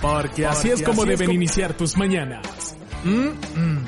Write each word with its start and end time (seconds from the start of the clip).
Porque 0.00 0.46
así 0.46 0.70
es 0.70 0.82
como 0.82 1.04
deben 1.04 1.30
iniciar 1.32 1.74
tus 1.74 1.96
mañanas. 1.96 2.76
Mm, 3.04 3.28
mm, 3.58 3.84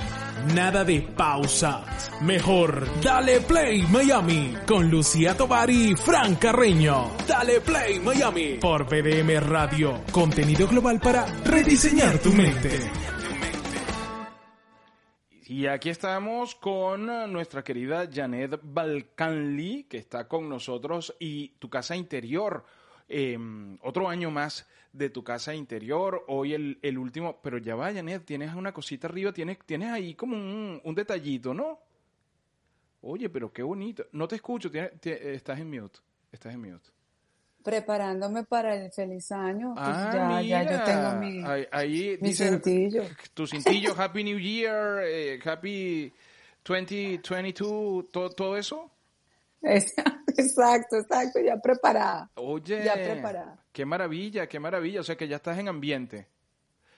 Nada 0.55 0.85
de 0.85 1.03
pausas. 1.03 2.11
Mejor, 2.23 2.87
dale 3.03 3.41
play 3.41 3.83
Miami 3.83 4.55
con 4.67 4.91
Lucía 4.91 5.37
Tovar 5.37 5.69
y 5.69 5.95
Fran 5.95 6.37
Carreño. 6.37 7.11
Dale 7.29 7.61
play 7.61 8.01
Miami 8.01 8.55
por 8.61 8.87
BDM 8.87 9.39
Radio. 9.39 10.03
Contenido 10.11 10.67
global 10.67 10.99
para 10.99 11.27
rediseñar 11.45 12.19
tu 12.19 12.33
mente. 12.33 12.71
Y 15.47 15.67
aquí 15.67 15.91
estamos 15.91 16.55
con 16.55 17.07
nuestra 17.31 17.63
querida 17.63 18.09
Janet 18.11 18.59
Balcanli, 18.63 19.85
que 19.85 19.99
está 19.99 20.27
con 20.27 20.49
nosotros, 20.49 21.15
y 21.21 21.49
tu 21.59 21.69
casa 21.69 21.95
interior. 21.95 22.65
Eh, 23.09 23.37
otro 23.83 24.09
año 24.09 24.31
más 24.31 24.67
de 24.93 25.11
tu 25.11 25.23
casa 25.23 25.55
interior, 25.55 26.25
hoy 26.29 26.55
el, 26.55 26.79
el, 26.83 26.99
último, 26.99 27.41
pero 27.43 27.59
ya 27.59 27.77
va, 27.77 27.93
Janet, 27.93 28.25
tienes 28.25 28.55
una 28.55 28.73
cosita 28.73 29.07
arriba, 29.07 29.33
tienes, 29.33 29.59
tienes 29.65 29.91
ahí 29.91 30.15
como 30.15 30.37
un, 30.37 30.81
un 30.83 30.95
detallito, 30.95 31.55
¿no? 31.55 31.79
Oye, 33.03 33.29
pero 33.31 33.53
qué 33.53 33.63
bonito. 33.63 34.05
No 34.13 34.29
te 34.29 34.37
escucho, 34.37 34.71
tienes, 34.71 34.93
estás 35.05 35.59
en 35.59 35.71
mute, 35.71 36.01
estás 36.33 36.55
en 36.55 36.61
mute. 36.61 36.91
Preparándome 37.63 38.45
para 38.45 38.75
el 38.75 38.91
feliz 38.91 39.31
año, 39.33 39.75
pues 39.75 39.87
Ah, 39.87 40.43
ya, 40.43 40.43
ya 40.43 40.63
yo 40.71 40.85
tengo 40.85 41.15
mi, 41.21 41.45
ahí, 41.45 41.67
ahí 41.71 42.19
mi 42.21 42.31
dice 42.31 42.49
cintillo. 42.49 43.03
tu 43.35 43.47
cintillo, 43.47 43.95
Happy 43.97 44.25
New 44.25 44.39
Year, 44.39 45.03
eh, 45.05 45.39
Happy 45.45 46.13
2022, 46.65 48.11
todo, 48.11 48.31
todo 48.31 48.57
eso. 48.57 48.91
Es- 49.63 49.95
Exacto, 50.39 50.97
exacto, 50.97 51.41
ya 51.41 51.57
preparada. 51.59 52.31
Oye, 52.37 52.85
Ya 52.85 52.95
preparada. 52.95 53.60
Qué 53.73 53.85
maravilla, 53.85 54.49
qué 54.49 54.59
maravilla, 54.61 55.01
o 55.01 55.05
sea 55.05 55.17
que 55.17 55.29
ya 55.29 55.37
estás 55.37 55.59
en 55.59 55.69
ambiente. 55.69 56.29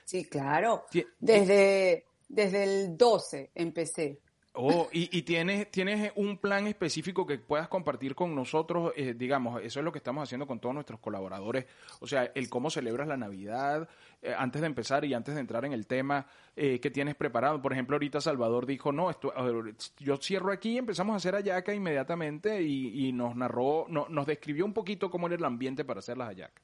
Sí, 0.05 0.25
claro. 0.25 0.85
Desde, 1.19 2.07
desde 2.29 2.65
el 2.65 2.97
12 2.97 3.51
empecé. 3.55 4.21
Oh, 4.55 4.87
y, 4.93 5.09
y 5.17 5.23
tienes, 5.23 5.71
tienes 5.71 6.13
un 6.15 6.37
plan 6.37 6.67
específico 6.67 7.27
que 7.27 7.39
puedas 7.39 7.69
compartir 7.69 8.15
con 8.15 8.35
nosotros, 8.35 8.93
eh, 8.97 9.15
digamos, 9.17 9.63
eso 9.63 9.79
es 9.81 9.85
lo 9.85 9.91
que 9.91 9.97
estamos 9.99 10.23
haciendo 10.25 10.47
con 10.47 10.61
todos 10.61 10.75
nuestros 10.75 11.01
colaboradores, 11.01 11.65
o 12.01 12.07
sea, 12.07 12.31
el 12.35 12.51
cómo 12.51 12.69
celebras 12.69 13.09
la 13.09 13.17
Navidad, 13.17 13.89
eh, 14.21 14.35
antes 14.37 14.61
de 14.61 14.67
empezar 14.67 15.07
y 15.07 15.15
antes 15.15 15.35
de 15.35 15.41
entrar 15.41 15.65
en 15.65 15.73
el 15.73 15.87
tema 15.87 16.27
eh, 16.55 16.79
que 16.81 16.91
tienes 16.91 17.15
preparado. 17.15 17.63
Por 17.63 17.73
ejemplo, 17.73 17.95
ahorita 17.95 18.21
Salvador 18.21 18.67
dijo, 18.67 18.93
no, 18.93 19.09
esto, 19.09 19.33
yo 20.01 20.17
cierro 20.19 20.53
aquí, 20.53 20.77
empezamos 20.77 21.15
a 21.15 21.17
hacer 21.17 21.35
hallacas 21.35 21.75
inmediatamente 21.75 22.61
y, 22.63 23.09
y 23.09 23.13
nos 23.15 23.35
narró, 23.35 23.87
no- 23.89 24.07
nos 24.11 24.27
describió 24.27 24.67
un 24.67 24.75
poquito 24.75 25.11
cómo 25.11 25.29
era 25.29 25.37
el 25.37 25.45
ambiente 25.47 25.83
para 25.83 26.01
hacer 26.01 26.19
las 26.19 26.29
hallacas. 26.29 26.63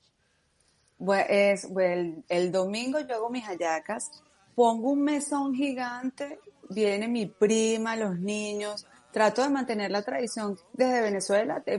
Bueno, 0.98 1.24
es, 1.30 1.64
el, 1.64 2.22
el 2.28 2.52
domingo 2.52 3.00
yo 3.00 3.14
hago 3.14 3.30
mis 3.30 3.44
hallacas, 3.46 4.10
pongo 4.54 4.90
un 4.90 5.04
mesón 5.04 5.54
gigante, 5.54 6.38
viene 6.70 7.08
mi 7.08 7.26
prima, 7.26 7.96
los 7.96 8.18
niños, 8.18 8.86
trato 9.12 9.42
de 9.42 9.48
mantener 9.50 9.90
la 9.90 10.02
tradición 10.02 10.58
desde 10.72 11.00
Venezuela, 11.02 11.62
eh, 11.66 11.78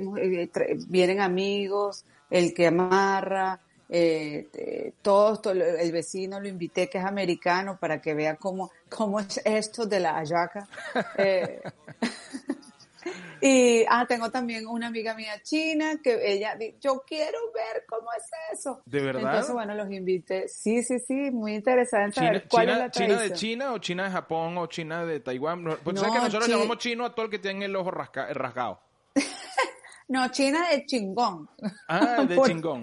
vienen 0.87 1.21
amigos, 1.21 2.05
el 2.29 2.53
que 2.53 2.67
amarra, 2.67 3.59
eh, 3.91 4.47
eh, 4.53 4.93
todos, 5.01 5.41
todo- 5.41 5.53
el 5.53 5.91
vecino 5.91 6.39
lo 6.39 6.47
invité 6.47 6.87
que 6.89 6.99
es 6.99 7.03
americano 7.05 7.77
para 7.79 7.99
que 7.99 8.13
vea 8.13 8.35
cómo, 8.35 8.71
cómo 8.89 9.19
es 9.19 9.41
esto 9.45 9.85
de 9.85 9.99
la 9.99 10.13
hallaca. 10.15 10.67
Eh, 11.17 11.61
y 13.41 13.85
ah, 13.89 14.05
tengo 14.07 14.29
también 14.31 14.65
una 14.67 14.87
amiga 14.87 15.13
mía 15.13 15.33
china 15.43 15.99
que 16.03 16.33
ella, 16.33 16.55
di- 16.55 16.75
yo 16.81 17.03
quiero 17.07 17.37
ver 17.53 17.85
cómo 17.87 18.09
es 18.17 18.23
eso. 18.59 18.81
¿De 18.85 19.01
verdad? 19.01 19.23
Entonces, 19.31 19.53
bueno, 19.53 19.75
los 19.75 19.91
invité. 19.91 20.47
Sí, 20.47 20.81
sí, 20.83 20.99
sí, 20.99 21.29
muy 21.31 21.55
interesante 21.55 22.15
China, 22.15 22.27
saber 22.27 22.47
cuál 22.49 22.65
China- 22.65 22.73
es 22.73 22.79
la 22.79 22.91
China 22.91 23.21
de. 23.21 23.33
China 23.33 23.73
o 23.73 23.77
China 23.79 24.03
de 24.05 24.11
Japón 24.11 24.57
o 24.57 24.65
China 24.67 25.05
de 25.05 25.19
Taiwán. 25.19 25.63
Pues 25.83 25.95
No, 25.95 26.01
sabes 26.01 26.13
que 26.15 26.19
nosotros 26.19 26.45
chi- 26.45 26.51
llamamos 26.51 26.77
chino 26.79 27.05
a 27.05 27.13
todo 27.15 27.25
el 27.25 27.31
que 27.31 27.39
tiene 27.39 27.65
el 27.65 27.75
ojo 27.75 27.91
rasca- 27.91 28.33
rasgado. 28.33 28.81
No, 30.11 30.27
China 30.31 30.67
de 30.71 30.87
chingón. 30.87 31.47
Ah, 31.87 32.23
de 32.27 32.35
Por- 32.35 32.47
chingón. 32.47 32.81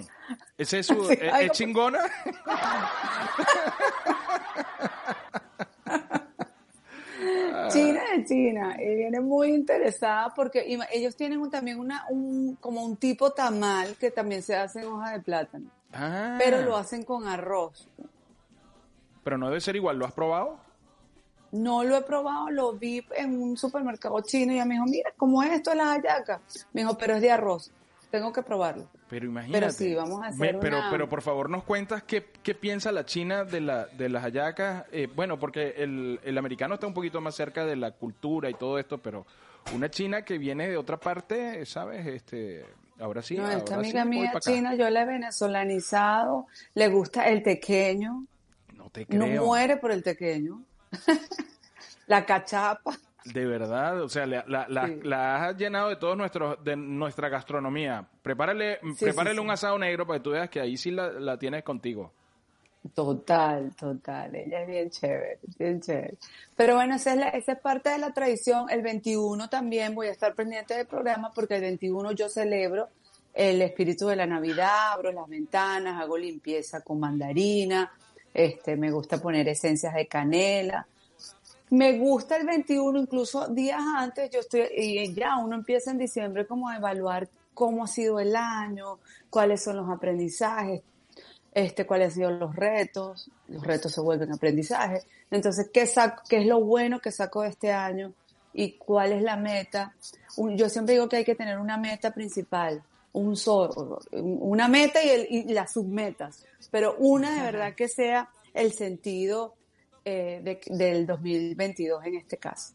¿Ese 0.56 0.78
es 0.78 0.86
su, 0.86 1.04
Sí, 1.06 1.14
es- 1.20 1.32
algo- 1.32 1.52
chingona? 1.52 1.98
China 7.70 8.00
China. 8.26 8.76
Y 8.82 8.94
viene 8.94 9.20
muy 9.20 9.48
interesada 9.54 10.32
porque 10.34 10.78
ellos 10.92 11.16
tienen 11.16 11.40
un- 11.40 11.50
también 11.50 11.78
una, 11.78 12.04
un, 12.10 12.56
como 12.60 12.84
un 12.84 12.96
tipo 12.96 13.30
tamal 13.32 13.96
que 13.96 14.10
también 14.10 14.42
se 14.42 14.54
hace 14.56 14.80
en 14.80 14.86
hoja 14.86 15.12
de 15.12 15.20
plátano. 15.20 15.70
Ah, 15.92 16.36
Pero 16.38 16.60
lo 16.62 16.76
hacen 16.76 17.04
con 17.04 17.26
arroz. 17.26 17.88
pero 19.24 19.38
no 19.38 19.46
debe 19.48 19.60
ser 19.60 19.76
igual. 19.76 19.98
¿Lo 19.98 20.04
has 20.06 20.12
probado? 20.12 20.58
No 21.52 21.84
lo 21.84 21.96
he 21.96 22.02
probado, 22.02 22.50
lo 22.50 22.72
vi 22.74 23.04
en 23.16 23.40
un 23.40 23.56
supermercado 23.56 24.20
chino 24.20 24.52
y 24.52 24.56
ella 24.56 24.64
me 24.64 24.74
dijo, 24.74 24.84
mira, 24.86 25.12
¿cómo 25.16 25.42
es 25.42 25.52
esto 25.52 25.70
de 25.70 25.76
las 25.76 25.86
hallacas? 25.96 26.40
Me 26.72 26.82
dijo, 26.82 26.98
pero 26.98 27.14
es 27.14 27.22
de 27.22 27.30
arroz. 27.30 27.70
Tengo 28.10 28.32
que 28.32 28.42
probarlo. 28.42 28.88
Pero 29.08 29.26
imagínate. 29.26 29.60
Pero 29.60 29.72
sí, 29.72 29.94
vamos 29.94 30.22
a 30.22 30.26
hacer 30.28 30.54
Me- 30.54 30.60
pero, 30.60 30.78
una- 30.78 30.90
pero 30.90 31.08
por 31.08 31.22
favor 31.22 31.50
nos 31.50 31.64
cuentas 31.64 32.02
qué, 32.04 32.24
qué 32.42 32.54
piensa 32.54 32.92
la 32.92 33.04
China 33.04 33.44
de, 33.44 33.60
la, 33.60 33.86
de 33.86 34.08
las 34.08 34.22
hallacas. 34.22 34.84
Eh, 34.92 35.08
bueno, 35.14 35.38
porque 35.38 35.74
el, 35.76 36.20
el 36.22 36.38
americano 36.38 36.74
está 36.74 36.86
un 36.86 36.94
poquito 36.94 37.20
más 37.20 37.34
cerca 37.34 37.64
de 37.66 37.76
la 37.76 37.90
cultura 37.90 38.48
y 38.48 38.54
todo 38.54 38.78
esto, 38.78 38.98
pero 38.98 39.26
una 39.74 39.90
China 39.90 40.22
que 40.22 40.38
viene 40.38 40.68
de 40.68 40.76
otra 40.76 40.96
parte, 40.98 41.66
¿sabes? 41.66 42.06
Este, 42.06 42.64
ahora 43.00 43.22
sí. 43.22 43.36
no, 43.36 43.50
esta 43.50 43.74
amiga 43.74 44.04
mía 44.04 44.32
china, 44.40 44.74
yo 44.76 44.88
la 44.88 45.02
he 45.02 45.06
venezolanizado, 45.06 46.46
le 46.74 46.88
gusta 46.88 47.28
el 47.28 47.42
tequeño, 47.42 48.24
No 48.74 48.90
te 48.90 49.04
no 49.10 49.26
muere 49.26 49.76
por 49.78 49.90
el 49.90 50.02
tequeño. 50.02 50.62
la 52.06 52.24
cachapa. 52.24 52.96
De 53.32 53.44
verdad, 53.46 54.02
o 54.02 54.08
sea, 54.08 54.26
la, 54.26 54.44
la, 54.46 54.66
la- 54.68 54.86
Sí. 54.86 55.00
la 55.02 55.44
has 55.46 55.56
llenado 55.56 55.88
de 55.88 55.96
todos 55.96 56.16
nuestros, 56.16 56.62
de 56.64 56.76
nuestra 56.76 57.28
gastronomía. 57.28 58.06
Prepárale, 58.22 58.78
prepárale 58.98 59.36
sí, 59.36 59.40
un 59.42 59.50
asado 59.50 59.78
negro 59.78 60.06
para 60.06 60.18
que 60.18 60.24
tú 60.24 60.30
veas 60.30 60.48
que 60.50 60.60
ahí 60.60 60.76
sí 60.76 60.90
la, 60.90 61.10
la 61.10 61.38
tienes 61.38 61.62
contigo. 61.64 62.12
Total, 62.94 63.74
total. 63.74 64.34
Ella 64.36 64.62
es 64.62 64.68
bien 64.68 64.90
chévere, 64.90 65.38
bien 65.58 65.80
chévere. 65.80 66.14
Pero 66.54 66.76
bueno, 66.76 66.94
esa 66.94 67.12
es, 67.14 67.18
la- 67.18 67.28
esa 67.30 67.52
es 67.52 67.58
parte 67.58 67.90
de 67.90 67.98
la 67.98 68.12
tradición. 68.12 68.70
El 68.70 68.82
21 68.82 69.48
también 69.48 69.94
voy 69.94 70.06
a 70.06 70.12
estar 70.12 70.34
pendiente 70.34 70.74
del 70.74 70.86
programa 70.86 71.32
porque 71.34 71.56
el 71.56 71.62
21 71.62 72.12
yo 72.12 72.28
celebro 72.28 72.88
el 73.34 73.60
espíritu 73.60 74.06
de 74.06 74.16
la 74.16 74.26
Navidad, 74.26 74.92
abro 74.92 75.10
las 75.12 75.28
ventanas, 75.28 76.00
hago 76.00 76.16
limpieza 76.16 76.80
con 76.82 77.00
mandarina, 77.00 77.92
este, 78.32 78.76
me 78.76 78.90
gusta 78.90 79.18
poner 79.18 79.48
esencias 79.48 79.92
de 79.94 80.06
canela. 80.06 80.86
Me 81.70 81.98
gusta 81.98 82.36
el 82.36 82.46
21, 82.46 82.98
incluso 83.00 83.48
días 83.48 83.80
antes, 83.96 84.30
yo 84.30 84.40
estoy, 84.40 84.68
y 84.76 85.12
ya 85.14 85.36
uno 85.38 85.56
empieza 85.56 85.90
en 85.90 85.98
diciembre 85.98 86.46
como 86.46 86.68
a 86.68 86.76
evaluar 86.76 87.28
cómo 87.54 87.84
ha 87.84 87.88
sido 87.88 88.20
el 88.20 88.36
año, 88.36 88.98
cuáles 89.30 89.64
son 89.64 89.76
los 89.78 89.88
aprendizajes, 89.90 90.82
este, 91.52 91.84
cuáles 91.86 92.08
han 92.08 92.14
sido 92.14 92.30
los 92.30 92.54
retos, 92.54 93.28
los 93.48 93.66
retos 93.66 93.92
se 93.92 94.00
vuelven 94.00 94.32
aprendizaje. 94.32 95.02
Entonces, 95.30 95.70
¿qué, 95.72 95.86
saco, 95.86 96.22
¿qué 96.28 96.38
es 96.38 96.46
lo 96.46 96.60
bueno 96.60 97.00
que 97.00 97.10
saco 97.10 97.42
de 97.42 97.48
este 97.48 97.72
año 97.72 98.12
y 98.52 98.72
cuál 98.72 99.12
es 99.12 99.22
la 99.22 99.36
meta? 99.36 99.92
Un- 100.36 100.56
yo 100.56 100.68
siempre 100.68 100.94
digo 100.94 101.08
que 101.08 101.16
hay 101.16 101.24
que 101.24 101.34
tener 101.34 101.58
una 101.58 101.78
meta 101.78 102.12
principal, 102.12 102.80
un 103.12 103.36
solo, 103.36 103.98
una 104.12 104.68
meta 104.68 105.02
y, 105.02 105.08
el- 105.08 105.26
y 105.30 105.42
las 105.52 105.72
submetas, 105.72 106.44
pero 106.70 106.94
una 106.98 107.34
de 107.34 107.42
verdad 107.42 107.74
que 107.74 107.88
sea 107.88 108.28
el 108.54 108.72
sentido 108.72 109.54
eh, 110.06 110.40
de- 110.42 110.60
del 110.74 111.04
2022 111.06 112.04
en 112.06 112.14
este 112.14 112.36
caso. 112.38 112.74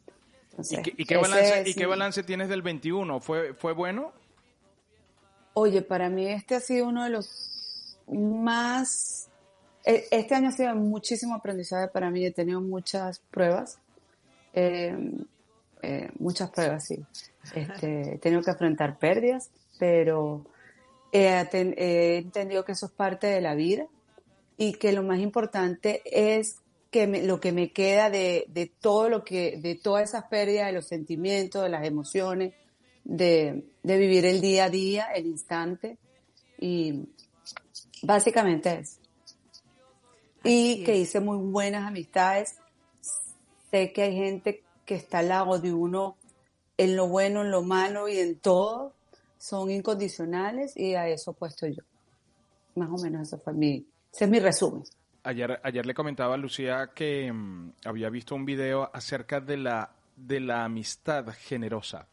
Entonces, 0.51 0.80
¿Y 0.80 0.81
qué, 0.81 0.94
y 0.98 1.06
qué 1.06 1.13
ese 1.16 1.22
balance, 1.22 1.62
es 1.62 1.68
¿Y 1.69 1.74
qué 1.74 1.86
mi- 1.86 1.89
balance 1.89 2.24
tienes 2.24 2.50
del 2.50 2.62
21? 2.62 3.19
¿Fue, 3.22 3.54
fue 3.54 3.72
bueno? 3.74 4.12
Oye, 5.54 5.81
para 5.81 6.10
mí 6.10 6.28
este 6.28 6.56
ha 6.56 6.60
sido 6.60 6.88
uno 6.88 7.04
de 7.06 7.10
los 7.10 7.98
más... 8.07 9.30
e- 9.86 10.06
Este 10.12 10.36
año 10.36 10.50
ha 10.50 10.51
sido 10.51 10.75
muchísimo 10.75 11.36
aprendizaje 11.36 11.88
para 11.88 12.10
mí. 12.12 12.25
He 12.25 12.31
tenido 12.31 12.60
muchas 12.62 13.19
pruebas. 13.31 13.80
eh, 14.54 14.95
eh, 15.83 16.10
muchas 16.19 16.51
pruebas, 16.51 16.86
sí. 16.86 17.00
Este, 17.56 18.16
he 18.16 18.18
tenido 18.19 18.44
que 18.44 18.51
afrontar 18.51 19.00
pérdidas, 19.00 19.50
pero, 19.80 20.45
he, 21.12 22.18
entendido 22.18 22.63
que 22.66 22.74
eso 22.74 22.86
es 22.86 22.92
parte 22.92 23.25
de 23.28 23.42
la 23.42 23.56
vida 23.56 23.88
y 24.57 24.74
que 24.74 24.92
lo 24.92 25.01
más 25.01 25.19
importante 25.19 26.01
es 26.06 26.57
que 26.92 27.08
lo 27.08 27.40
que 27.40 27.54
me 27.54 27.72
queda 27.72 28.10
de, 28.10 28.46
de, 28.50 28.68
todo 28.68 29.10
lo 29.10 29.24
que, 29.24 29.58
de 29.58 29.76
todas 29.76 30.10
esas 30.10 30.26
pérdidas 30.26 30.68
de 30.68 30.74
los 30.74 30.88
sentimientos, 30.88 31.64
de 31.64 31.70
las 31.70 31.86
emociones, 31.86 32.54
de, 33.06 33.64
de 33.82 33.98
vivir 33.98 34.26
el 34.26 34.42
día 34.42 34.66
a 34.66 34.70
día, 34.70 35.06
el 35.16 35.26
instante. 35.26 35.98
Y 36.60 37.08
básicamente 38.04 38.80
es. 38.80 39.00
y 40.44 40.84
que 40.84 40.98
hice 40.98 41.22
muy 41.22 41.38
buenas 41.38 41.88
amistades. 41.88 42.58
Sé 43.72 43.94
que 43.94 44.04
hay 44.04 44.16
gente 44.16 44.62
que 44.86 44.96
está 44.96 45.20
al 45.20 45.30
lado 45.30 45.60
de 45.60 45.74
uno 45.74 46.18
en 46.78 46.98
lo 46.98 47.08
bueno, 47.08 47.42
en 47.42 47.52
lo 47.52 47.64
malo 47.64 48.10
y 48.10 48.18
en 48.18 48.38
todo. 48.38 48.94
Son 49.38 49.72
incondicionales 49.72 50.76
y 50.76 50.96
a 50.96 51.08
eso 51.08 51.32
puesto 51.32 51.68
yo. 51.68 51.84
Más 52.76 52.90
o 52.90 53.02
menos 53.02 53.28
eso 53.28 53.38
fue 53.38 53.54
mi, 53.54 53.88
ese 54.14 54.26
es 54.26 54.30
mi 54.30 54.40
resumen. 54.40 54.84
Ayer, 55.23 55.59
ayer 55.63 55.85
le 55.85 55.94
comentaba 55.94 56.33
a 56.33 56.38
Lucía 56.38 56.91
que 56.95 57.31
mm, 57.31 57.73
había 57.85 58.09
visto 58.09 58.33
un 58.33 58.44
video 58.44 58.89
acerca 58.91 59.39
de 59.39 59.57
la, 59.57 59.91
de 60.15 60.39
la 60.39 60.65
amistad 60.65 61.27
generosa. 61.38 62.07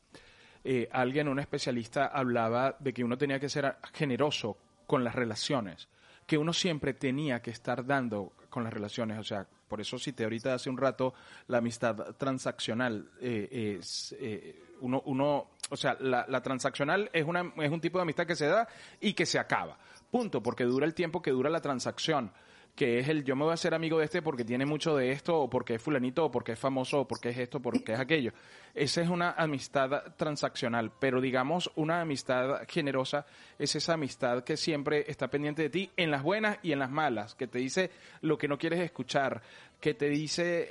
Eh, 0.63 0.89
alguien, 0.93 1.29
un 1.29 1.39
especialista, 1.39 2.09
hablaba 2.09 2.77
de 2.79 2.93
que 2.93 3.03
uno 3.03 3.17
tenía 3.17 3.41
que 3.41 3.49
ser 3.49 3.77
generoso 3.95 4.59
con 4.87 5.05
las 5.05 5.15
relaciones, 5.15 5.89
que 6.27 6.37
uno 6.37 6.53
siempre 6.53 6.93
tenía 6.93 7.41
que 7.41 7.51
estar 7.51 7.87
dando 7.87 8.35
con 8.51 8.63
las 8.63 8.73
relaciones. 8.75 9.19
O 9.19 9.25
sea, 9.25 9.47
por 9.69 9.81
eso 9.81 9.99
cité 9.99 10.25
ahorita 10.25 10.53
hace 10.53 10.69
un 10.69 10.77
rato 10.77 11.15
la 11.47 11.59
amistad 11.59 12.15
transaccional. 12.17 13.11
Eh, 13.23 13.79
es, 13.81 14.15
eh, 14.19 14.65
uno, 14.81 15.03
uno, 15.07 15.53
o 15.71 15.77
sea, 15.79 15.97
la, 16.01 16.27
la, 16.29 16.43
transaccional 16.43 17.09
es, 17.15 17.25
una, 17.25 17.55
es 17.57 17.71
un 17.71 17.81
tipo 17.81 17.97
de 17.97 18.03
amistad 18.03 18.27
que 18.27 18.37
se 18.37 18.47
da 18.47 18.69
y 19.01 19.15
que 19.15 19.25
se 19.25 19.39
acaba. 19.39 19.79
Punto, 20.11 20.43
porque 20.43 20.65
dura 20.65 20.85
el 20.85 20.93
tiempo 20.93 21.23
que 21.23 21.31
dura 21.31 21.49
la 21.49 21.63
transacción 21.63 22.31
que 22.79 23.01
es 23.01 23.09
el 23.09 23.25
yo 23.25 23.35
me 23.35 23.43
voy 23.43 23.51
a 23.51 23.55
hacer 23.55 23.75
amigo 23.75 23.99
de 23.99 24.05
este 24.05 24.23
porque 24.23 24.45
tiene 24.45 24.65
mucho 24.65 24.95
de 24.95 25.11
esto, 25.11 25.37
o 25.37 25.51
porque 25.51 25.75
es 25.75 25.83
fulanito, 25.83 26.27
o 26.27 26.31
porque 26.31 26.53
es 26.53 26.59
famoso, 26.61 27.01
o 27.01 27.09
porque 27.09 27.31
es 27.31 27.39
esto, 27.39 27.59
porque 27.59 27.93
es 27.93 27.99
aquello. 27.99 28.31
Esa 28.73 29.03
es 29.03 29.09
una 29.09 29.33
amistad 29.33 30.15
transaccional, 30.17 30.93
pero 30.97 31.21
digamos 31.21 31.73
una 31.75 32.01
amistad 32.01 32.61
generosa 32.69 33.27
es 33.59 33.75
esa 33.75 33.95
amistad 33.95 34.45
que 34.45 34.57
siempre 34.57 35.05
está 35.09 35.27
pendiente 35.27 35.63
de 35.63 35.71
ti 35.71 35.91
en 35.97 36.13
las 36.13 36.23
buenas 36.23 36.61
y 36.63 36.71
en 36.71 36.79
las 36.79 36.89
malas, 36.89 37.35
que 37.35 37.49
te 37.49 37.59
dice 37.59 37.91
lo 38.21 38.39
que 38.39 38.47
no 38.47 38.57
quieres 38.57 38.79
escuchar, 38.79 39.43
que 39.81 39.95
te 39.95 40.09
dice 40.09 40.69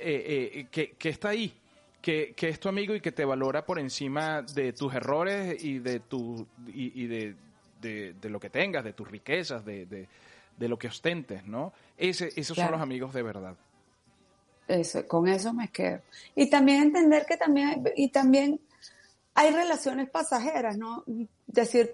eh, 0.60 0.66
que, 0.70 0.92
que 0.92 1.10
está 1.10 1.28
ahí, 1.28 1.52
que, 2.00 2.32
que, 2.34 2.48
es 2.48 2.58
tu 2.58 2.70
amigo 2.70 2.94
y 2.94 3.02
que 3.02 3.12
te 3.12 3.26
valora 3.26 3.66
por 3.66 3.78
encima 3.78 4.40
de 4.40 4.72
tus 4.72 4.94
errores 4.94 5.62
y 5.62 5.78
de 5.80 6.00
tu 6.00 6.46
y, 6.68 7.06
de, 7.06 7.34
de, 7.82 8.30
lo 8.30 8.40
que 8.40 8.48
tengas, 8.48 8.82
de 8.82 8.94
tus 8.94 9.10
riquezas, 9.10 9.62
de, 9.62 10.08
de 10.58 10.68
lo 10.68 10.78
que 10.78 10.88
ostentes, 10.88 11.46
¿no? 11.46 11.72
Ese, 11.96 12.32
esos 12.36 12.56
son 12.56 12.72
los 12.72 12.80
amigos 12.80 13.14
de 13.14 13.22
verdad. 13.22 13.56
Eso, 14.66 15.06
con 15.08 15.28
eso 15.28 15.52
me 15.54 15.68
quedo. 15.68 16.02
Y 16.34 16.50
también 16.50 16.82
entender 16.82 17.24
que 17.26 17.36
también 17.36 17.68
hay, 17.68 17.82
y 17.96 18.08
también 18.08 18.60
hay 19.34 19.52
relaciones 19.52 20.10
pasajeras, 20.10 20.76
¿no? 20.76 21.04
Decir 21.46 21.92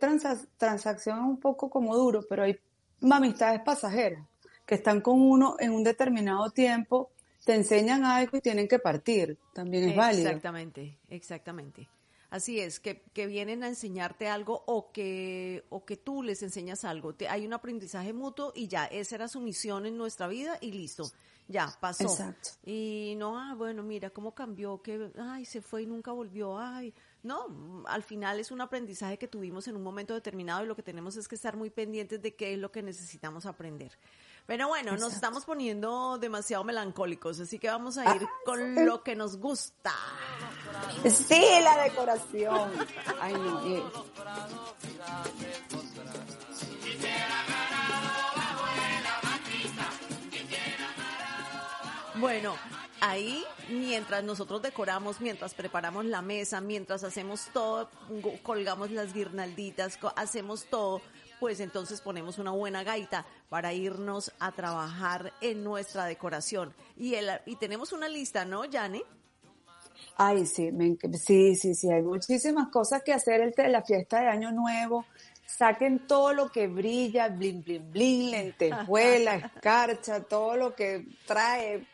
transacción 0.57 1.19
es 1.19 1.25
un 1.25 1.39
poco 1.39 1.71
como 1.71 1.95
duro, 1.97 2.25
pero 2.29 2.43
hay 2.43 2.59
amistades 3.03 3.61
pasajeras 3.61 4.25
que 4.67 4.77
están 4.77 5.01
con 5.01 5.21
uno 5.21 5.57
en 5.59 5.73
un 5.73 5.85
determinado 5.85 6.51
tiempo, 6.51 7.11
te 7.45 7.55
enseñan 7.55 8.05
algo 8.05 8.39
y 8.39 8.41
tienen 8.41 8.67
que 8.67 8.79
partir. 8.79 9.39
También 9.53 9.91
es 9.91 9.97
válido. 9.97 10.29
Exactamente, 10.29 10.99
exactamente. 11.11 11.89
Así 12.35 12.59
es, 12.59 12.81
que, 12.81 13.01
que, 13.13 13.29
vienen 13.29 13.63
a 13.63 13.69
enseñarte 13.69 14.27
algo 14.27 14.65
o 14.67 14.91
que, 14.91 15.65
o 15.69 15.85
que 15.85 15.97
tú 15.97 16.25
les 16.25 16.43
enseñas 16.43 16.85
algo. 16.85 17.15
Te, 17.15 17.29
hay 17.29 17.47
un 17.47 17.53
aprendizaje 17.53 18.13
mutuo 18.13 18.51
y 18.57 18.67
ya, 18.67 18.87
esa 18.87 19.15
era 19.15 19.29
su 19.29 19.41
misión 19.41 19.87
en 19.87 19.97
nuestra 19.97 20.27
vida 20.27 20.59
y 20.61 20.73
listo, 20.73 21.09
ya, 21.47 21.73
pasó. 21.81 22.03
Exacto. 22.03 22.51
Y 22.67 23.15
no, 23.19 23.39
ah, 23.39 23.55
bueno, 23.55 23.85
mira 23.85 24.11
cómo 24.11 24.35
cambió, 24.35 24.83
que, 24.83 25.13
ay, 25.17 25.45
se 25.45 25.63
fue 25.63 25.83
y 25.83 25.87
nunca 25.87 26.11
volvió, 26.11 26.59
ay. 26.59 26.93
No, 27.23 27.85
al 27.87 28.03
final 28.03 28.41
es 28.41 28.51
un 28.51 28.61
aprendizaje 28.61 29.17
que 29.17 29.29
tuvimos 29.29 29.69
en 29.69 29.77
un 29.77 29.85
momento 29.85 30.13
determinado 30.13 30.65
y 30.65 30.67
lo 30.67 30.75
que 30.75 30.83
tenemos 30.83 31.17
es 31.17 31.29
que 31.29 31.37
estar 31.37 31.57
muy 31.57 31.71
pendientes 31.71 32.21
de 32.21 32.35
qué 32.35 32.55
es 32.55 32.59
lo 32.59 32.73
que 32.73 32.83
necesitamos 32.83 33.47
aprender. 33.47 33.97
Pero 34.46 34.69
bueno, 34.69 34.96
nos 34.96 35.14
estamos 35.14 35.46
poniendo 35.46 36.19
demasiado 36.19 36.64
melancólicos, 36.64 37.41
así 37.41 37.58
que 37.58 37.69
vamos 37.69 37.96
a 37.96 38.14
ir 38.14 38.23
ah, 38.25 38.31
con 38.44 38.85
lo 38.85 39.02
que 39.02 39.17
nos 39.17 39.38
gusta. 39.38 39.93
Sí, 41.11 41.43
la 41.62 41.85
decoración. 41.85 42.70
Ay, 43.20 43.32
no. 43.32 43.67
Eh. 43.67 43.82
Bueno, 52.17 52.55
ahí 53.00 53.44
mientras 53.69 54.23
nosotros 54.25 54.62
decoramos, 54.62 55.20
mientras 55.20 55.55
preparamos 55.55 56.05
la 56.05 56.23
mesa, 56.23 56.61
mientras 56.61 57.02
hacemos 57.02 57.49
todo, 57.52 57.91
colgamos 58.43 58.91
las 58.91 59.12
guirnalditas, 59.12 59.99
hacemos 60.17 60.67
todo, 60.67 61.00
pues 61.44 61.61
entonces 61.61 62.00
ponemos 62.00 62.38
una 62.38 62.52
buena 62.52 62.85
gaita 62.85 63.26
para 63.50 63.75
irnos 63.75 64.32
a 64.38 64.52
trabajar 64.52 65.31
en 65.43 65.62
nuestra 65.62 66.06
decoración. 66.06 66.73
Y, 66.96 67.17
el, 67.17 67.29
y 67.44 67.56
tenemos 67.56 67.93
una 67.93 68.08
lista, 68.08 68.46
¿no, 68.46 68.64
Yane? 68.64 69.02
Ay, 70.17 70.46
sí, 70.46 70.70
sí, 71.23 71.55
sí, 71.55 71.75
sí, 71.75 71.91
hay 71.91 72.00
muchísimas 72.00 72.69
cosas 72.69 73.02
que 73.02 73.12
hacer 73.12 73.43
el, 73.43 73.52
la 73.70 73.82
fiesta 73.82 74.23
de 74.23 74.29
Año 74.29 74.52
Nuevo. 74.52 75.05
Saquen 75.44 76.06
todo 76.06 76.32
lo 76.32 76.50
que 76.50 76.67
brilla, 76.67 77.29
blin, 77.29 77.62
blin, 77.62 77.93
blin, 77.93 78.31
lentejuela, 78.31 79.35
escarcha, 79.55 80.20
todo 80.20 80.56
lo 80.56 80.75
que 80.75 81.05
trae 81.26 81.85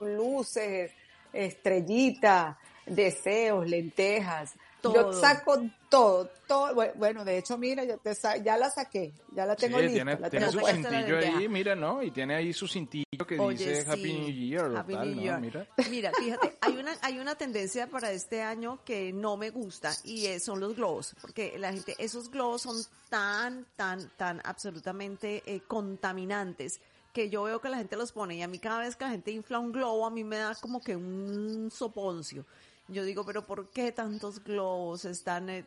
luces, 0.00 0.90
estrellitas, 1.34 2.56
deseos, 2.86 3.68
lentejas, 3.68 4.54
yo 4.82 5.12
saco 5.12 5.62
todo, 5.88 6.30
todo. 6.46 6.74
Bueno, 6.96 7.24
de 7.24 7.38
hecho, 7.38 7.58
mira, 7.58 7.84
yo 7.84 7.98
te 7.98 8.14
ya 8.42 8.56
la 8.56 8.70
saqué, 8.70 9.12
ya 9.34 9.46
la 9.46 9.56
tengo 9.56 9.78
lista. 9.78 9.94
Tiene, 9.94 10.18
la 10.18 10.30
tiene 10.30 10.50
su 10.50 10.60
cintillo 10.60 11.18
ahí, 11.18 11.48
mira, 11.48 11.74
¿no? 11.74 12.02
Y 12.02 12.10
tiene 12.10 12.34
ahí 12.34 12.52
su 12.52 12.66
cintillo 12.66 13.26
que 13.26 13.36
dice 13.36 13.84
Happy 13.88 14.12
New 14.12 14.30
Year. 14.30 14.76
Happy 14.76 14.96
New 14.96 15.20
Year. 15.20 15.40
Mira. 15.40 15.66
mira. 15.90 16.12
fíjate, 16.12 16.56
hay 16.60 16.76
una, 16.76 16.92
hay 17.02 17.18
una 17.18 17.34
tendencia 17.34 17.86
para 17.88 18.12
este 18.12 18.42
año 18.42 18.80
que 18.84 19.12
no 19.12 19.36
me 19.36 19.50
gusta 19.50 19.92
y 20.04 20.26
son 20.40 20.60
los 20.60 20.76
globos, 20.76 21.14
porque 21.20 21.58
la 21.58 21.72
gente, 21.72 21.94
esos 21.98 22.30
globos 22.30 22.62
son 22.62 22.76
tan, 23.08 23.66
tan, 23.76 24.10
tan 24.16 24.40
absolutamente 24.44 25.42
eh, 25.46 25.60
contaminantes 25.66 26.80
que 27.12 27.28
yo 27.28 27.42
veo 27.42 27.60
que 27.60 27.68
la 27.68 27.78
gente 27.78 27.96
los 27.96 28.12
pone 28.12 28.36
y 28.36 28.42
a 28.42 28.48
mí 28.48 28.58
cada 28.58 28.80
vez 28.80 28.96
que 28.96 29.04
la 29.04 29.10
gente 29.10 29.32
infla 29.32 29.58
un 29.58 29.72
globo 29.72 30.06
a 30.06 30.10
mí 30.10 30.22
me 30.22 30.36
da 30.36 30.54
como 30.54 30.80
que 30.80 30.96
un 30.96 31.70
soponcio. 31.70 32.44
Yo 32.90 33.04
digo, 33.04 33.24
pero 33.24 33.46
¿por 33.46 33.70
qué 33.70 33.92
tantos 33.92 34.42
globos 34.42 35.04
están? 35.04 35.48
Eh, 35.48 35.64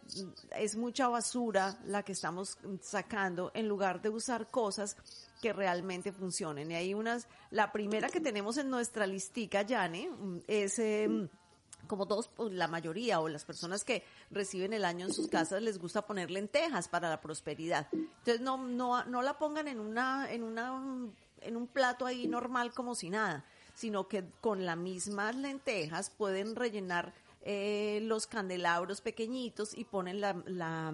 es 0.58 0.76
mucha 0.76 1.08
basura 1.08 1.80
la 1.86 2.04
que 2.04 2.12
estamos 2.12 2.58
sacando 2.82 3.50
en 3.54 3.68
lugar 3.70 4.02
de 4.02 4.10
usar 4.10 4.52
cosas 4.52 4.98
que 5.42 5.54
realmente 5.54 6.12
funcionen. 6.12 6.72
Y 6.72 6.76
hay 6.76 6.94
unas, 6.94 7.28
la 7.50 7.72
primera 7.72 8.10
que 8.10 8.20
tenemos 8.20 8.58
en 8.58 8.70
nuestra 8.70 9.08
listica, 9.08 9.62
Yane, 9.62 10.10
mm, 10.10 10.40
es... 10.48 10.80
Em, 10.80 11.30
como 11.88 12.08
todos, 12.08 12.30
pues, 12.30 12.54
la 12.54 12.70
mayoría 12.70 13.20
o 13.20 13.28
las 13.28 13.44
personas 13.44 13.84
que 13.84 14.06
reciben 14.32 14.72
el 14.72 14.86
año 14.86 15.06
en 15.06 15.14
sus 15.14 15.28
casas 15.28 15.62
les 15.62 15.80
gusta 15.80 16.06
poner 16.06 16.32
lentejas 16.32 16.88
para 16.88 17.10
la 17.10 17.20
prosperidad. 17.20 17.88
Entonces 17.92 18.40
no, 18.40 18.58
no, 18.58 19.04
no 19.04 19.22
la 19.22 19.38
pongan 19.38 19.68
en 19.68 19.82
una, 19.82 20.32
en 20.32 20.44
una, 20.44 20.82
en 21.42 21.58
un 21.58 21.68
plato 21.68 22.06
ahí 22.06 22.26
normal 22.26 22.74
como 22.74 22.96
si 22.96 23.10
nada 23.10 23.44
sino 23.74 24.08
que 24.08 24.24
con 24.42 24.66
las 24.66 24.78
mismas 24.78 25.36
lentejas 25.36 26.10
pueden 26.10 26.56
rellenar 26.56 27.14
eh, 27.46 28.00
los 28.04 28.26
candelabros 28.26 29.02
pequeñitos 29.02 29.78
y 29.78 29.84
ponen 29.84 30.22
la, 30.22 30.34
la, 30.46 30.94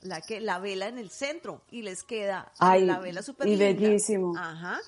la, 0.00 0.20
que, 0.22 0.40
la 0.40 0.58
vela 0.58 0.88
en 0.88 0.96
el 0.96 1.10
centro 1.10 1.60
y 1.70 1.82
les 1.82 2.04
queda 2.04 2.50
la 2.58 2.98
vela 3.00 3.20
súper 3.20 3.46
Y 3.46 3.56
bellísimo. 3.56 4.32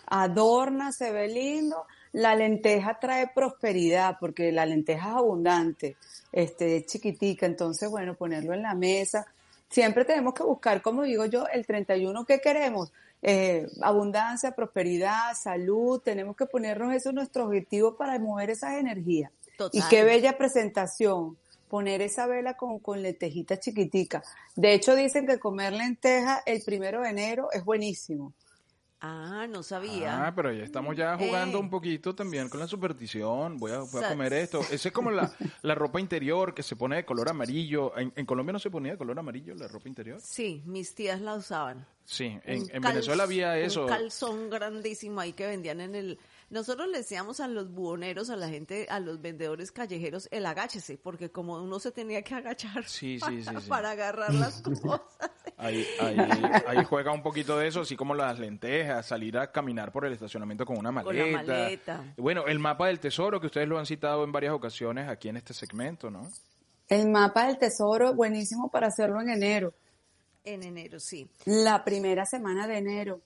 Adorna, 0.06 0.90
se 0.90 1.12
ve 1.12 1.28
lindo. 1.28 1.84
La 2.12 2.34
lenteja 2.34 2.98
trae 2.98 3.30
prosperidad 3.34 4.16
porque 4.18 4.52
la 4.52 4.64
lenteja 4.64 5.10
es 5.10 5.16
abundante, 5.16 5.96
este, 6.32 6.78
es 6.78 6.86
chiquitica. 6.86 7.44
Entonces, 7.44 7.90
bueno, 7.90 8.14
ponerlo 8.14 8.54
en 8.54 8.62
la 8.62 8.74
mesa. 8.74 9.26
Siempre 9.68 10.06
tenemos 10.06 10.32
que 10.32 10.44
buscar, 10.44 10.80
como 10.80 11.02
digo 11.02 11.26
yo, 11.26 11.46
el 11.46 11.66
31 11.66 12.24
que 12.24 12.40
queremos 12.40 12.90
eh, 13.22 13.68
abundancia, 13.80 14.50
prosperidad, 14.50 15.34
salud, 15.40 16.00
tenemos 16.00 16.36
que 16.36 16.46
ponernos 16.46 16.92
eso 16.92 17.12
nuestro 17.12 17.46
objetivo 17.46 17.96
para 17.96 18.18
mover 18.18 18.50
esas 18.50 18.74
energías. 18.74 19.30
Y 19.72 19.80
qué 19.88 20.02
bella 20.02 20.36
presentación, 20.36 21.38
poner 21.68 22.02
esa 22.02 22.26
vela 22.26 22.54
con, 22.54 22.80
con 22.80 23.00
lentejita 23.00 23.60
chiquitica. 23.60 24.24
De 24.56 24.74
hecho, 24.74 24.96
dicen 24.96 25.26
que 25.26 25.38
comer 25.38 25.72
lenteja 25.72 26.42
el 26.44 26.62
primero 26.62 27.02
de 27.02 27.10
enero 27.10 27.48
es 27.52 27.64
buenísimo. 27.64 28.32
Ah, 29.04 29.46
no 29.50 29.64
sabía. 29.64 30.26
Ah, 30.28 30.32
pero 30.34 30.52
ya 30.52 30.62
estamos 30.62 30.96
ya 30.96 31.16
jugando 31.18 31.58
Eh. 31.58 31.60
un 31.60 31.68
poquito 31.70 32.14
también 32.14 32.48
con 32.48 32.60
la 32.60 32.68
superstición. 32.68 33.56
Voy 33.58 33.72
a, 33.72 33.78
voy 33.78 33.98
a 33.98 34.02
Sa- 34.04 34.08
comer 34.10 34.32
esto. 34.34 34.60
Ese 34.70 34.88
es 34.88 34.92
como 34.94 35.10
la, 35.10 35.32
la 35.62 35.74
ropa 35.74 35.98
interior 36.00 36.54
que 36.54 36.62
se 36.62 36.76
pone 36.76 36.96
de 36.96 37.04
color 37.04 37.28
amarillo. 37.28 37.96
En, 37.98 38.12
en 38.14 38.24
Colombia 38.26 38.52
no 38.52 38.58
se 38.60 38.70
ponía 38.70 38.92
de 38.92 38.98
color 38.98 39.18
amarillo 39.18 39.54
la 39.56 39.66
ropa 39.66 39.88
interior. 39.88 40.20
Sí, 40.20 40.62
mis 40.66 40.94
tías 40.94 41.20
la 41.20 41.34
usaban. 41.34 41.84
Sí, 42.04 42.38
en, 42.44 42.64
en 42.72 42.80
Venezuela 42.82 43.24
había 43.24 43.58
eso. 43.58 43.82
Un 43.82 43.88
calzón 43.88 44.50
grandísimo 44.50 45.20
ahí 45.20 45.32
que 45.32 45.46
vendían 45.46 45.80
en 45.80 45.94
el... 45.96 46.18
Nosotros 46.52 46.86
le 46.88 46.98
decíamos 46.98 47.40
a 47.40 47.48
los 47.48 47.72
buhoneros, 47.72 48.28
a 48.30 48.36
la 48.36 48.48
gente, 48.48 48.86
a 48.90 49.00
los 49.00 49.20
vendedores 49.22 49.72
callejeros, 49.72 50.28
el 50.30 50.44
agáchese, 50.46 50.98
porque 50.98 51.30
como 51.32 51.54
uno 51.62 51.80
se 51.80 51.90
tenía 51.92 52.22
que 52.22 52.34
agachar 52.34 52.84
Sí, 52.84 53.18
sí, 53.18 53.20
para, 53.20 53.32
sí, 53.32 53.44
sí. 53.64 53.68
para 53.70 53.90
agarrar 53.92 54.34
las 54.34 54.60
cosas. 54.62 55.00
Ahí, 55.56 55.86
ahí, 56.00 56.16
ahí 56.66 56.84
juega 56.84 57.10
un 57.10 57.22
poquito 57.22 57.56
de 57.58 57.68
eso, 57.68 57.80
así 57.80 57.96
como 57.96 58.14
las 58.14 58.38
lentejas, 58.38 59.06
salir 59.06 59.38
a 59.38 59.50
caminar 59.50 59.90
por 59.92 60.04
el 60.04 60.12
estacionamiento 60.12 60.66
con 60.66 60.76
una 60.78 61.02
Con 61.02 61.16
la 61.16 61.24
maleta. 61.24 61.52
maleta. 61.52 62.14
Bueno, 62.18 62.46
el 62.46 62.58
mapa 62.58 62.88
del 62.88 63.00
tesoro, 63.00 63.40
que 63.40 63.46
ustedes 63.46 63.66
lo 63.66 63.78
han 63.78 63.86
citado 63.86 64.22
en 64.22 64.30
varias 64.30 64.52
ocasiones 64.52 65.08
aquí 65.08 65.28
en 65.30 65.38
este 65.38 65.54
segmento, 65.54 66.10
¿no? 66.10 66.28
El 66.88 67.08
mapa 67.08 67.46
del 67.46 67.56
tesoro, 67.58 68.12
buenísimo 68.14 68.70
para 68.70 68.88
hacerlo 68.88 69.20
en 69.22 69.30
enero, 69.30 69.72
En 70.44 70.62
enero, 70.62 71.00
sí. 71.00 71.26
la 71.46 71.82
primera 71.82 72.26
semana 72.26 72.66
de 72.66 72.76
enero. 72.76 73.20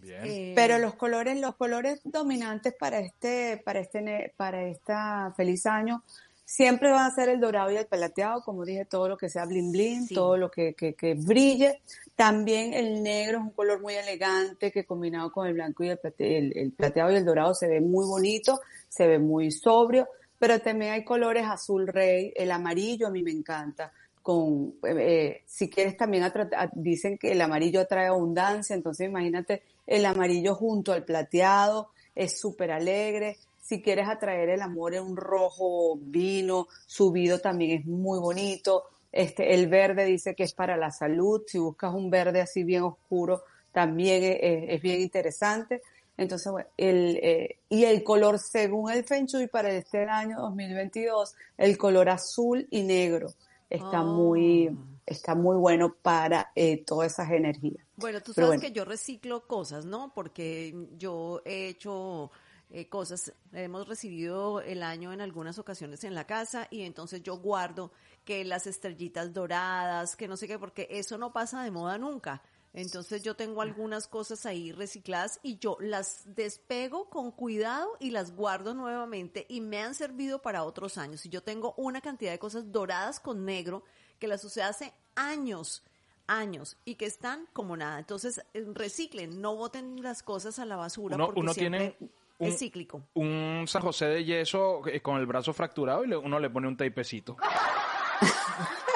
Bien. 0.00 0.20
Eh, 0.24 0.52
Pero 0.56 0.78
los 0.78 0.94
colores, 0.94 1.40
los 1.40 1.54
colores 1.56 2.00
dominantes 2.04 2.74
para 2.78 2.98
este, 3.00 3.60
para 3.64 3.80
este, 3.80 4.00
ne- 4.02 4.32
para 4.36 4.62
esta 4.68 5.32
feliz 5.36 5.66
año 5.66 6.02
siempre 6.44 6.90
van 6.90 7.04
a 7.10 7.14
ser 7.14 7.28
el 7.28 7.40
dorado 7.40 7.70
y 7.70 7.76
el 7.76 7.86
plateado, 7.86 8.40
como 8.42 8.64
dije, 8.64 8.86
todo 8.86 9.06
lo 9.08 9.18
que 9.18 9.28
sea 9.28 9.44
bling 9.44 9.70
bling, 9.70 10.06
Sí. 10.06 10.14
todo 10.14 10.36
lo 10.38 10.50
que, 10.50 10.72
que, 10.74 10.94
que 10.94 11.14
brille. 11.14 11.82
También 12.16 12.72
el 12.72 13.02
negro 13.02 13.38
es 13.38 13.44
un 13.44 13.50
color 13.50 13.80
muy 13.82 13.94
elegante 13.94 14.72
que 14.72 14.84
combinado 14.86 15.30
con 15.30 15.46
el 15.46 15.52
blanco 15.54 15.84
y 15.84 15.90
el, 15.90 15.98
plate- 15.98 16.38
el- 16.38 16.56
el 16.56 16.72
plateado 16.72 17.12
y 17.12 17.16
el 17.16 17.24
dorado 17.26 17.54
se 17.54 17.68
ve 17.68 17.80
muy 17.82 18.06
bonito, 18.06 18.60
se 18.88 19.06
ve 19.06 19.18
muy 19.18 19.50
sobrio, 19.50 20.08
pero 20.38 20.58
también 20.60 20.92
hay 20.92 21.04
colores 21.04 21.44
azul 21.44 21.86
rey, 21.86 22.32
el 22.34 22.50
amarillo 22.50 23.08
a 23.08 23.10
mí 23.10 23.22
me 23.22 23.30
encanta. 23.32 23.92
Con, 24.22 24.74
eh, 24.84 24.94
eh, 24.98 25.42
si 25.46 25.68
quieres 25.68 25.96
también 25.96 26.22
atra- 26.24 26.70
dicen 26.72 27.18
que 27.18 27.32
el 27.32 27.40
amarillo 27.42 27.80
atrae 27.80 28.06
abundancia, 28.08 28.74
entonces 28.74 29.06
imagínate 29.08 29.62
el 29.88 30.04
amarillo 30.04 30.54
junto 30.54 30.92
al 30.92 31.04
plateado, 31.04 31.90
es 32.14 32.38
súper 32.38 32.70
alegre. 32.70 33.38
Si 33.60 33.82
quieres 33.82 34.06
atraer 34.06 34.50
el 34.50 34.60
amor 34.60 34.94
en 34.94 35.02
un 35.02 35.16
rojo 35.16 35.98
vino, 36.00 36.68
subido 36.86 37.40
también 37.40 37.80
es 37.80 37.86
muy 37.86 38.20
bonito. 38.20 38.84
Este, 39.10 39.54
el 39.54 39.66
verde 39.68 40.04
dice 40.04 40.34
que 40.34 40.44
es 40.44 40.52
para 40.52 40.76
la 40.76 40.90
salud. 40.90 41.42
Si 41.46 41.58
buscas 41.58 41.94
un 41.94 42.10
verde 42.10 42.42
así 42.42 42.64
bien 42.64 42.82
oscuro, 42.82 43.42
también 43.72 44.38
es, 44.40 44.82
bien 44.82 45.00
interesante. 45.00 45.80
Entonces, 46.18 46.52
bueno, 46.52 46.68
el, 46.76 47.18
eh, 47.22 47.58
y 47.70 47.84
el 47.84 48.02
color, 48.02 48.38
según 48.38 48.90
el 48.90 49.04
Feng 49.04 49.26
Shui 49.26 49.46
para 49.46 49.70
este 49.70 50.04
año 50.04 50.38
2022, 50.40 51.34
el 51.56 51.78
color 51.78 52.10
azul 52.10 52.66
y 52.70 52.82
negro 52.82 53.32
está 53.70 54.02
muy, 54.02 54.70
está 55.08 55.34
muy 55.34 55.56
bueno 55.56 55.94
para 56.02 56.52
eh, 56.54 56.84
todas 56.84 57.12
esas 57.12 57.30
energías. 57.30 57.84
Bueno, 57.96 58.20
tú 58.20 58.32
sabes 58.32 58.48
bueno. 58.48 58.62
que 58.62 58.72
yo 58.72 58.84
reciclo 58.84 59.46
cosas, 59.46 59.84
¿no? 59.84 60.12
Porque 60.14 60.74
yo 60.96 61.42
he 61.44 61.68
hecho 61.68 62.30
eh, 62.70 62.88
cosas, 62.88 63.32
hemos 63.52 63.88
recibido 63.88 64.60
el 64.60 64.82
año 64.82 65.12
en 65.12 65.20
algunas 65.20 65.58
ocasiones 65.58 66.04
en 66.04 66.14
la 66.14 66.26
casa 66.26 66.68
y 66.70 66.82
entonces 66.82 67.22
yo 67.22 67.38
guardo 67.38 67.90
que 68.24 68.44
las 68.44 68.66
estrellitas 68.66 69.32
doradas, 69.32 70.16
que 70.16 70.28
no 70.28 70.36
sé 70.36 70.46
qué, 70.46 70.58
porque 70.58 70.86
eso 70.90 71.16
no 71.16 71.32
pasa 71.32 71.62
de 71.62 71.70
moda 71.70 71.96
nunca. 71.96 72.42
Entonces 72.74 73.22
yo 73.22 73.34
tengo 73.34 73.62
algunas 73.62 74.06
cosas 74.06 74.44
ahí 74.44 74.72
recicladas 74.72 75.40
y 75.42 75.58
yo 75.58 75.78
las 75.80 76.22
despego 76.26 77.08
con 77.08 77.32
cuidado 77.32 77.88
y 77.98 78.10
las 78.10 78.36
guardo 78.36 78.74
nuevamente 78.74 79.46
y 79.48 79.62
me 79.62 79.80
han 79.80 79.94
servido 79.94 80.42
para 80.42 80.64
otros 80.64 80.98
años. 80.98 81.24
Y 81.24 81.30
yo 81.30 81.42
tengo 81.42 81.72
una 81.78 82.02
cantidad 82.02 82.30
de 82.30 82.38
cosas 82.38 82.70
doradas 82.70 83.18
con 83.18 83.46
negro 83.46 83.82
que 84.18 84.28
las 84.28 84.44
usé 84.44 84.62
hace 84.62 84.92
años 85.14 85.82
años 86.30 86.76
y 86.84 86.96
que 86.96 87.06
están 87.06 87.46
como 87.54 87.74
nada. 87.76 87.98
Entonces, 87.98 88.42
eh, 88.52 88.62
reciclen, 88.74 89.40
no 89.40 89.56
boten 89.56 90.02
las 90.02 90.22
cosas 90.22 90.58
a 90.58 90.66
la 90.66 90.76
basura 90.76 91.16
Uno, 91.16 91.26
porque 91.26 91.40
uno 91.40 91.54
siempre 91.54 91.96
tiene 91.98 92.12
es 92.38 92.52
un, 92.52 92.58
cíclico. 92.58 93.02
un 93.14 93.64
San 93.66 93.80
José 93.80 94.04
de 94.06 94.24
yeso 94.24 94.86
eh, 94.86 95.00
con 95.00 95.16
el 95.16 95.24
brazo 95.26 95.54
fracturado 95.54 96.04
y 96.04 96.08
le- 96.08 96.16
uno 96.18 96.38
le 96.38 96.50
pone 96.50 96.68
un 96.68 96.76
tapecito. 96.76 97.36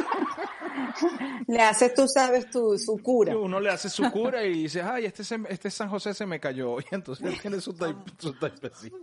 Le 1.46 1.61
haces, 1.61 1.94
tú 1.94 2.06
sabes, 2.08 2.49
tu, 2.50 2.78
su 2.78 2.99
cura. 3.02 3.37
Uno 3.37 3.61
le 3.61 3.70
hace 3.70 3.88
su 3.90 4.11
cura 4.11 4.44
y 4.44 4.62
dice, 4.64 4.82
ay, 4.82 5.06
este, 5.06 5.25
se- 5.25 5.40
este 5.49 5.70
San 5.70 5.88
José 5.88 6.14
se 6.14 6.26
me 6.26 6.38
cayó. 6.40 6.76
Y 6.90 6.94
entonces 6.94 7.26
él 7.26 7.40
tiene 7.40 7.61
su. 7.61 7.72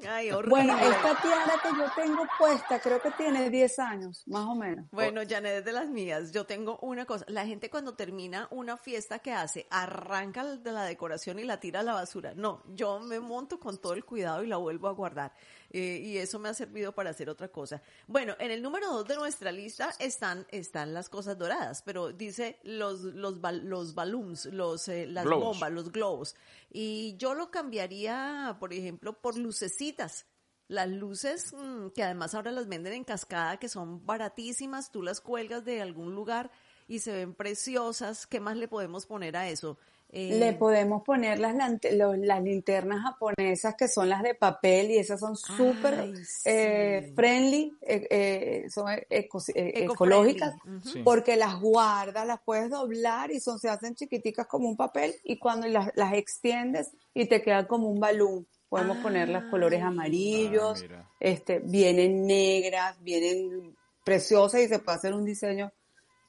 Ay, 0.08 0.32
horrible. 0.32 0.50
Bueno, 0.50 0.78
esta 0.80 1.22
tiara 1.22 1.54
que 1.62 1.70
yo 1.78 1.86
tengo 1.96 2.24
puesta, 2.38 2.80
creo 2.80 3.02
que 3.02 3.12
tiene 3.12 3.50
10 3.50 3.80
años, 3.80 4.24
más 4.28 4.46
o 4.46 4.56
menos. 4.56 4.86
Bueno, 4.92 5.22
Janet 5.28 5.60
es 5.60 5.66
de 5.66 5.72
las 5.74 5.88
mías. 5.90 6.32
Yo 6.32 6.46
tengo 6.46 6.78
una 6.82 7.06
cosa. 7.06 7.26
La 7.28 7.46
gente 7.46 7.70
cuando 7.70 7.96
termina 7.96 8.48
una 8.52 8.78
fiesta 8.78 9.20
que 9.20 9.32
hace, 9.34 9.68
arranca 9.70 10.44
de 10.46 10.72
la 10.72 10.84
decoración 10.84 11.40
y 11.40 11.44
la 11.44 11.60
tira 11.60 11.82
a 11.82 11.84
la 11.84 11.94
basura. 11.94 12.34
No, 12.36 12.64
yo 12.74 13.00
me 13.00 13.20
monto 13.20 13.60
con 13.60 13.78
todo 13.80 13.94
el 13.94 14.06
cuidado 14.06 14.44
y 14.44 14.48
la 14.48 14.58
vuelvo 14.58 14.88
a 14.88 14.92
guardar. 14.94 15.34
Eh, 15.72 16.02
y 16.04 16.18
eso 16.18 16.40
me 16.40 16.50
ha 16.50 16.54
servido 16.54 16.94
para 16.94 17.12
hacer 17.12 17.30
otra 17.30 17.50
cosa. 17.50 17.82
Bueno, 18.08 18.36
en 18.40 18.52
el 18.52 18.62
número 18.62 18.88
dos 18.92 19.08
de 19.08 19.16
nuestra 19.16 19.52
lista 19.52 19.94
están, 20.00 20.48
están 20.50 20.94
las 20.94 21.10
cosas 21.10 21.38
doradas, 21.38 21.84
pero 21.84 22.12
dice 22.12 22.60
los, 22.64 23.02
los, 23.02 23.36
los 23.40 23.94
balloons, 23.94 24.46
los, 24.46 24.88
eh, 24.88 25.06
las 25.06 25.26
Globos. 25.26 25.46
bombas, 25.46 25.72
los 25.72 25.92
globos. 25.92 26.36
Y 26.72 27.16
yo 27.18 27.36
lo 27.36 27.52
cambiaría, 27.52 28.58
por 28.60 28.74
ejemplo, 28.74 29.14
por 29.14 29.38
lucecitas. 29.38 30.26
Las 30.68 30.88
luces, 30.88 31.54
mm, 31.54 31.90
que 31.90 32.04
además 32.04 32.36
ahora 32.36 32.52
las 32.52 32.68
venden 32.68 32.94
en 32.94 33.04
cascada, 33.04 33.58
que 33.58 33.70
son 33.70 34.06
baratísimas, 34.06 34.92
tú 34.92 35.02
las 35.02 35.20
cuelgas 35.22 35.66
de 35.66 35.82
algún 35.82 36.14
lugar 36.14 36.52
y 36.88 37.00
se 37.00 37.12
ven 37.12 37.34
preciosas. 37.34 38.28
¿Qué 38.28 38.40
más 38.40 38.56
le 38.58 38.68
podemos 38.68 39.06
poner 39.06 39.36
a 39.36 39.50
eso? 39.50 39.78
Eh, 40.12 40.40
Le 40.40 40.54
podemos 40.54 41.04
poner 41.04 41.40
las, 41.40 41.54
las 41.56 42.44
linternas 42.44 43.02
japonesas 43.04 43.76
que 43.76 43.88
son 43.88 44.10
las 44.10 44.24
de 44.24 44.34
papel 44.34 44.90
y 44.90 44.98
esas 44.98 45.20
son 45.20 45.36
súper 45.36 46.16
sí. 46.26 46.42
eh, 46.46 47.14
friendly, 47.16 47.72
eh, 47.82 48.08
eh, 48.10 48.66
son 48.72 48.88
eco- 49.10 49.44
eh, 49.54 49.84
ecológicas, 49.84 50.56
porque 51.04 51.36
las 51.36 51.60
guardas, 51.62 52.26
las 52.26 52.40
puedes 52.42 52.72
doblar 52.72 53.30
y 53.30 53.40
son, 53.40 53.60
se 53.60 53.70
hacen 53.70 53.94
chiquiticas 53.94 54.48
como 54.48 54.68
un 54.68 54.76
papel 54.76 55.14
y 55.24 55.38
cuando 55.38 55.68
las, 55.68 55.92
las 55.96 56.14
extiendes 56.14 56.90
y 57.14 57.26
te 57.28 57.44
queda 57.44 57.68
como 57.68 57.88
un 57.90 58.00
balón. 58.00 58.48
Podemos 58.68 58.98
poner 58.98 59.30
los 59.30 59.44
colores 59.46 59.80
Ay. 59.82 59.88
amarillos, 59.88 60.86
Ah, 60.92 61.08
este, 61.20 61.60
vienen 61.60 62.26
negras, 62.26 62.98
vienen 63.04 63.76
preciosas 64.04 64.62
y 64.62 64.68
se 64.68 64.80
puede 64.80 64.98
hacer 64.98 65.14
un 65.14 65.26
diseño 65.26 65.72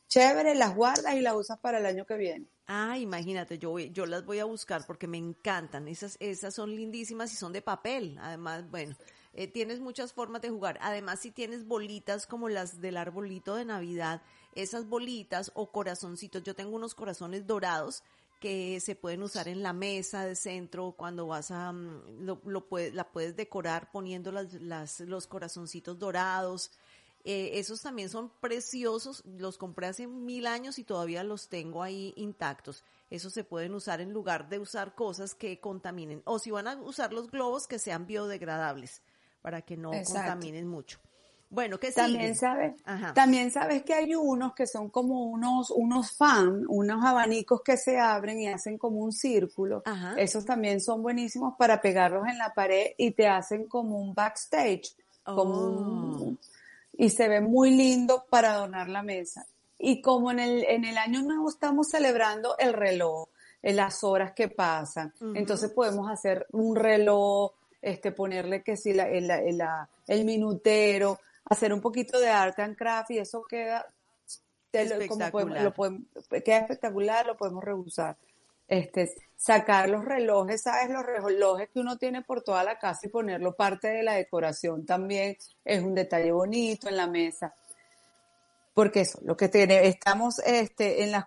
chévere, 0.09 0.55
las 0.55 0.75
guardas 0.75 1.15
y 1.15 1.21
las 1.21 1.35
usas 1.35 1.59
para 1.61 1.79
el 1.79 1.87
año 1.87 2.05
que 2.05 2.17
viene. 2.17 2.47
Ah, 2.73 2.97
imagínate, 2.99 3.59
yo, 3.59 3.77
yo 3.81 4.07
las 4.07 4.25
voy 4.25 4.39
a 4.39 4.45
buscar 4.45 4.87
porque 4.87 5.09
me 5.09 5.19
encantan. 5.19 5.89
Esas, 5.89 6.17
esas 6.21 6.55
son 6.55 6.71
lindísimas 6.71 7.33
y 7.33 7.37
son 7.37 7.53
de 7.53 7.63
papel. 7.63 8.17
Además, 8.21 8.71
bueno, 8.71 8.95
eh, 9.33 9.49
tienes 9.49 9.81
muchas 9.81 10.13
formas 10.13 10.41
de 10.41 10.51
jugar. 10.51 10.79
Además, 10.81 11.19
si 11.19 11.33
tienes 11.33 11.67
bolitas 11.67 12.29
como 12.29 12.49
las 12.49 12.81
del 12.81 12.97
arbolito 12.97 13.57
de 13.57 13.65
Navidad, 13.65 14.23
esas 14.55 14.89
bolitas 14.89 15.51
o 15.57 15.73
corazoncitos. 15.73 16.45
Yo 16.45 16.55
tengo 16.55 16.77
unos 16.77 16.95
corazones 16.95 17.45
dorados 17.45 18.05
que 18.39 18.79
se 18.79 18.95
pueden 18.95 19.25
usar 19.25 19.49
en 19.49 19.65
la 19.65 19.73
mesa 19.73 20.25
de 20.25 20.37
centro 20.37 20.93
cuando 20.97 21.27
vas 21.27 21.51
a 21.51 21.73
mm, 21.73 22.21
lo, 22.21 22.41
lo 22.45 22.69
puedes, 22.69 22.95
la 22.95 23.11
puedes 23.11 23.35
decorar 23.35 23.91
poniendo 23.91 24.31
las, 24.31 24.55
las, 24.55 25.01
los 25.01 25.27
corazoncitos 25.27 25.99
dorados. 25.99 26.71
Eh, 27.25 27.59
esos 27.59 27.83
también 27.83 28.09
son 28.09 28.31
preciosos, 28.41 29.23
los 29.27 29.59
compré 29.59 29.89
hace 29.89 30.07
mil 30.07 30.47
años 30.47 30.79
y 30.79 30.85
todavía 30.85 31.23
los 31.23 31.49
tengo 31.49 31.83
ahí 31.83 32.15
intactos. 32.17 32.83
Esos 33.11 33.33
se 33.35 33.45
pueden 33.45 33.75
usar 33.75 34.01
en 34.01 34.13
lugar 34.13 34.49
de 34.49 34.59
usar 34.59 34.95
cosas 34.95 35.35
que 35.35 35.61
contaminen. 35.61 36.23
O 36.25 36.39
si 36.39 36.51
van 36.51 36.67
a 36.69 36.77
usar 36.77 37.13
los 37.13 37.31
globos, 37.31 37.67
que 37.67 37.79
sean 37.79 38.07
biodegradables, 38.07 39.03
para 39.43 39.63
que 39.63 39.77
no 39.77 39.93
Exacto. 39.93 40.33
contaminen 40.33 40.67
mucho. 40.67 40.99
Bueno, 41.53 41.81
¿qué 41.81 41.91
También 41.91 42.37
sabes, 42.37 42.75
también 43.13 43.51
sabes 43.51 43.83
que 43.83 43.93
hay 43.93 44.15
unos 44.15 44.55
que 44.55 44.69
son 44.69 44.89
como 44.89 45.25
unos, 45.25 45.71
unos 45.73 46.13
fan, 46.17 46.63
unos 46.69 47.05
abanicos 47.05 47.61
que 47.65 47.77
se 47.77 47.99
abren 47.99 48.39
y 48.41 48.47
hacen 48.47 48.79
como 48.79 49.01
un 49.01 49.13
círculo. 49.13 49.83
Ajá. 49.85 50.15
Esos 50.17 50.45
también 50.45 50.81
son 50.81 51.03
buenísimos 51.03 51.55
para 51.59 51.81
pegarlos 51.81 52.25
en 52.29 52.39
la 52.39 52.55
pared 52.55 52.93
y 52.97 53.11
te 53.11 53.27
hacen 53.27 53.67
como 53.67 53.99
un 54.01 54.15
backstage, 54.15 54.95
como 55.25 55.55
Oh. 55.55 55.71
un- 56.29 56.39
y 57.03 57.09
se 57.11 57.29
ve 57.29 57.41
muy 57.41 57.71
lindo 57.71 58.25
para 58.29 58.53
adornar 58.53 58.89
la 58.89 59.03
mesa. 59.03 59.47
Y 59.79 60.03
como 60.03 60.31
en 60.31 60.39
el, 60.39 60.65
en 60.65 60.85
el 60.85 60.99
año 60.99 61.23
nuevo 61.23 61.49
estamos 61.49 61.89
celebrando 61.89 62.57
el 62.59 62.73
reloj, 62.75 63.29
eh, 63.63 63.73
las 63.73 64.05
horas 64.05 64.33
que 64.35 64.49
pasan, 64.49 65.13
entonces 65.35 65.71
podemos 65.71 66.11
hacer 66.11 66.47
un 66.53 66.77
reloj, 66.77 67.53
este, 67.81 68.13
ponerle 68.13 68.63
que 68.63 68.77
sí, 68.77 68.93
la, 68.93 69.09
el, 69.09 69.27
la- 69.29 69.41
el- 69.43 69.57
la- 69.59 69.89
el 70.07 70.25
minutero, 70.25 71.19
hacer 71.47 71.73
un 71.73 71.81
poquito 71.81 72.21
de 72.21 72.29
art 72.29 72.59
and 72.59 72.77
craft 72.77 73.11
y 73.13 73.19
eso 73.19 73.43
queda, 73.49 73.87
te 74.71 74.81
como 75.09 75.19
podemos- 75.33 75.55
lo 75.65 75.75
podemos- 75.75 76.03
queda 76.45 76.59
espectacular, 76.59 77.27
lo 77.27 77.37
podemos 77.37 77.65
reusar. 77.65 78.17
Este, 78.71 79.13
sacar 79.37 79.89
los 79.89 80.05
relojes, 80.05 80.63
¿sabes? 80.63 80.91
Los 80.91 81.05
relojes 81.05 81.69
que 81.71 81.81
uno 81.81 81.99
tiene 81.99 82.23
por 82.23 82.43
toda 82.43 82.63
la 82.63 82.79
casa 82.79 83.01
y 83.07 83.11
ponerlo 83.11 83.57
parte 83.57 83.89
de 83.89 84.05
la 84.05 84.15
decoración 84.15 84.87
también 84.87 85.37
es 85.65 85.83
un 85.83 85.95
detalle 85.95 86.31
bonito 86.31 86.89
en 86.89 86.97
la 86.97 87.09
mesa. 87.09 87.53
Porque 88.73 89.01
eso, 89.01 89.19
lo 89.25 89.37
que 89.37 89.49
tiene, 89.49 89.89
estamos 89.89 90.39
este, 90.47 91.03
en 91.03 91.11
las, 91.11 91.25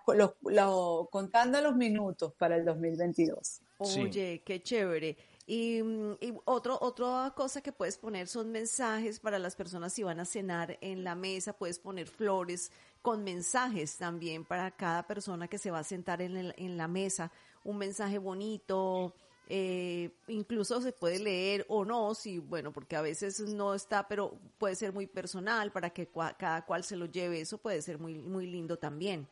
contando 1.10 1.60
los 1.60 1.76
minutos 1.76 2.32
para 2.38 2.56
el 2.56 2.64
2022. 2.64 3.60
Oye, 3.78 4.42
qué 4.44 4.62
chévere. 4.62 5.16
Y, 5.46 5.82
mm, 5.82 6.12
y, 6.20 6.34
otro, 6.44 6.78
otra 6.80 7.32
cosa 7.36 7.60
que 7.60 7.72
puedes 7.72 7.98
poner 7.98 8.28
son 8.28 8.50
mensajes 8.50 9.20
para 9.20 9.38
las 9.38 9.56
personas 9.56 9.92
si 9.92 10.02
van 10.02 10.20
a 10.20 10.24
cenar 10.24 10.78
en 10.80 11.04
la 11.04 11.14
mesa, 11.14 11.52
puedes 11.52 11.78
poner 11.78 12.06
flores 12.08 12.72
con 13.02 13.22
mensajes 13.22 13.96
también 13.98 14.44
para 14.44 14.70
cada 14.70 15.06
persona 15.06 15.48
que 15.48 15.58
se 15.58 15.70
va 15.70 15.80
a 15.80 15.84
sentar 15.84 16.22
en, 16.22 16.54
en 16.56 16.76
la 16.76 16.88
mesa, 16.88 17.30
un 17.62 17.76
mensaje 17.76 18.16
bonito, 18.18 19.14
eh, 19.48 20.10
incluso 20.28 20.80
se 20.80 20.92
puede 20.92 21.18
leer 21.18 21.66
o 21.68 21.84
no, 21.84 22.14
si 22.14 22.38
bueno, 22.38 22.72
porque 22.72 22.96
a 22.96 23.02
veces 23.02 23.40
no 23.40 23.74
está, 23.74 24.08
pero 24.08 24.38
puede 24.58 24.74
ser 24.74 24.92
muy 24.92 25.06
personal 25.06 25.70
para 25.70 25.90
que 25.90 26.08
cada 26.38 26.64
cual 26.64 26.82
se 26.82 26.96
lo 26.96 27.06
lleve, 27.06 27.40
eso 27.40 27.58
puede 27.58 27.82
ser 27.82 27.98
muy, 27.98 28.18
muy 28.18 28.46
lindo 28.46 28.78
también. 28.78 29.28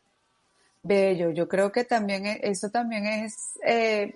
Bello, 0.83 1.31
yo 1.31 1.49
creo 1.49 1.73
que 1.73 1.85
también 1.85 2.26
e, 2.26 2.40
eso 2.42 2.69
también 2.69 3.07
es 3.07 3.59
eh, 3.64 4.14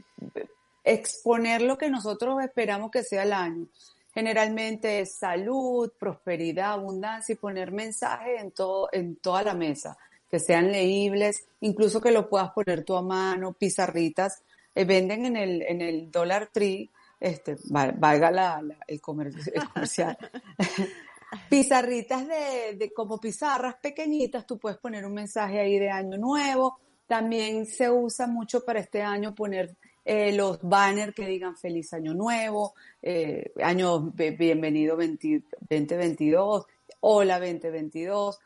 exponer 0.87 1.63
lo 1.63 1.77
que 1.77 1.91
nosotros 1.91 2.43
esperamos 2.43 2.91
que 2.91 3.03
sea 3.03 3.25
el 3.25 3.33
año. 3.33 3.67
Generalmente 4.15 5.01
es 5.01 5.19
salud, 5.19 5.93
prosperidad, 5.99 6.73
abundancia 6.73 7.35
y 7.35 7.37
poner 7.37 7.73
mensajes 7.73 8.41
en, 8.41 8.53
todo, 8.53 8.89
en 8.93 9.17
toda 9.17 9.43
la 9.43 9.53
mesa, 9.53 9.99
que 10.31 10.39
sean 10.39 10.71
leíbles, 10.73 11.45
incluso 11.61 12.01
que 12.01 12.13
lo 12.13 12.29
puedas 12.29 12.53
poner 12.53 12.85
tú 12.85 12.97
a 12.97 13.03
mano, 13.03 13.53
pizarritas. 13.53 14.43
Eh, 14.75 14.85
venden 14.85 15.27
en 15.27 15.37
el, 15.37 15.63
en 15.63 15.83
el 15.83 16.11
Dollar 16.11 16.49
Tree, 16.53 16.89
este, 17.19 17.57
valga 17.69 18.31
la, 18.31 18.63
el, 18.87 19.01
comercial, 19.01 20.17
pizarritas 21.51 22.29
de, 22.29 22.77
de, 22.77 22.93
como 22.93 23.19
pizarras 23.19 23.75
pequeñitas, 23.77 24.47
tú 24.47 24.59
puedes 24.59 24.79
poner 24.79 25.05
un 25.05 25.15
mensaje 25.15 25.59
ahí 25.59 25.79
de 25.79 25.91
año 25.91 26.17
nuevo. 26.17 26.79
También 27.07 27.67
se 27.67 27.91
usa 27.91 28.27
mucho 28.27 28.65
para 28.65 28.81
este 28.81 29.01
año 29.03 29.35
poner 29.35 29.77
eh, 30.09 30.33
los 30.33 30.61
banners 30.63 31.13
que 31.13 31.27
digan 31.27 31.57
feliz 31.57 31.93
año 31.93 32.15
nuevo, 32.15 32.75
eh, 33.03 33.53
año 33.61 34.13
bienvenido 34.13 34.97
2022, 34.97 36.65
hola 37.01 37.41
2022, 37.41 38.39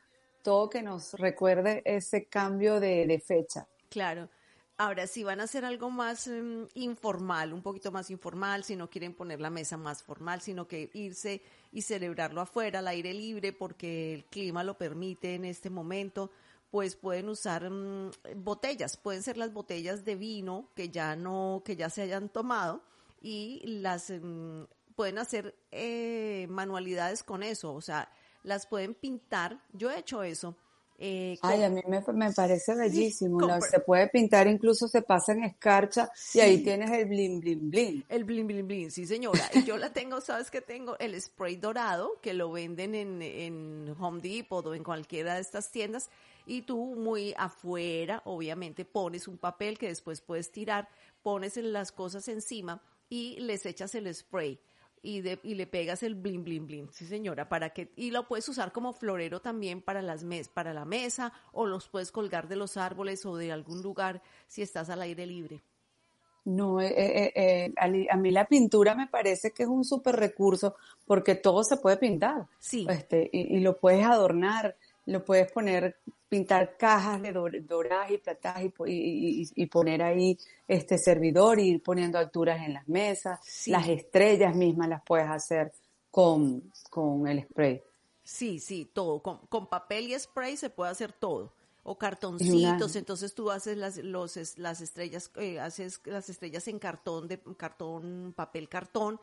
todo 0.42 0.70
que 0.70 0.80
nos 0.80 1.12
recuerde 1.12 1.82
ese 1.84 2.24
cambio 2.24 2.80
de, 2.80 3.22
fecha. 3.22 3.66
Claro. 3.90 4.30
Ahora, 4.78 5.06
si 5.06 5.22
van 5.22 5.40
a 5.40 5.44
hacer 5.44 5.66
algo 5.66 5.90
más 5.90 6.28
em, 6.28 6.66
informal, 6.72 7.52
un 7.52 7.60
poquito 7.60 7.92
más 7.92 8.10
informal, 8.10 8.64
si 8.64 8.74
no 8.74 8.88
quieren 8.88 9.12
poner 9.12 9.42
la 9.42 9.50
mesa 9.50 9.76
más 9.76 10.02
formal, 10.02 10.40
sino 10.40 10.66
que 10.66 10.88
irse 10.94 11.42
y 11.72 11.82
celebrarlo 11.82 12.40
afuera, 12.40 12.78
al 12.78 12.88
aire 12.88 13.12
libre, 13.12 13.52
porque 13.52 14.14
el 14.14 14.24
clima 14.24 14.64
lo 14.64 14.78
permite 14.78 15.34
en 15.34 15.44
este 15.44 15.68
momento, 15.68 16.30
pues 16.70 16.96
pueden 16.96 17.28
usar 17.28 17.68
mm, 17.70 18.10
botellas, 18.36 18.96
pueden 18.96 19.22
ser 19.22 19.36
las 19.36 19.52
botellas 19.52 20.04
de 20.04 20.16
vino 20.16 20.70
que 20.74 20.88
ya 20.88 21.16
no, 21.16 21.62
que 21.64 21.76
ya 21.76 21.90
se 21.90 22.02
hayan 22.02 22.28
tomado 22.28 22.82
y 23.20 23.62
las 23.66 24.10
mm, 24.10 24.62
pueden 24.94 25.18
hacer 25.18 25.54
eh, 25.70 26.46
manualidades 26.48 27.22
con 27.22 27.42
eso, 27.42 27.72
o 27.74 27.80
sea, 27.80 28.10
las 28.42 28.66
pueden 28.66 28.94
pintar. 28.94 29.60
Yo 29.72 29.90
he 29.90 29.98
hecho 29.98 30.22
eso. 30.22 30.56
Eh, 31.02 31.38
Ay, 31.40 31.62
a 31.62 31.70
mí 31.70 31.80
me, 31.88 32.02
parece 32.32 32.74
bellísimo. 32.76 33.40
se 33.62 33.80
puede 33.80 34.08
pintar, 34.08 34.46
incluso 34.46 34.86
se 34.86 35.00
pasa 35.00 35.32
en 35.32 35.44
escarcha 35.44 36.10
y 36.34 36.40
ahí 36.40 36.62
tienes 36.62 36.90
el 36.90 37.06
blin, 37.06 37.40
blin, 37.40 37.70
blin. 37.70 38.04
El 38.06 38.24
blin, 38.24 38.46
blin, 38.46 38.66
blin, 38.66 38.90
sí 38.90 39.06
señora. 39.06 39.40
Yo 39.64 39.78
la 39.78 39.94
tengo, 39.94 40.20
¿sabes 40.20 40.50
que 40.50 40.60
tengo? 40.60 40.98
El 40.98 41.18
spray 41.18 41.56
dorado 41.56 42.18
que 42.20 42.34
lo 42.34 42.52
venden 42.52 42.94
en, 42.94 43.22
en 43.22 43.96
Home 43.98 44.20
Depot 44.20 44.66
o 44.66 44.74
en 44.74 44.84
cualquiera 44.84 45.36
de 45.36 45.40
estas 45.40 45.70
tiendas 45.70 46.10
y 46.46 46.62
tú 46.62 46.94
muy 46.96 47.34
afuera, 47.36 48.22
obviamente, 48.24 48.84
pones 48.84 49.28
un 49.28 49.38
papel 49.38 49.78
que 49.78 49.88
después 49.88 50.20
puedes 50.20 50.50
tirar, 50.50 50.88
pones 51.22 51.56
las 51.56 51.92
cosas 51.92 52.28
encima 52.28 52.82
y 53.08 53.38
les 53.40 53.66
echas 53.66 53.94
el 53.94 54.12
spray. 54.14 54.60
Y, 55.02 55.22
de, 55.22 55.40
y 55.42 55.54
le 55.54 55.66
pegas 55.66 56.02
el 56.02 56.14
blin 56.14 56.44
blin 56.44 56.66
blin, 56.66 56.88
sí 56.92 57.06
señora, 57.06 57.48
para 57.48 57.70
que 57.70 57.90
y 57.96 58.10
lo 58.10 58.28
puedes 58.28 58.46
usar 58.50 58.70
como 58.70 58.92
florero 58.92 59.40
también 59.40 59.80
para 59.80 60.02
las 60.02 60.24
mes, 60.24 60.50
para 60.50 60.74
la 60.74 60.84
mesa 60.84 61.32
o 61.52 61.66
los 61.66 61.88
puedes 61.88 62.12
colgar 62.12 62.48
de 62.48 62.56
los 62.56 62.76
árboles 62.76 63.24
o 63.24 63.34
de 63.34 63.50
algún 63.50 63.80
lugar 63.80 64.20
si 64.46 64.60
estás 64.60 64.90
al 64.90 65.00
aire 65.00 65.24
libre. 65.24 65.62
No, 66.44 66.80
eh, 66.80 66.92
eh, 66.96 67.32
eh, 67.34 67.72
a, 67.76 68.16
mí 68.16 68.30
la 68.30 68.46
pintura 68.46 68.94
me 68.94 69.06
parece 69.06 69.52
que 69.52 69.64
es 69.64 69.68
un 69.68 69.84
súper 69.84 70.16
recurso 70.16 70.74
porque 71.06 71.34
todo 71.34 71.62
se 71.64 71.76
puede 71.76 71.98
pintar. 71.98 72.46
Sí. 72.58 72.86
Este, 72.88 73.28
y, 73.32 73.56
y, 73.56 73.60
lo 73.60 73.78
puedes 73.78 74.04
adornar, 74.04 74.76
lo 75.06 75.24
puedes 75.24 75.52
poner 75.52 75.98
pintar 76.30 76.76
cajas 76.76 77.20
de 77.20 77.32
doradas 77.32 78.10
y 78.12 78.18
platas 78.18 78.62
y, 78.86 79.66
poner 79.66 80.00
ahí 80.00 80.38
este 80.66 80.96
servidor 80.96 81.58
y 81.58 81.70
ir 81.70 81.82
poniendo 81.82 82.18
alturas 82.18 82.64
en 82.64 82.72
las 82.72 82.88
mesas. 82.88 83.40
Las 83.66 83.88
estrellas 83.88 84.54
mismas 84.54 84.88
las 84.88 85.02
puedes 85.02 85.28
hacer 85.28 85.72
con, 86.10 86.72
con 86.88 87.26
el 87.26 87.42
spray. 87.42 87.82
Sí, 88.22 88.60
sí, 88.60 88.88
todo. 88.92 89.20
Con, 89.20 89.66
papel 89.66 90.12
y 90.12 90.18
spray 90.18 90.56
se 90.56 90.70
puede 90.70 90.92
hacer 90.92 91.12
todo. 91.12 91.52
O 91.82 91.98
cartoncitos, 91.98 92.94
entonces 92.94 93.34
tú 93.34 93.50
haces 93.50 93.76
las, 93.76 93.96
los, 93.96 94.58
las 94.58 94.80
estrellas, 94.80 95.32
eh, 95.36 95.58
haces 95.58 96.00
las 96.04 96.28
estrellas 96.28 96.68
en 96.68 96.78
cartón, 96.78 97.26
de 97.26 97.40
cartón, 97.56 98.34
papel 98.36 98.68
cartón, 98.68 99.18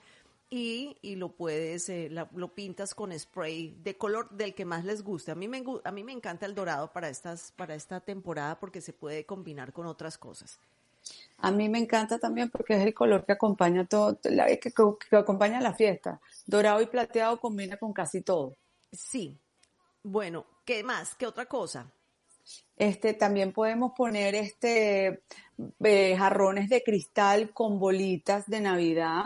y, 0.49 0.97
y 1.01 1.15
lo 1.15 1.35
puedes, 1.35 1.89
eh, 1.89 2.09
lo 2.09 2.53
pintas 2.53 2.95
con 2.95 3.17
spray 3.17 3.75
de 3.83 3.97
color 3.97 4.29
del 4.29 4.53
que 4.53 4.65
más 4.65 4.85
les 4.85 5.03
guste. 5.03 5.31
A 5.31 5.35
mí 5.35 5.47
me, 5.47 5.63
a 5.83 5.91
mí 5.91 6.03
me 6.03 6.13
encanta 6.13 6.45
el 6.45 6.55
dorado 6.55 6.91
para, 6.93 7.09
estas, 7.09 7.51
para 7.55 7.75
esta 7.75 7.99
temporada 7.99 8.57
porque 8.59 8.81
se 8.81 8.93
puede 8.93 9.25
combinar 9.25 9.73
con 9.73 9.87
otras 9.87 10.17
cosas. 10.17 10.59
A 11.39 11.51
mí 11.51 11.69
me 11.69 11.79
encanta 11.79 12.17
también 12.17 12.49
porque 12.49 12.75
es 12.75 12.85
el 12.85 12.93
color 12.93 13.25
que 13.25 13.33
acompaña 13.33 13.85
todo, 13.85 14.19
que, 14.19 14.59
que, 14.59 15.15
acompaña 15.15 15.61
la 15.61 15.73
fiesta. 15.73 16.19
Dorado 16.45 16.81
y 16.81 16.87
plateado 16.87 17.39
combina 17.39 17.77
con 17.77 17.93
casi 17.93 18.21
todo. 18.21 18.55
Sí. 18.91 19.37
Bueno, 20.03 20.45
¿qué 20.65 20.83
más? 20.83 21.15
¿Qué 21.15 21.27
otra 21.27 21.45
cosa? 21.45 21.91
Este, 22.77 23.13
también 23.13 23.51
podemos 23.51 23.91
poner 23.95 24.35
este 24.35 25.21
eh, 25.83 26.15
jarrones 26.17 26.69
de 26.69 26.81
cristal 26.83 27.51
con 27.51 27.79
bolitas 27.79 28.47
de 28.47 28.61
Navidad 28.61 29.23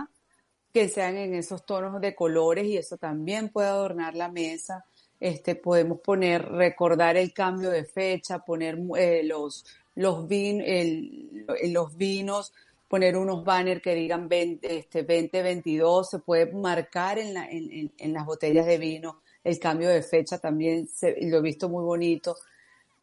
que 0.74 0.90
sean 0.90 1.18
en 1.18 1.34
esos 1.34 1.66
tonos 1.66 2.00
de 2.02 2.16
colores 2.16 2.66
y 2.66 2.78
eso 2.78 2.98
también 2.98 3.50
puede 3.50 3.68
adornar 3.68 4.16
la 4.16 4.30
mesa. 4.30 4.86
Este, 5.20 5.56
podemos 5.56 6.00
poner, 6.00 6.44
recordar 6.44 7.18
el 7.18 7.34
cambio 7.34 7.70
de 7.70 7.86
fecha, 7.86 8.40
poner 8.40 8.80
eh, 8.98 9.22
los, 9.24 9.66
los, 9.96 10.28
vin, 10.28 10.62
el, 10.62 11.46
los 11.72 11.96
vinos, 11.96 12.54
poner 12.88 13.16
unos 13.16 13.44
banners 13.44 13.82
que 13.82 13.94
digan 13.94 14.28
20, 14.28 14.78
este, 14.78 15.04
2022, 15.04 16.10
se 16.10 16.20
puede 16.20 16.52
marcar 16.52 17.20
en, 17.20 17.34
la, 17.34 17.50
en, 17.50 17.92
en, 17.98 18.14
las 18.14 18.26
botellas 18.26 18.66
de 18.66 18.78
vino 18.78 19.22
el 19.44 19.60
cambio 19.60 19.90
de 19.90 20.04
fecha 20.04 20.38
también, 20.38 20.88
lo 21.02 21.38
he 21.38 21.42
visto 21.42 21.70
muy 21.70 21.84
bonito. 21.84 22.36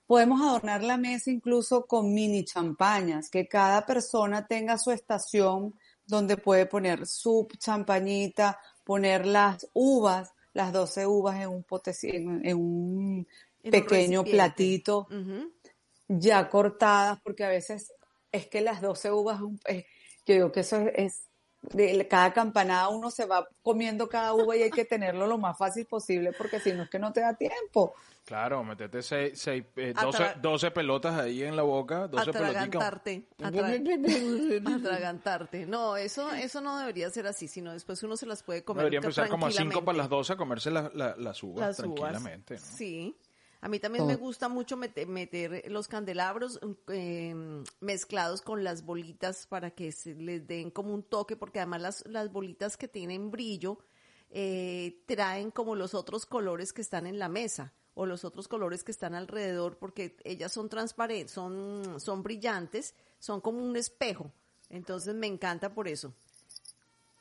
Podemos 0.06 0.40
adornar 0.40 0.82
la 0.82 0.96
mesa 0.96 1.30
incluso 1.30 1.86
con 1.86 2.14
mini 2.14 2.44
champañas, 2.44 3.28
que 3.28 3.46
cada 3.46 3.84
persona 3.84 4.46
tenga 4.46 4.78
su 4.78 4.90
estación 4.90 5.74
donde 6.08 6.36
puede 6.36 6.66
poner 6.66 7.06
su 7.06 7.46
champañita, 7.58 8.58
poner 8.82 9.26
las 9.26 9.68
uvas, 9.74 10.32
las 10.54 10.72
12 10.72 11.06
uvas 11.06 11.40
en 11.40 11.50
un 11.50 11.64
en, 12.02 12.56
un 12.56 13.26
pequeño 13.62 14.24
platito, 14.24 15.06
ya 16.08 16.48
cortadas, 16.48 17.20
porque 17.22 17.44
a 17.44 17.48
veces 17.48 17.92
es 18.32 18.46
que 18.48 18.62
las 18.62 18.80
12 18.80 19.12
uvas, 19.12 19.40
yo 19.40 20.34
digo 20.34 20.50
que 20.50 20.60
eso 20.60 20.78
es 20.94 21.27
de 21.60 22.06
cada 22.08 22.32
campanada 22.32 22.88
uno 22.88 23.10
se 23.10 23.26
va 23.26 23.48
comiendo 23.62 24.08
cada 24.08 24.32
uva 24.32 24.56
y 24.56 24.62
hay 24.62 24.70
que 24.70 24.84
tenerlo 24.84 25.26
lo 25.26 25.38
más 25.38 25.58
fácil 25.58 25.86
posible 25.86 26.32
porque 26.32 26.60
si 26.60 26.72
no 26.72 26.84
es 26.84 26.90
que 26.90 26.98
no 26.98 27.12
te 27.12 27.20
da 27.20 27.34
tiempo. 27.34 27.94
Claro, 28.24 28.62
metete 28.62 29.02
seis, 29.02 29.40
seis, 29.40 29.64
eh, 29.76 29.94
12, 30.42 30.70
pelotas 30.70 31.18
ahí 31.18 31.42
en 31.42 31.56
la 31.56 31.62
boca, 31.62 32.08
12 32.08 32.28
atragantarte, 32.28 33.26
atragantarte. 33.42 35.64
No, 35.64 35.96
eso, 35.96 36.30
eso 36.34 36.60
no 36.60 36.78
debería 36.78 37.08
ser 37.08 37.26
así, 37.26 37.48
sino 37.48 37.72
después 37.72 38.02
uno 38.02 38.18
se 38.18 38.26
las 38.26 38.42
puede 38.42 38.64
comer. 38.64 38.82
Debería 38.82 38.98
empezar 38.98 39.30
como 39.30 39.46
a 39.46 39.50
5 39.50 39.82
para 39.82 39.96
las 39.96 40.10
12 40.10 40.34
a 40.34 40.36
comerse 40.36 40.70
las 40.70 41.42
uvas 41.42 41.78
tranquilamente. 41.78 42.56
¿no? 42.56 42.60
Sí. 42.60 43.16
A 43.60 43.68
mí 43.68 43.80
también 43.80 44.06
me 44.06 44.14
gusta 44.14 44.48
mucho 44.48 44.76
meter, 44.76 45.70
los 45.70 45.88
candelabros 45.88 46.60
em, 46.88 47.64
mezclados 47.80 48.40
con 48.40 48.62
las 48.62 48.84
bolitas 48.84 49.46
para 49.48 49.72
que 49.72 49.90
se 49.90 50.14
les 50.14 50.46
den 50.46 50.70
como 50.70 50.94
un 50.94 51.02
toque, 51.02 51.34
porque 51.36 51.58
además 51.58 51.80
las, 51.80 52.06
las 52.06 52.30
bolitas 52.30 52.76
que 52.76 52.86
tienen 52.86 53.32
brillo 53.32 53.78
eh, 54.30 55.02
traen 55.06 55.50
como 55.50 55.74
los 55.74 55.94
otros 55.94 56.24
colores 56.24 56.72
que 56.72 56.82
están 56.82 57.06
en 57.06 57.18
la 57.18 57.28
mesa 57.28 57.72
o 57.94 58.06
los 58.06 58.24
otros 58.24 58.46
colores 58.46 58.84
que 58.84 58.92
están 58.92 59.16
alrededor, 59.16 59.76
porque 59.76 60.16
ellas 60.22 60.52
son 60.52 60.68
transparentes, 60.68 61.32
son, 61.32 61.98
son 61.98 62.22
brillantes, 62.22 62.94
son 63.18 63.40
como 63.40 63.58
un 63.58 63.76
espejo. 63.76 64.30
Entonces 64.70 65.16
me 65.16 65.26
encanta 65.26 65.74
por 65.74 65.88
eso. 65.88 66.14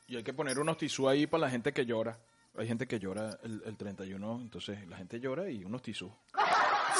Y 0.06 0.16
hay 0.16 0.22
que 0.22 0.32
poner 0.32 0.60
unos 0.60 0.78
tisú 0.78 1.08
ahí 1.08 1.26
para 1.26 1.42
la 1.42 1.50
gente 1.50 1.72
que 1.72 1.84
llora. 1.84 2.16
Hay 2.58 2.66
gente 2.66 2.86
que 2.86 2.98
llora 2.98 3.38
el, 3.42 3.62
el 3.64 3.76
31, 3.76 4.40
entonces 4.42 4.86
la 4.88 4.96
gente 4.96 5.20
llora 5.20 5.48
y 5.48 5.64
unos 5.64 5.80
tisú. 5.82 6.12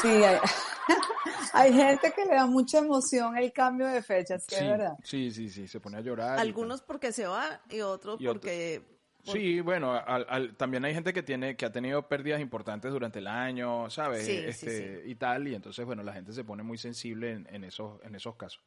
Sí, 0.01 0.09
hay, 0.09 0.39
hay 1.53 1.73
gente 1.73 2.13
que 2.15 2.25
le 2.25 2.35
da 2.35 2.47
mucha 2.47 2.79
emoción 2.79 3.37
el 3.37 3.53
cambio 3.53 3.87
de 3.89 4.03
fecha, 4.03 4.39
¿sí, 4.39 4.55
verdad? 4.65 4.93
sí, 5.03 5.31
sí, 5.33 5.49
sí, 5.51 5.67
se 5.67 5.81
pone 5.81 5.97
a 5.99 6.01
llorar. 6.01 6.39
y 6.39 6.41
Algunos 6.41 6.83
porque 6.83 7.13
se 7.13 7.27
va 7.27 7.61
y 7.71 7.81
otros 7.81 8.21
Y 8.21 8.27
porque... 8.27 8.83
Sí, 9.25 9.61
bueno, 9.61 9.93
al- 9.93 10.27
al- 10.31 10.57
también 10.57 10.85
hay 10.87 10.95
gente 10.95 11.13
que 11.13 11.23
tiene 11.23 11.55
que 11.57 11.67
ha 11.67 11.73
tenido 11.73 12.09
pérdidas 12.09 12.41
importantes 12.41 12.91
durante 12.93 13.19
el 13.19 13.27
año, 13.27 13.91
¿sabes? 13.91 14.25
Sí, 14.25 14.37
sí, 14.39 14.45
este, 14.47 15.03
Y 15.07 15.17
tal, 15.17 15.47
y 15.49 15.55
entonces, 15.55 15.85
bueno, 15.85 16.03
la 16.03 16.15
gente 16.15 16.33
se 16.33 16.45
pone 16.45 16.63
muy 16.63 16.79
sensible 16.79 17.33
en, 17.33 17.47
en 17.55 17.65
esos, 17.65 18.01
en 18.05 18.15
esos 18.15 18.37
casos. 18.37 18.63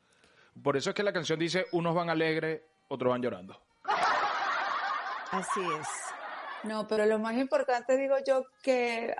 Por 0.61 0.77
eso 0.77 0.89
es 0.91 0.95
que 0.95 1.01
la 1.01 1.13
canción 1.13 1.39
dice, 1.39 1.65
unos 1.71 1.95
van 1.95 2.09
alegres, 2.11 2.61
otros 2.89 3.09
van 3.11 3.21
llorando. 3.23 3.59
Así 5.31 5.61
es. 5.79 5.87
No, 6.63 6.87
pero 6.87 7.05
lo 7.05 7.19
más 7.19 7.37
importante 7.37 7.97
digo 7.97 8.15
yo 8.25 8.45
que, 8.63 9.13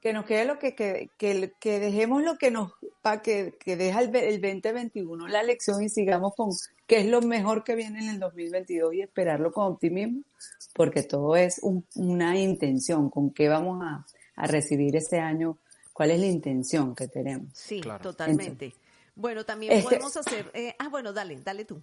que 0.00 0.12
nos 0.12 0.24
quede 0.24 0.44
lo 0.44 0.58
que, 0.58 0.74
que, 0.74 1.10
que, 1.16 1.52
que 1.60 1.78
dejemos 1.78 2.22
lo 2.22 2.36
que 2.36 2.50
nos, 2.50 2.72
para 3.02 3.22
que, 3.22 3.54
que 3.60 3.76
deja 3.76 4.00
el, 4.00 4.08
ve- 4.10 4.28
el 4.28 4.40
2021, 4.40 5.28
la 5.28 5.42
lección 5.42 5.82
y 5.82 5.88
sigamos 5.88 6.34
con 6.36 6.50
qué 6.86 7.00
es 7.00 7.06
lo 7.06 7.20
mejor 7.22 7.62
que 7.64 7.74
viene 7.76 8.00
en 8.00 8.08
el 8.10 8.18
2022 8.20 8.94
y 8.94 9.02
esperarlo 9.02 9.52
con 9.52 9.72
optimismo, 9.72 10.22
porque 10.74 11.02
todo 11.02 11.36
es 11.36 11.60
un- 11.62 11.86
una 11.96 12.36
intención, 12.38 13.10
con 13.10 13.30
qué 13.32 13.48
vamos 13.48 13.82
a, 13.84 14.04
a 14.36 14.46
recibir 14.46 14.96
ese 14.96 15.18
año, 15.20 15.58
cuál 15.92 16.10
es 16.10 16.20
la 16.20 16.26
intención 16.26 16.94
que 16.96 17.06
tenemos. 17.08 17.48
Sí, 17.54 17.80
Claro. 17.80 18.02
totalmente. 18.02 18.74
Bueno, 19.14 19.44
también 19.44 19.72
Este- 19.72 19.84
podemos 19.84 20.16
hacer... 20.16 20.50
eh, 20.54 20.74
ah, 20.78 20.88
bueno, 20.88 21.12
dale, 21.12 21.38
dale 21.44 21.64
tú. 21.66 21.80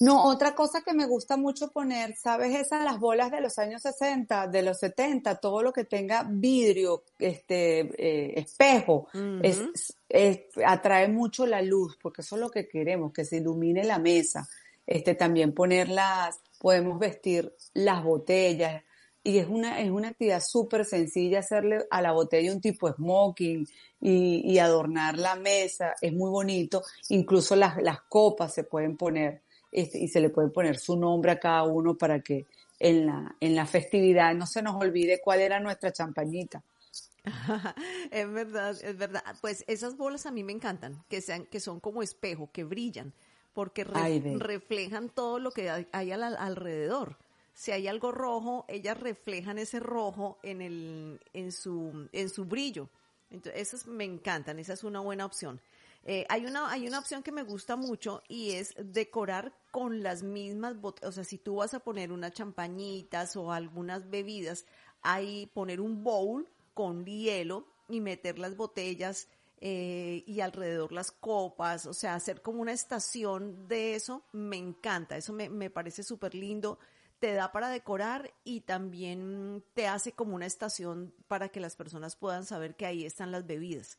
No, 0.00 0.24
otra 0.24 0.54
cosa 0.54 0.82
que 0.82 0.94
me 0.94 1.06
gusta 1.06 1.36
mucho 1.36 1.70
poner, 1.70 2.16
¿sabes? 2.16 2.54
Esas 2.58 2.82
las 2.84 2.98
bolas 2.98 3.30
de 3.30 3.40
los 3.40 3.58
años 3.58 3.82
60, 3.82 4.48
de 4.48 4.62
los 4.62 4.78
70, 4.78 5.36
todo 5.36 5.62
lo 5.62 5.72
que 5.72 5.84
tenga 5.84 6.24
vidrio, 6.28 7.04
este, 7.18 7.80
eh, 7.98 8.32
espejo, 8.40 9.06
es, 9.42 9.62
es- 10.08 10.40
atrae 10.66 11.06
mucho 11.08 11.46
la 11.46 11.62
luz, 11.62 11.96
porque 12.02 12.22
eso 12.22 12.34
es 12.36 12.40
lo 12.40 12.50
que 12.50 12.66
queremos, 12.68 13.12
que 13.12 13.24
se 13.24 13.36
ilumine 13.36 13.84
la 13.84 13.98
mesa. 13.98 14.48
Este, 14.86 15.14
también 15.14 15.54
ponerlas, 15.54 16.40
podemos 16.58 16.98
vestir 16.98 17.54
las 17.74 18.02
botellas, 18.02 18.82
y 19.24 19.38
es 19.38 19.46
una, 19.46 19.80
es 19.80 19.88
una 19.88 20.08
actividad 20.08 20.42
súper 20.44 20.84
sencilla 20.84 21.38
hacerle 21.38 21.86
a 21.92 22.02
la 22.02 22.10
botella 22.10 22.52
un 22.52 22.60
tipo 22.60 22.92
smoking 22.92 23.64
y, 24.00 24.42
y 24.52 24.58
adornar 24.58 25.16
la 25.16 25.36
mesa, 25.36 25.94
es 26.00 26.12
muy 26.12 26.28
bonito, 26.28 26.82
incluso 27.10 27.54
las, 27.54 27.80
las 27.80 28.00
copas 28.08 28.52
se 28.52 28.64
pueden 28.64 28.96
poner 28.96 29.41
este, 29.72 29.98
y 29.98 30.08
se 30.08 30.20
le 30.20 30.28
puede 30.30 30.48
poner 30.50 30.78
su 30.78 30.96
nombre 30.96 31.32
a 31.32 31.40
cada 31.40 31.64
uno 31.64 31.96
para 31.96 32.20
que 32.20 32.46
en 32.78 33.06
la, 33.06 33.34
en 33.40 33.54
la 33.56 33.66
festividad 33.66 34.34
no 34.34 34.46
se 34.46 34.62
nos 34.62 34.76
olvide 34.76 35.20
cuál 35.22 35.40
era 35.40 35.58
nuestra 35.60 35.92
champañita. 35.92 36.62
es 38.10 38.32
verdad, 38.32 38.76
es 38.82 38.96
verdad. 38.98 39.22
Pues 39.40 39.64
esas 39.66 39.96
bolas 39.96 40.26
a 40.26 40.30
mí 40.30 40.42
me 40.44 40.52
encantan, 40.52 41.02
que 41.08 41.20
sean, 41.20 41.46
que 41.46 41.60
son 41.60 41.80
como 41.80 42.02
espejo, 42.02 42.50
que 42.52 42.64
brillan, 42.64 43.12
porque 43.54 43.84
re- 43.84 43.92
Ay, 43.94 44.20
ve. 44.20 44.36
reflejan 44.38 45.08
todo 45.08 45.38
lo 45.38 45.50
que 45.52 45.70
hay, 45.70 45.86
hay 45.92 46.10
al- 46.12 46.36
alrededor. 46.36 47.16
Si 47.54 47.70
hay 47.70 47.86
algo 47.86 48.12
rojo, 48.12 48.64
ellas 48.68 48.98
reflejan 48.98 49.58
ese 49.58 49.78
rojo 49.78 50.38
en 50.42 50.62
el, 50.62 51.20
en 51.34 51.52
su, 51.52 52.08
en 52.12 52.28
su 52.28 52.44
brillo. 52.46 52.88
Entonces, 53.30 53.60
esas 53.60 53.86
me 53.86 54.04
encantan, 54.04 54.58
esa 54.58 54.72
es 54.72 54.84
una 54.84 55.00
buena 55.00 55.24
opción. 55.24 55.60
Eh, 56.04 56.26
hay 56.28 56.46
una, 56.46 56.70
hay 56.70 56.88
una 56.88 56.98
opción 56.98 57.22
que 57.22 57.30
me 57.30 57.44
gusta 57.44 57.76
mucho 57.76 58.22
y 58.28 58.52
es 58.52 58.74
decorar 58.76 59.56
con 59.70 60.02
las 60.02 60.22
mismas 60.22 60.80
botellas. 60.80 61.08
O 61.10 61.12
sea, 61.12 61.24
si 61.24 61.38
tú 61.38 61.56
vas 61.56 61.74
a 61.74 61.80
poner 61.80 62.10
unas 62.10 62.32
champañitas 62.32 63.36
o 63.36 63.52
algunas 63.52 64.10
bebidas, 64.10 64.66
ahí 65.02 65.50
poner 65.54 65.80
un 65.80 66.02
bowl 66.02 66.48
con 66.74 67.04
hielo 67.04 67.66
y 67.88 68.00
meter 68.00 68.38
las 68.38 68.56
botellas 68.56 69.28
eh, 69.60 70.24
y 70.26 70.40
alrededor 70.40 70.92
las 70.92 71.12
copas, 71.12 71.86
o 71.86 71.94
sea, 71.94 72.14
hacer 72.14 72.42
como 72.42 72.62
una 72.62 72.72
estación 72.72 73.68
de 73.68 73.94
eso, 73.94 74.24
me 74.32 74.56
encanta, 74.56 75.16
eso 75.16 75.32
me, 75.32 75.48
me 75.48 75.70
parece 75.70 76.02
súper 76.02 76.34
lindo, 76.34 76.80
te 77.20 77.32
da 77.34 77.52
para 77.52 77.68
decorar 77.68 78.34
y 78.42 78.62
también 78.62 79.62
te 79.74 79.86
hace 79.86 80.12
como 80.12 80.34
una 80.34 80.46
estación 80.46 81.14
para 81.28 81.50
que 81.50 81.60
las 81.60 81.76
personas 81.76 82.16
puedan 82.16 82.44
saber 82.44 82.74
que 82.74 82.86
ahí 82.86 83.04
están 83.04 83.30
las 83.30 83.46
bebidas. 83.46 83.98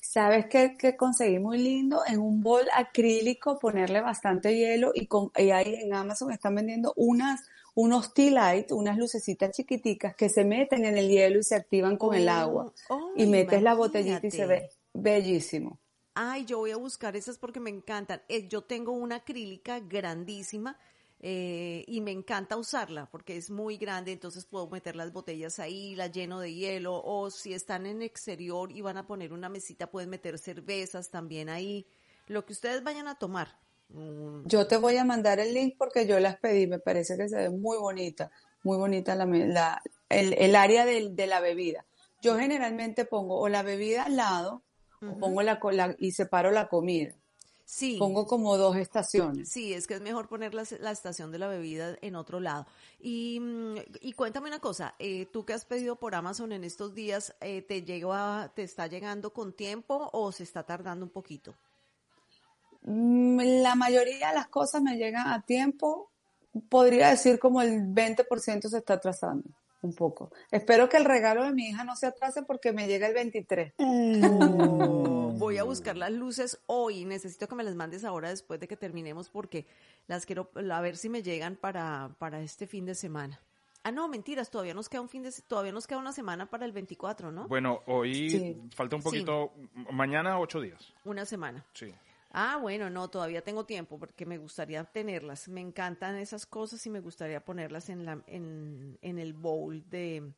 ¿Sabes 0.00 0.46
qué, 0.46 0.76
qué 0.78 0.96
conseguí 0.96 1.38
muy 1.38 1.58
lindo? 1.58 2.02
En 2.06 2.18
un 2.20 2.42
bol 2.42 2.66
acrílico 2.74 3.58
ponerle 3.58 4.00
bastante 4.00 4.56
hielo 4.56 4.92
y, 4.94 5.06
con, 5.06 5.30
y 5.36 5.50
ahí 5.50 5.74
en 5.76 5.94
Amazon 5.94 6.32
están 6.32 6.54
vendiendo 6.54 6.92
unas, 6.96 7.40
unos 7.74 8.14
tea 8.14 8.30
light, 8.30 8.72
unas 8.72 8.96
lucecitas 8.98 9.50
chiquiticas 9.52 10.16
que 10.16 10.28
se 10.30 10.44
meten 10.44 10.84
en 10.84 10.96
el 10.98 11.08
hielo 11.08 11.38
y 11.40 11.42
se 11.44 11.54
activan 11.56 11.96
con 11.98 12.14
el 12.14 12.28
Oh, 12.28 12.28
agua. 12.28 12.72
oh, 12.88 12.98
y 13.14 13.26
metes 13.26 13.62
la 13.62 13.74
botellita 13.74 14.26
y 14.26 14.30
se 14.30 14.46
ve 14.46 14.70
bellísimo. 14.94 15.78
Ay, 16.14 16.44
yo 16.44 16.58
voy 16.58 16.72
a 16.72 16.76
buscar 16.76 17.16
esas 17.16 17.38
porque 17.38 17.60
me 17.60 17.70
encantan. 17.70 18.22
Eh, 18.28 18.48
yo 18.48 18.62
tengo 18.62 18.92
una 18.92 19.16
acrílica 19.16 19.80
grandísima 19.80 20.78
eh, 21.20 21.84
y 21.86 22.00
me 22.00 22.12
encanta 22.12 22.56
usarla 22.56 23.06
porque 23.10 23.36
es 23.36 23.50
muy 23.50 23.76
grande, 23.76 24.12
entonces 24.12 24.44
puedo 24.46 24.68
meter 24.68 24.94
las 24.96 25.12
botellas 25.12 25.58
ahí, 25.58 25.94
la 25.96 26.06
lleno 26.06 26.38
de 26.40 26.54
hielo, 26.54 27.02
o 27.04 27.30
si 27.30 27.54
están 27.54 27.86
en 27.86 28.02
exterior 28.02 28.70
y 28.70 28.80
van 28.82 28.96
a 28.98 29.06
poner 29.06 29.32
una 29.32 29.48
mesita, 29.48 29.90
pueden 29.90 30.10
meter 30.10 30.38
cervezas 30.38 31.10
también 31.10 31.48
ahí, 31.48 31.86
lo 32.26 32.44
que 32.44 32.52
ustedes 32.52 32.82
vayan 32.84 33.08
a 33.08 33.16
tomar. 33.18 33.58
Mm, 33.88 34.46
Yo 34.46 34.66
te 34.66 34.76
voy 34.76 34.96
a 34.96 35.04
mandar 35.04 35.40
el 35.40 35.54
link 35.54 35.74
porque 35.78 36.06
yo 36.06 36.20
las 36.20 36.36
pedí, 36.36 36.66
me 36.66 36.78
parece 36.78 37.16
que 37.16 37.28
se 37.28 37.36
ve 37.36 37.50
muy 37.50 37.78
bonita, 37.78 38.30
muy 38.62 38.76
bonita 38.76 39.14
la, 39.14 39.26
me- 39.26 39.46
la- 39.48 39.82
el, 40.08 40.34
el 40.34 40.54
área 40.56 40.84
del- 40.84 41.16
de 41.16 41.26
la 41.26 41.40
bebida. 41.40 41.84
Yo 42.20 42.36
generalmente 42.36 43.04
pongo 43.04 43.38
o 43.40 43.48
la 43.48 43.62
bebida 43.62 44.04
al 44.04 44.16
lado 44.16 44.62
o 45.00 45.16
pongo 45.18 45.42
la, 45.42 45.58
la- 45.72 45.94
y 45.98 46.12
separo 46.12 46.50
la 46.50 46.68
comida. 46.68 47.14
Sí. 47.70 47.96
Pongo 47.98 48.26
como 48.26 48.56
dos 48.56 48.76
estaciones. 48.76 49.50
Sí, 49.50 49.74
es 49.74 49.86
que 49.86 49.92
es 49.92 50.00
mejor 50.00 50.26
poner 50.26 50.54
la, 50.54 50.64
la 50.80 50.90
estación 50.90 51.30
de 51.30 51.38
la 51.38 51.48
bebida 51.48 51.98
en 52.00 52.16
otro 52.16 52.40
lado. 52.40 52.66
Y, 52.98 53.38
mm, 53.40 53.76
y 54.00 54.14
cuéntame 54.14 54.48
una 54.48 54.58
cosa, 54.58 54.94
eh, 54.98 55.26
tú 55.26 55.44
que 55.44 55.52
has 55.52 55.66
pedido 55.66 55.96
por 55.96 56.14
Amazon 56.14 56.52
en 56.52 56.64
estos 56.64 56.94
días, 56.94 57.34
eh, 57.42 57.60
¿te 57.60 57.82
llegó 57.82 58.14
te 58.54 58.62
está 58.62 58.86
llegando 58.86 59.34
con 59.34 59.52
tiempo 59.52 60.08
o 60.14 60.32
se 60.32 60.44
está 60.44 60.62
tardando 60.62 61.04
un 61.04 61.10
poquito? 61.10 61.54
Mm, 62.84 63.60
La 63.60 63.74
mayoría 63.74 64.30
de 64.30 64.36
las 64.36 64.48
cosas 64.48 64.80
me 64.80 64.96
llegan 64.96 65.28
a 65.28 65.42
tiempo. 65.42 66.10
Podría 66.70 67.10
decir 67.10 67.38
como 67.38 67.60
el 67.60 67.82
20% 67.82 68.70
se 68.70 68.78
está 68.78 68.94
atrasando 68.94 69.50
un 69.82 69.94
poco. 69.94 70.30
Espero 70.50 70.88
que 70.88 70.96
el 70.96 71.04
regalo 71.04 71.44
de 71.44 71.52
mi 71.52 71.68
hija 71.68 71.84
no 71.84 71.94
se 71.96 72.06
atrase 72.06 72.42
porque 72.42 72.72
me 72.72 72.86
llega 72.88 73.06
el 73.06 73.14
23. 73.14 73.74
Oh, 73.78 75.32
voy 75.36 75.58
a 75.58 75.62
buscar 75.64 75.96
las 75.96 76.10
luces 76.12 76.60
hoy. 76.66 77.04
Necesito 77.04 77.46
que 77.48 77.54
me 77.54 77.64
las 77.64 77.74
mandes 77.74 78.04
ahora 78.04 78.28
después 78.30 78.60
de 78.60 78.68
que 78.68 78.76
terminemos 78.76 79.28
porque 79.30 79.66
las 80.06 80.26
quiero 80.26 80.50
a 80.70 80.80
ver 80.80 80.96
si 80.96 81.08
me 81.08 81.22
llegan 81.22 81.56
para, 81.56 82.10
para 82.18 82.40
este 82.40 82.66
fin 82.66 82.86
de 82.86 82.94
semana. 82.94 83.40
Ah, 83.84 83.92
no, 83.92 84.08
mentiras, 84.08 84.50
todavía 84.50 84.74
nos 84.74 84.88
queda 84.88 85.00
un 85.00 85.08
fin 85.08 85.22
de 85.22 85.32
todavía 85.46 85.72
nos 85.72 85.86
queda 85.86 85.98
una 85.98 86.12
semana 86.12 86.50
para 86.50 86.64
el 86.66 86.72
24, 86.72 87.30
¿no? 87.30 87.46
Bueno, 87.48 87.80
hoy 87.86 88.28
Sí. 88.28 88.60
falta 88.74 88.96
un 88.96 89.02
poquito, 89.02 89.52
mañana 89.92 90.38
ocho 90.40 90.60
días. 90.60 90.92
Una 91.04 91.24
semana. 91.24 91.64
Sí. 91.72 91.94
Ah, 92.30 92.58
bueno, 92.60 92.90
no, 92.90 93.08
todavía 93.08 93.42
tengo 93.42 93.64
tiempo 93.64 93.98
porque 93.98 94.26
me 94.26 94.38
gustaría 94.38 94.84
tenerlas. 94.84 95.48
Me 95.48 95.60
encantan 95.60 96.16
esas 96.16 96.46
cosas 96.46 96.84
y 96.86 96.90
me 96.90 97.00
gustaría 97.00 97.40
ponerlas 97.44 97.88
en 97.88 98.04
la 98.04 98.22
en, 98.26 98.98
en 99.00 99.18
el 99.18 99.32
bowl 99.32 99.82
de 99.88 100.30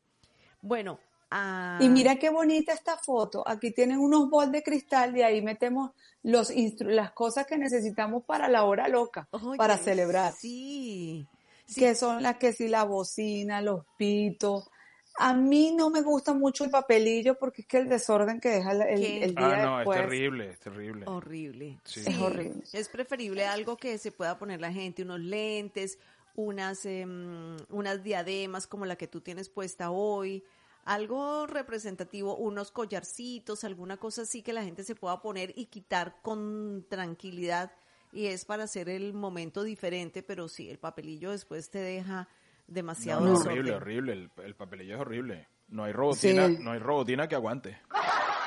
Bueno, 0.61 0.99
ah, 1.31 1.79
Y 1.81 1.89
mira 1.89 2.15
qué 2.15 2.29
bonita 2.29 2.73
esta 2.73 2.97
foto. 2.97 3.43
Aquí 3.45 3.71
tienen 3.71 3.99
unos 3.99 4.29
bols 4.29 4.51
de 4.51 4.63
cristal 4.63 5.15
y 5.17 5.21
ahí 5.21 5.41
metemos 5.41 5.91
los 6.23 6.49
instru- 6.51 6.91
las 6.91 7.11
cosas 7.11 7.45
que 7.45 7.57
necesitamos 7.57 8.23
para 8.25 8.47
la 8.47 8.63
hora 8.63 8.87
loca, 8.87 9.27
oye, 9.31 9.57
para 9.57 9.77
celebrar. 9.77 10.33
Sí. 10.33 11.27
Sí. 11.65 11.79
Que 11.81 11.95
son 11.95 12.21
las 12.21 12.37
que 12.37 12.53
sí, 12.53 12.67
la 12.67 12.83
bocina, 12.83 13.61
los 13.61 13.85
pitos. 13.97 14.69
A 15.17 15.33
mí 15.33 15.73
no 15.75 15.89
me 15.89 16.01
gusta 16.01 16.33
mucho 16.33 16.63
el 16.63 16.69
papelillo 16.71 17.37
porque 17.37 17.61
es 17.61 17.67
que 17.67 17.77
el 17.77 17.89
desorden 17.89 18.39
que 18.39 18.49
deja 18.49 18.71
el, 18.71 18.81
el- 18.81 19.23
el 19.23 19.35
día 19.35 19.47
Ah, 19.61 19.65
no, 19.65 19.77
después. 19.79 19.99
es 19.99 20.03
terrible, 20.05 20.49
es 20.49 20.59
terrible. 20.59 21.05
Horrible. 21.07 21.79
Sí. 21.83 22.01
Es 22.07 22.17
horrible. 22.17 22.63
Es 22.73 22.89
preferible 22.89 23.45
algo 23.45 23.77
que 23.77 23.97
se 23.97 24.11
pueda 24.11 24.37
poner 24.39 24.61
la 24.61 24.71
gente, 24.71 25.03
unos 25.03 25.19
lentes, 25.19 25.99
unas, 26.35 26.85
em, 26.85 27.57
unas 27.69 28.03
diademas 28.03 28.67
como 28.67 28.85
la 28.85 28.95
que 28.95 29.07
tú 29.07 29.19
tienes 29.21 29.49
puesta 29.49 29.91
hoy, 29.91 30.43
algo 30.85 31.45
representativo, 31.45 32.37
unos 32.37 32.71
collarcitos, 32.71 33.63
alguna 33.65 33.97
cosa 33.97 34.21
así 34.23 34.41
que 34.41 34.53
la 34.53 34.63
gente 34.63 34.83
se 34.83 34.95
pueda 34.95 35.21
poner 35.21 35.53
y 35.57 35.65
quitar 35.65 36.15
con 36.21 36.85
tranquilidad 36.89 37.71
y 38.13 38.27
es 38.27 38.45
para 38.45 38.63
hacer 38.63 38.89
el 38.89 39.13
momento 39.13 39.63
diferente, 39.63 40.23
pero 40.23 40.47
sí, 40.47 40.69
el 40.69 40.79
papelillo 40.79 41.31
después 41.31 41.69
te 41.69 41.79
deja 41.79 42.27
demasiado 42.73 43.21
no, 43.21 43.33
horrible, 43.37 43.73
horrible. 43.73 44.13
El, 44.13 44.31
el 44.43 44.55
papelillo 44.55 44.95
es 44.95 45.01
horrible. 45.01 45.47
No 45.69 45.83
hay 45.85 45.93
robotina, 45.93 46.47
Sí. 46.47 46.57
no 46.59 46.71
hay 46.71 46.79
robotina 46.79 47.27
que 47.27 47.35
aguante. 47.35 47.77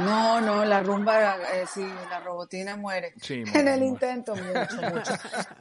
No, 0.00 0.40
no, 0.40 0.64
la 0.64 0.82
rumba, 0.82 1.36
eh, 1.54 1.64
sí, 1.72 1.86
la 2.10 2.18
robotina 2.20 2.76
muere. 2.76 3.14
Sí, 3.22 3.34
en 3.54 3.68
el 3.68 3.78
muere. 3.80 3.86
intento, 3.86 4.34
mucho, 4.34 4.76
mucho. 4.92 5.12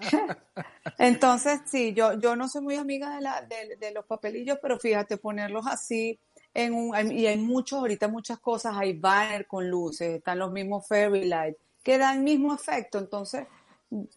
Entonces, 0.97 1.61
sí, 1.65 1.93
yo, 1.93 2.19
yo 2.19 2.35
no 2.35 2.47
soy 2.47 2.61
muy 2.61 2.75
amiga 2.75 3.15
de, 3.15 3.21
la, 3.21 3.41
de, 3.41 3.75
de 3.77 3.91
los 3.91 4.05
papelillos, 4.05 4.57
pero 4.61 4.79
fíjate, 4.79 5.17
ponerlos 5.17 5.67
así 5.67 6.19
en 6.53 6.73
un, 6.73 7.11
y 7.11 7.27
hay 7.27 7.37
muchos, 7.37 7.79
ahorita 7.79 8.07
muchas 8.07 8.39
cosas, 8.39 8.75
hay 8.77 8.93
banner 8.93 9.47
con 9.47 9.69
luces, 9.69 10.17
están 10.17 10.39
los 10.39 10.51
mismos 10.51 10.87
fairy 10.87 11.25
lights, 11.25 11.59
que 11.83 11.97
dan 11.97 12.17
el 12.17 12.23
mismo 12.23 12.53
efecto, 12.53 12.97
entonces, 12.99 13.45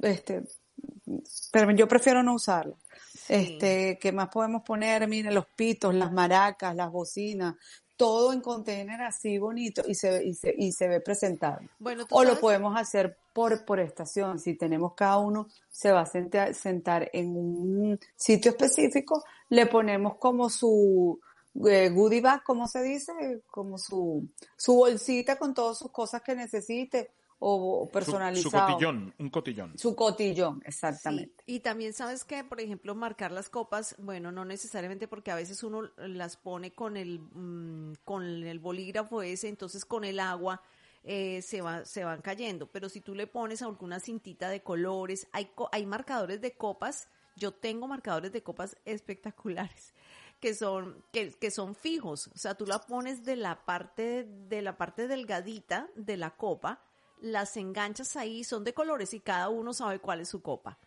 este, 0.00 0.42
pero 1.52 1.70
yo 1.72 1.88
prefiero 1.88 2.22
no 2.22 2.35
Este, 3.28 3.98
¿qué 4.00 4.12
más 4.12 4.28
podemos 4.28 4.62
poner? 4.62 5.06
Mira, 5.08 5.30
los 5.30 5.46
pitos, 5.46 5.94
las 5.94 6.12
maracas, 6.12 6.74
las 6.74 6.90
bocinas, 6.90 7.56
todo 7.96 8.32
en 8.32 8.40
container 8.40 9.00
así 9.02 9.38
bonito 9.38 9.82
y 9.86 9.94
se, 9.94 10.24
y 10.24 10.34
se, 10.34 10.54
y 10.56 10.72
se 10.72 10.88
ve 10.88 11.00
presentable. 11.00 11.70
Bueno, 11.78 12.04
O 12.10 12.24
lo 12.24 12.38
podemos 12.38 12.78
hacer 12.78 13.16
por, 13.32 13.64
por 13.64 13.80
estación. 13.80 14.38
Si 14.38 14.54
tenemos 14.54 14.94
cada 14.94 15.18
uno, 15.18 15.48
se 15.68 15.92
va 15.92 16.02
a 16.02 16.06
sentar, 16.06 16.54
sentar 16.54 17.10
en 17.12 17.36
un 17.36 17.98
sitio 18.14 18.50
específico, 18.52 19.24
le 19.48 19.66
ponemos 19.66 20.16
como 20.18 20.50
su 20.50 21.18
eh, 21.66 21.88
goodie 21.88 22.20
bag, 22.20 22.42
¿cómo 22.44 22.68
se 22.68 22.82
dice? 22.82 23.12
Como 23.50 23.78
su, 23.78 24.28
su 24.56 24.74
bolsita 24.74 25.36
con 25.36 25.54
todas 25.54 25.78
sus 25.78 25.90
cosas 25.90 26.22
que 26.22 26.34
necesite 26.34 27.12
o, 27.38 27.85
Su, 27.87 27.90
personalizado. 27.92 28.66
su 28.66 28.72
cotillón, 28.72 29.14
un 29.18 29.31
cotillón. 29.31 29.79
Su 29.79 29.94
cotillón, 29.94 30.61
Sí, 30.61 30.68
exactamente. 30.68 31.44
y 31.46 31.61
también 31.61 31.92
sabes 31.92 32.25
que, 32.25 32.42
por 32.44 32.61
ejemplo, 32.61 32.94
marcar 32.94 33.31
las 33.33 33.49
copas, 33.51 33.94
bueno, 33.99 34.33
no 34.33 34.44
necesariamente 34.44 35.07
porque 35.07 35.31
a 35.31 35.35
veces 35.37 35.62
uno 35.62 35.83
las 35.99 36.37
pone 36.37 36.72
con 36.72 36.96
el, 36.96 37.20
mm, 37.20 37.94
con 38.05 38.22
el 38.25 38.59
bolígrafo 38.59 39.22
ese, 39.22 39.49
entonces 39.49 39.85
con 39.85 40.05
el 40.05 40.18
agua 40.20 40.62
eh, 41.05 41.40
se, 41.42 41.61
va, 41.61 41.85
se 41.85 42.05
van 42.05 42.20
cayendo. 42.22 42.66
Pero 42.66 42.88
si 42.88 43.01
tú 43.01 43.14
le 43.14 43.27
pones 43.27 43.62
alguna 43.62 44.01
cintita 44.01 44.49
de 44.49 44.62
colores, 44.62 45.29
hay, 45.33 45.46
co- 45.55 45.68
hay 45.72 45.85
marcadores 45.87 46.40
de 46.40 46.53
copas, 46.57 47.09
yo 47.37 47.53
tengo 47.53 47.87
marcadores 47.87 48.33
de 48.33 48.42
copas 48.42 48.77
espectaculares 48.87 49.94
que 50.40 50.53
son 50.55 51.03
que, 51.12 51.31
que 51.33 51.51
son 51.51 51.75
fijos, 51.75 52.27
o 52.35 52.37
sea, 52.38 52.55
tú 52.55 52.66
la 52.66 52.79
pones 52.81 53.25
de 53.25 53.37
la 53.37 53.64
parte 53.64 54.25
de 54.25 54.61
la 54.62 54.77
parte 54.77 55.07
delgadita 55.09 55.88
de 55.96 56.16
la 56.18 56.31
copa, 56.37 56.83
las 57.20 57.57
enganchas 57.57 58.16
ahí, 58.16 58.44
son 58.44 58.64
de 58.64 58.74
colores 58.74 59.14
y 59.14 59.20
cada 59.20 59.48
uno 59.48 59.72
sabe 59.72 59.98
cuál 59.98 60.20
es 60.20 60.29
su 60.29 60.40
copa. 60.42 60.79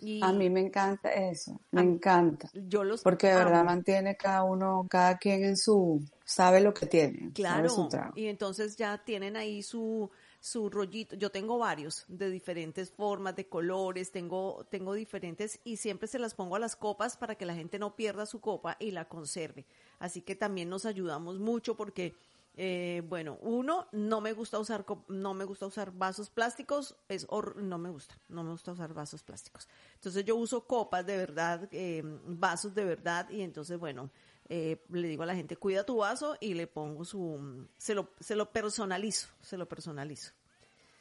Y 0.00 0.22
A 0.22 0.32
mí 0.32 0.48
me 0.48 0.60
encanta 0.60 1.10
eso, 1.12 1.60
me 1.72 1.82
encanta. 1.82 2.48
yo 2.54 2.84
los 2.84 3.02
Porque 3.02 3.26
de 3.28 3.34
verdad 3.34 3.64
mantiene 3.64 4.16
cada 4.16 4.44
uno, 4.44 4.86
cada 4.88 5.18
quien 5.18 5.42
en 5.42 5.56
su, 5.56 6.00
sabe 6.24 6.60
lo 6.60 6.72
que 6.72 6.86
tiene, 6.86 7.18
sabe 7.20 7.32
Claro, 7.32 7.68
su 7.68 7.88
trago. 7.88 8.12
y 8.14 8.26
entonces 8.26 8.76
ya 8.76 8.98
tienen 9.04 9.36
ahí 9.36 9.60
su, 9.60 10.08
su 10.38 10.70
rollito. 10.70 11.16
Yo 11.16 11.30
tengo 11.30 11.58
varios 11.58 12.04
de 12.06 12.30
diferentes 12.30 12.92
formas, 12.92 13.34
de 13.34 13.48
colores, 13.48 14.12
tengo, 14.12 14.64
tengo 14.70 14.92
diferentes 14.94 15.58
y 15.64 15.78
siempre 15.78 16.06
se 16.06 16.20
las 16.20 16.32
pongo 16.34 16.54
a 16.54 16.60
las 16.60 16.76
copas 16.76 17.16
para 17.16 17.34
que 17.34 17.44
la 17.44 17.56
gente 17.56 17.80
no 17.80 17.96
pierda 17.96 18.24
su 18.24 18.40
copa 18.40 18.76
y 18.78 18.92
la 18.92 19.08
conserve. 19.08 19.66
Así 19.98 20.22
que 20.22 20.36
también 20.36 20.68
nos 20.68 20.86
ayudamos 20.86 21.40
mucho 21.40 21.76
porque, 21.76 22.14
eh, 22.60 23.04
bueno, 23.06 23.38
uno, 23.42 23.86
no 23.92 24.20
me 24.20 24.32
gusta 24.32 24.58
usar, 24.58 24.84
no 25.06 25.32
me 25.32 25.44
gusta 25.44 25.66
usar 25.66 25.92
vasos 25.92 26.28
plásticos, 26.28 26.96
es 27.08 27.24
no 27.54 27.78
me 27.78 27.88
gusta, 27.88 28.18
no 28.28 28.42
me 28.42 28.50
gusta 28.50 28.72
usar 28.72 28.92
vasos 28.92 29.22
plásticos. 29.22 29.68
Entonces 29.94 30.24
yo 30.24 30.34
uso 30.34 30.66
copas 30.66 31.06
de 31.06 31.16
verdad, 31.16 31.68
eh, 31.70 32.02
vasos 32.04 32.74
de 32.74 32.84
verdad 32.84 33.30
y 33.30 33.42
entonces, 33.42 33.78
bueno, 33.78 34.10
eh, 34.48 34.84
le 34.90 35.06
digo 35.06 35.22
a 35.22 35.26
la 35.26 35.36
gente, 35.36 35.56
cuida 35.56 35.86
tu 35.86 35.98
vaso 35.98 36.36
y 36.40 36.54
le 36.54 36.66
pongo 36.66 37.04
su, 37.04 37.68
se 37.76 37.94
lo, 37.94 38.10
se 38.18 38.34
lo 38.34 38.50
personalizo, 38.50 39.28
se 39.40 39.56
lo 39.56 39.68
personalizo. 39.68 40.32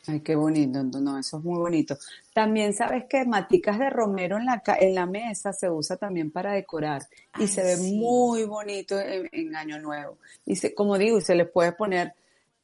Ay, 0.07 0.21
qué 0.21 0.35
bonito, 0.35 0.81
no, 0.83 1.17
eso 1.19 1.37
es 1.37 1.43
muy 1.43 1.59
bonito. 1.59 1.97
También 2.33 2.73
sabes 2.73 3.05
que 3.09 3.25
maticas 3.25 3.77
de 3.77 3.89
romero 3.89 4.37
en 4.37 4.45
la, 4.45 4.61
en 4.79 4.95
la 4.95 5.05
mesa 5.05 5.51
se 5.53 5.69
usa 5.69 5.97
también 5.97 6.31
para 6.31 6.53
decorar 6.53 7.01
y 7.37 7.41
Ay, 7.41 7.47
se 7.47 7.63
ve 7.63 7.75
sí. 7.75 7.95
muy 7.97 8.45
bonito 8.45 8.99
en, 8.99 9.27
en 9.31 9.55
Año 9.55 9.79
Nuevo. 9.79 10.17
Y 10.45 10.55
se, 10.55 10.73
como 10.73 10.97
digo, 10.97 11.19
se 11.19 11.35
le 11.35 11.45
puede 11.45 11.73
poner, 11.73 12.13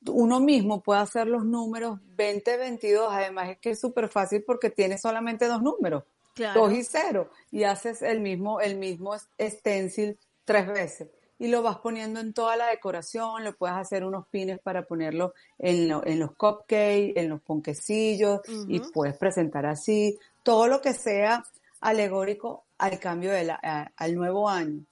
uno 0.08 0.40
mismo 0.40 0.82
puede 0.82 1.02
hacer 1.02 1.28
los 1.28 1.44
números 1.46 2.00
20, 2.16 2.58
22, 2.58 3.08
además 3.12 3.50
es 3.50 3.58
que 3.60 3.72
es 3.72 3.80
súper 3.80 4.10
fácil 4.10 4.44
porque 4.46 4.70
tiene 4.70 4.98
solamente 4.98 5.46
dos 5.48 5.62
números, 5.62 6.04
Claro. 6.36 6.62
dos 6.62 6.74
y 6.74 6.84
cero, 6.84 7.30
y 7.52 7.64
haces 7.64 8.02
el 8.02 8.20
mismo, 8.20 8.60
el 8.62 8.78
mismo 8.78 9.14
stencil 9.40 10.18
tres 10.46 10.68
veces. 10.68 11.08
Y 11.44 11.50
lo 11.50 11.62
vas 11.62 11.78
poniendo 11.80 12.20
en 12.22 12.32
toda 12.34 12.56
la 12.56 12.68
decoración, 12.68 13.44
le 13.44 13.52
puedes 13.52 13.76
hacer 13.76 14.06
unos 14.06 14.28
pines 14.28 14.60
para 14.60 14.84
ponerlo 14.84 15.34
en, 15.58 15.90
lo- 15.90 16.06
en 16.06 16.20
los 16.20 16.32
cupcakes, 16.36 17.14
en 17.16 17.28
los 17.30 17.42
ponquecillos, 17.42 18.40
y 18.70 18.80
puedes 18.80 19.18
presentar 19.18 19.66
así 19.66 20.18
todo 20.42 20.68
lo 20.68 20.80
que 20.82 20.94
sea 20.94 21.44
alegórico 21.82 22.64
al 22.78 22.98
cambio 23.00 23.32
de 23.32 23.44
la- 23.44 23.60
a- 23.62 23.92
al 23.98 24.16
nuevo 24.16 24.48
año, 24.50 24.86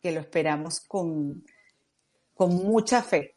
que 0.00 0.12
lo 0.12 0.20
esperamos 0.20 0.80
con, 0.80 1.44
con 2.34 2.54
mucha 2.54 3.02
fe, 3.02 3.34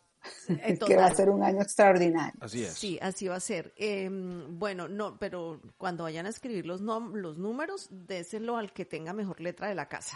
Eh, 0.48 0.78
que 0.86 0.96
va 0.98 1.08
a 1.08 1.16
ser 1.16 1.32
un 1.32 1.42
año 1.44 1.64
extraordinario. 1.64 2.40
Así 2.42 2.64
es. 2.64 2.74
Sí, 2.76 3.00
así 3.02 3.28
va 3.28 3.38
a 3.38 3.40
ser. 3.40 3.74
Eh, 3.76 4.08
bueno, 4.12 4.88
no, 4.88 5.18
pero 5.18 5.60
cuando 5.80 6.04
vayan 6.04 6.28
a 6.28 6.30
escribir 6.30 6.68
los, 6.68 6.80
los 6.82 7.38
números, 7.40 7.88
déselo 7.90 8.56
al 8.58 8.72
que 8.72 8.86
tenga 8.86 9.14
mejor 9.14 9.42
letra 9.42 9.68
de 9.68 9.74
la 9.74 9.88
casa. 9.88 10.16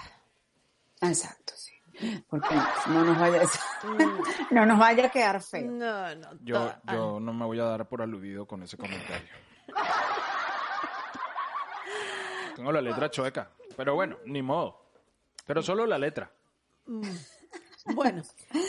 Exacto, 1.02 1.54
sí. 1.58 1.72
Porque 2.30 2.56
no, 2.88 2.94
no 2.94 3.06
nos 3.06 3.20
vaya 3.20 3.42
a, 3.42 3.88
no 4.52 4.66
nos 4.66 4.80
vaya 4.80 5.06
a 5.06 5.10
quedar 5.10 5.42
feo. 5.42 5.72
No, 5.72 6.16
no. 6.16 6.30
Yo, 6.42 6.74
yo 6.92 7.20
no 7.20 7.34
me 7.34 7.46
voy 7.46 7.60
a 7.60 7.64
dar 7.64 7.88
por 7.88 8.02
aludido 8.02 8.46
con 8.46 8.64
ese 8.64 8.78
comentario. 8.78 9.28
Tengo 12.56 12.72
la 12.72 12.82
letra 12.82 13.10
chueca, 13.10 13.50
pero 13.76 13.96
bueno, 13.96 14.18
ni 14.26 14.42
modo. 14.42 14.86
Pero 15.46 15.62
solo 15.62 15.86
la 15.86 15.98
letra. 15.98 16.32
Bueno, 17.94 18.24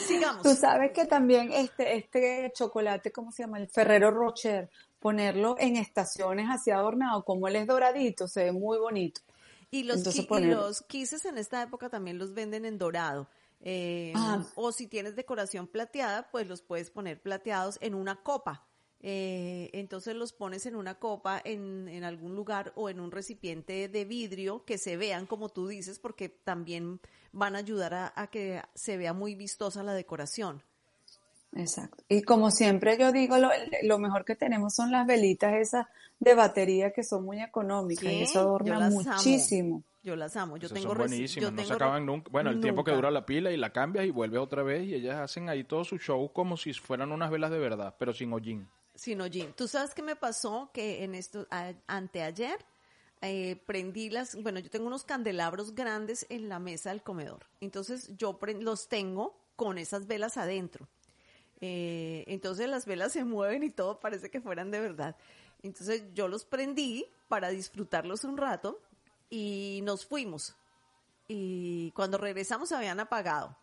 sigamos. 0.07 0.43
Tú 0.43 0.55
sabes 0.55 0.93
que 0.93 1.07
también 1.07 1.53
este, 1.53 1.97
este 1.97 2.53
chocolate, 2.55 3.13
¿cómo 3.13 3.33
se 3.33 3.45
llama? 3.45 3.59
El 3.59 3.69
Ferrero 3.69 4.11
Rocher, 4.11 4.69
ponerlo 4.99 5.57
en 5.59 5.77
estaciones 5.77 6.49
así 6.51 6.71
adornado, 6.71 7.25
como 7.25 7.49
él 7.49 7.57
es 7.57 7.67
doradito, 7.67 8.29
se 8.29 8.45
ve 8.45 8.53
muy 8.53 8.79
bonito. 8.79 9.23
Y 9.71 9.83
los, 9.83 9.99
Entonces 9.99 10.27
y 10.31 10.45
los 10.45 10.83
quises 10.83 11.25
en 11.25 11.39
esta 11.39 11.63
época 11.63 11.89
también 11.89 12.19
los 12.19 12.35
venden 12.35 12.65
en 12.65 12.79
dorado. 12.79 13.29
Eh, 13.61 14.13
Ah. 14.15 14.45
O 14.55 14.71
si 14.73 14.87
tienes 14.87 15.17
decoración 15.17 15.67
plateada, 15.67 16.31
pues 16.31 16.47
los 16.47 16.63
puedes 16.63 16.91
poner 16.91 17.21
plateados 17.21 17.79
en 17.81 17.95
una 17.95 18.23
copa. 18.23 18.67
Eh, 19.01 19.71
entonces 19.73 20.15
los 20.15 20.33
pones 20.33 20.65
en 20.67 20.75
una 20.75 20.99
copa 20.99 21.41
en, 21.45 21.87
en 21.89 22.03
algún 22.05 22.35
lugar 22.35 22.73
o 22.77 22.89
en 22.89 22.99
un 22.99 23.11
recipiente 23.13 23.89
de 23.89 24.05
vidrio 24.05 24.65
que 24.65 24.79
se 24.79 24.97
vean 24.97 25.27
como 25.27 25.51
tú 25.51 25.69
dices 25.69 25.99
porque 25.99 26.31
también 26.31 27.01
van 27.31 27.57
a 27.57 27.59
ayudar 27.59 27.93
a, 27.93 28.13
a 28.17 28.29
que 28.29 28.63
se 28.75 28.97
vea 28.97 29.13
muy 29.13 29.35
vistosa 29.35 29.83
la 29.83 29.93
decoración. 29.93 30.63
Exacto. 31.57 32.05
Y 32.09 32.23
como 32.23 32.51
siempre 32.51 32.99
yo 32.99 33.13
digo, 33.13 33.39
lo, 33.39 33.49
lo 33.83 33.99
mejor 33.99 34.25
que 34.25 34.37
tenemos 34.37 34.75
son 34.75 34.91
las 34.93 35.07
velitas 35.07 35.55
esas 35.55 35.87
de 36.21 36.35
batería 36.35 36.93
que 36.93 37.03
son 37.03 37.25
muy 37.25 37.41
económicas 37.43 38.05
y 38.13 38.23
eso 38.23 38.35
yo 38.35 38.41
adorna 38.41 38.87
amo. 38.87 38.91
muchísimo. 39.03 39.83
Yo 40.03 40.15
las 40.17 40.37
amo. 40.37 40.57
Yo 40.57 40.67
Esas 40.67 40.75
tengo 40.77 40.89
son 40.91 40.99
buenísimas, 40.99 41.43
yo 41.43 41.51
no 41.51 41.65
se 41.65 41.73
acaban 41.73 42.07
nunca. 42.07 42.31
Bueno, 42.31 42.51
el 42.51 42.61
tiempo 42.61 42.85
que 42.85 42.93
dura 42.93 43.11
la 43.11 43.27
pila 43.27 43.51
y 43.51 43.57
la 43.57 43.73
cambias 43.73 44.07
y 44.07 44.11
vuelves 44.11 44.39
otra 44.41 44.63
vez 44.63 44.85
y 44.85 44.95
ellas 44.95 45.17
hacen 45.17 45.49
ahí 45.49 45.65
todo 45.65 45.83
su 45.85 45.99
show 45.99 46.31
como 46.33 46.57
si 46.57 46.73
fueran 46.75 47.11
unas 47.11 47.31
velas 47.31 47.51
de 47.51 47.59
verdad, 47.59 47.97
pero 47.99 48.13
sin 48.15 48.33
hollín. 48.33 48.69
Sino 48.95 49.25
Jim. 49.27 49.53
¿Tú 49.57 49.67
sabes 49.67 49.95
qué 49.95 50.03
me 50.03 50.15
pasó? 50.17 50.71
Que 50.73 51.03
en 51.05 51.15
esto, 51.15 51.47
a- 51.51 51.73
anteayer, 51.87 52.57
eh, 53.21 53.61
prendí 53.67 54.09
las, 54.11 54.41
bueno, 54.43 54.61
yo 54.61 54.71
tengo 54.71 54.87
unos 54.87 55.05
candelabros 55.05 55.75
grandes 55.75 56.25
en 56.29 56.49
la 56.49 56.59
mesa 56.61 56.91
del 56.91 57.03
comedor. 57.03 57.47
Entonces 57.61 58.11
yo 58.17 58.39
pre- 58.39 58.61
los 58.63 58.89
tengo 58.89 59.37
con 59.57 59.77
esas 59.79 60.07
velas 60.07 60.37
adentro. 60.37 60.87
Eh, 61.61 62.25
entonces 62.27 62.69
las 62.69 62.85
velas 62.87 63.13
se 63.13 63.25
mueven 63.25 63.63
y 63.63 63.71
todo 63.71 63.99
parece 64.01 64.31
que 64.31 64.41
fueran 64.41 64.71
de 64.71 64.81
verdad. 64.81 65.17
Entonces 65.63 66.05
yo 66.15 66.29
los 66.29 66.45
prendí 66.45 67.07
para 67.29 67.49
disfrutarlos 67.49 68.25
un 68.25 68.37
rato 68.37 68.81
y 69.31 69.81
nos 69.85 70.05
fuimos. 70.07 70.55
Y 71.29 71.91
cuando 71.93 72.19
regresamos 72.19 72.69
se 72.69 72.77
habían 72.77 73.01
apagado. 73.01 73.57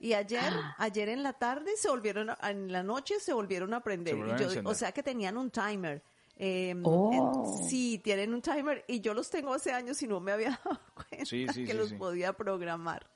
Y 0.00 0.12
ayer, 0.14 0.52
ayer 0.78 1.08
en 1.08 1.22
la 1.22 1.32
tarde 1.32 1.72
se 1.76 1.88
volvieron, 1.88 2.30
a- 2.30 2.38
en 2.50 2.70
la 2.72 2.82
noche 2.82 3.18
se 3.20 3.32
volvieron 3.32 3.74
a 3.74 3.82
prender. 3.82 4.14
Se 4.14 4.18
volvieron 4.18 4.40
Y 4.40 4.58
a 4.58 4.62
yo- 4.62 4.68
o 4.68 4.74
sea 4.74 4.92
que 4.92 5.02
tenían 5.02 5.36
un 5.36 5.50
timer. 5.50 6.02
Eh, 6.40 6.74
Oh. 6.84 7.10
en- 7.12 7.68
sí, 7.68 7.98
tienen 8.02 8.32
un 8.32 8.40
timer 8.40 8.84
y 8.86 9.00
yo 9.00 9.12
los 9.12 9.28
tengo 9.28 9.52
hace 9.52 9.72
años 9.72 10.00
y 10.02 10.06
no 10.06 10.20
me 10.20 10.30
había 10.32 10.50
dado 10.64 10.80
cuenta 10.94 11.24
Sí, 11.26 11.46
sí, 11.52 11.64
que 11.64 11.72
sí, 11.72 11.76
los 11.78 11.88
sí. 11.90 11.96
podía 11.96 12.32
programar. 12.32 13.06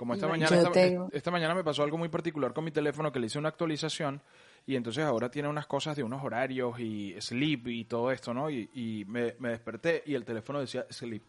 Como 0.00 0.14
esta 0.14 0.26
mañana, 0.28 0.56
esta, 0.56 0.72
tengo- 0.72 1.08
esta 1.12 1.30
mañana 1.30 1.54
me 1.54 1.62
pasó 1.62 1.82
algo 1.82 1.98
muy 1.98 2.08
particular 2.08 2.54
con 2.54 2.64
mi 2.64 2.70
teléfono 2.70 3.12
que 3.12 3.20
le 3.20 3.26
hice 3.26 3.38
una 3.38 3.50
actualización 3.50 4.22
y 4.66 4.74
entonces 4.76 5.04
ahora 5.04 5.30
tiene 5.30 5.46
unas 5.48 5.66
cosas 5.66 5.94
de 5.94 6.02
unos 6.02 6.24
horarios 6.24 6.80
y 6.80 7.14
sleep 7.20 7.66
y 7.68 7.84
todo 7.84 8.10
esto, 8.10 8.32
¿no? 8.32 8.48
Y, 8.48 8.70
y 8.72 9.04
me, 9.06 9.34
me 9.38 9.50
desperté 9.50 10.02
y 10.06 10.14
el 10.14 10.24
teléfono 10.24 10.58
decía 10.58 10.86
sleep 10.88 11.22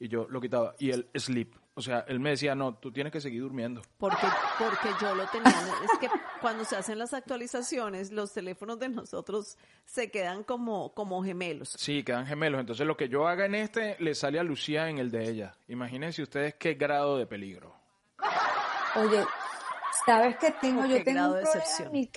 y 0.00 0.08
yo 0.08 0.26
lo 0.28 0.40
quitaba 0.40 0.74
y 0.80 0.90
el 0.90 1.06
sleep, 1.14 1.54
o 1.74 1.82
sea, 1.82 2.04
él 2.08 2.18
me 2.18 2.30
decía, 2.30 2.54
no, 2.56 2.74
tú 2.74 2.90
tienes 2.90 3.12
que 3.12 3.20
seguir 3.20 3.42
durmiendo. 3.42 3.80
Porque, 3.98 4.26
porque 4.58 4.88
yo 5.00 5.14
lo 5.14 5.26
tenía, 5.28 5.50
es 5.84 5.98
que 6.00 6.08
cuando 6.40 6.64
se 6.64 6.74
hacen 6.76 6.98
las 6.98 7.12
actualizaciones, 7.14 8.10
los 8.10 8.32
teléfonos 8.32 8.78
de 8.80 8.88
nosotros 8.88 9.56
se 9.84 10.10
quedan 10.10 10.42
como, 10.42 10.92
como 10.94 11.22
gemelos. 11.22 11.74
Sí, 11.78 12.02
quedan 12.02 12.26
gemelos. 12.26 12.60
Entonces 12.60 12.86
lo 12.86 12.96
que 12.96 13.08
yo 13.08 13.28
haga 13.28 13.46
en 13.46 13.54
este 13.54 13.96
le 14.00 14.14
sale 14.16 14.38
a 14.40 14.42
Lucía 14.42 14.88
en 14.88 14.98
el 14.98 15.10
de 15.12 15.28
ella. 15.30 15.54
Imagínense 15.68 16.22
ustedes 16.22 16.54
qué 16.54 16.74
grado 16.74 17.16
de 17.18 17.26
peligro. 17.26 17.78
Oye, 18.96 19.24
¿sabes 20.04 20.36
qué 20.38 20.50
tengo? 20.60 20.82
¿Con 20.82 20.90
Yo 20.90 20.96
qué 20.98 21.04
tengo 21.04 21.20
un 21.28 21.34
problema 21.40 21.78
en 21.78 21.92
mi 21.92 22.10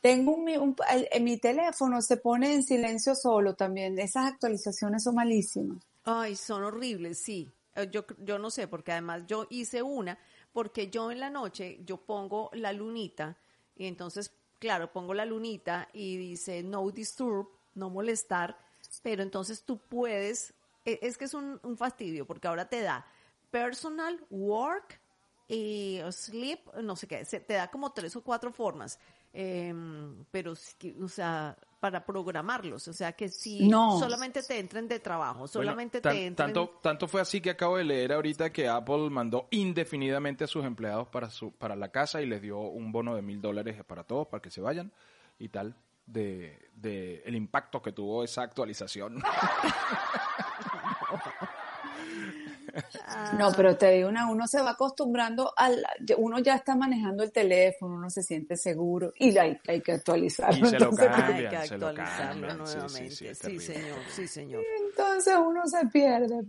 Tengo 0.00 0.34
un, 0.34 0.48
un- 0.58 0.76
en 0.88 1.24
mi 1.24 1.36
teléfono 1.38 2.00
se 2.00 2.16
pone 2.16 2.54
en 2.54 2.62
silencio 2.62 3.14
solo 3.14 3.54
también. 3.54 3.98
Esas 3.98 4.26
actualizaciones 4.32 5.04
son 5.04 5.14
malísimas. 5.14 5.78
Ay, 6.04 6.36
son 6.36 6.64
horribles, 6.64 7.22
sí. 7.22 7.48
Eh, 7.74 7.88
Yo, 7.90 8.04
yo 8.18 8.38
no 8.38 8.50
sé, 8.50 8.66
porque 8.66 8.92
además 8.92 9.24
yo 9.26 9.46
hice 9.50 9.82
una, 9.82 10.18
porque 10.52 10.88
yo 10.90 11.10
en 11.10 11.20
la 11.20 11.30
noche 11.30 11.80
yo 11.84 11.98
pongo 11.98 12.50
la 12.54 12.72
lunita 12.72 13.36
y 13.76 13.86
entonces, 13.86 14.32
claro, 14.58 14.90
pongo 14.92 15.14
la 15.14 15.24
lunita 15.26 15.88
y 15.92 16.16
dice 16.16 16.62
no 16.62 16.90
disturb, 16.90 17.48
no 17.74 17.90
molestar, 17.90 18.56
pero 19.02 19.22
entonces 19.22 19.62
tú 19.64 19.78
puedes, 19.78 20.54
e- 20.84 20.98
es 21.02 21.16
que 21.18 21.26
es 21.26 21.34
un, 21.34 21.60
un 21.62 21.76
fastidio, 21.76 22.26
porque 22.26 22.48
ahora 22.48 22.68
te 22.68 22.80
da 22.82 23.06
personal, 23.50 24.18
work 24.30 25.00
y 25.52 26.00
sleep, 26.12 26.60
no 26.82 26.94
sé 26.94 27.06
qué, 27.08 27.24
se- 27.24 27.40
te 27.40 27.54
da 27.54 27.68
como 27.70 27.92
tres 27.92 28.14
o 28.14 28.22
cuatro 28.22 28.52
formas, 28.52 28.98
em, 29.32 30.24
pero, 30.30 30.52
o 30.52 31.08
sea, 31.08 31.56
para 31.80 32.04
programarlos, 32.04 32.86
o 32.88 32.92
sea 32.92 33.12
que 33.12 33.28
si 33.28 33.68
No. 33.68 33.98
solamente 33.98 34.42
te 34.42 34.58
entren 34.60 34.86
de 34.86 35.00
trabajo, 35.00 35.38
Bueno, 35.40 35.48
solamente 35.48 36.00
tan- 36.00 36.12
te 36.14 36.26
entren... 36.26 36.52
tanto, 36.52 36.78
tanto 36.82 37.08
fue 37.08 37.20
así 37.20 37.40
que 37.40 37.50
acabo 37.50 37.78
de 37.78 37.84
leer 37.84 38.12
ahorita 38.12 38.52
que 38.52 38.68
Apple 38.68 39.10
mandó 39.10 39.48
indefinidamente 39.50 40.44
a 40.44 40.46
sus 40.46 40.64
empleados 40.64 41.08
para, 41.08 41.30
su, 41.30 41.50
para 41.52 41.74
la 41.74 41.88
casa 41.90 42.20
y 42.22 42.26
les 42.26 42.40
dio 42.42 42.58
un 42.60 42.92
bono 42.92 43.16
de 43.16 43.22
mil 43.22 43.40
dólares 43.40 43.82
para 43.84 44.04
todos, 44.04 44.28
para 44.28 44.40
que 44.42 44.50
se 44.50 44.60
vayan 44.60 44.92
y 45.38 45.48
tal, 45.48 45.74
de, 46.06 46.70
de 46.74 47.22
el 47.24 47.34
impacto 47.34 47.80
que 47.82 47.92
tuvo 47.92 48.22
esa 48.22 48.42
actualización. 48.42 49.20
Ah. 53.06 53.34
No, 53.38 53.52
pero 53.56 53.76
te 53.76 53.90
digo 53.90 54.08
una, 54.08 54.30
uno 54.30 54.46
se 54.46 54.60
va 54.60 54.70
acostumbrando 54.70 55.52
al, 55.56 55.84
uno 56.16 56.38
ya 56.38 56.56
está 56.56 56.76
manejando 56.76 57.22
el 57.22 57.32
teléfono, 57.32 57.96
uno 57.96 58.10
se 58.10 58.22
siente 58.22 58.56
seguro 58.56 59.12
y 59.18 59.36
hay, 59.36 59.58
hay 59.66 59.80
que 59.80 59.92
actualizarlo. 59.92 60.66
Y 60.66 60.70
se 60.70 60.78
lo 60.78 60.90
cambian. 60.90 61.32
Hay 61.32 61.48
que 61.48 61.68
se 61.68 61.78
lo 61.78 61.88
actualizarlo 61.88 62.48
cambian. 62.48 62.66
Sí, 62.66 62.72
sí, 62.72 63.24
nuevamente. 63.24 63.34
sí, 63.34 63.58
señor, 63.60 63.98
sí, 64.08 64.28
señor. 64.28 64.64
entonces 64.88 65.34
uno 65.36 65.66
se 65.66 65.86
pierde. 65.86 66.44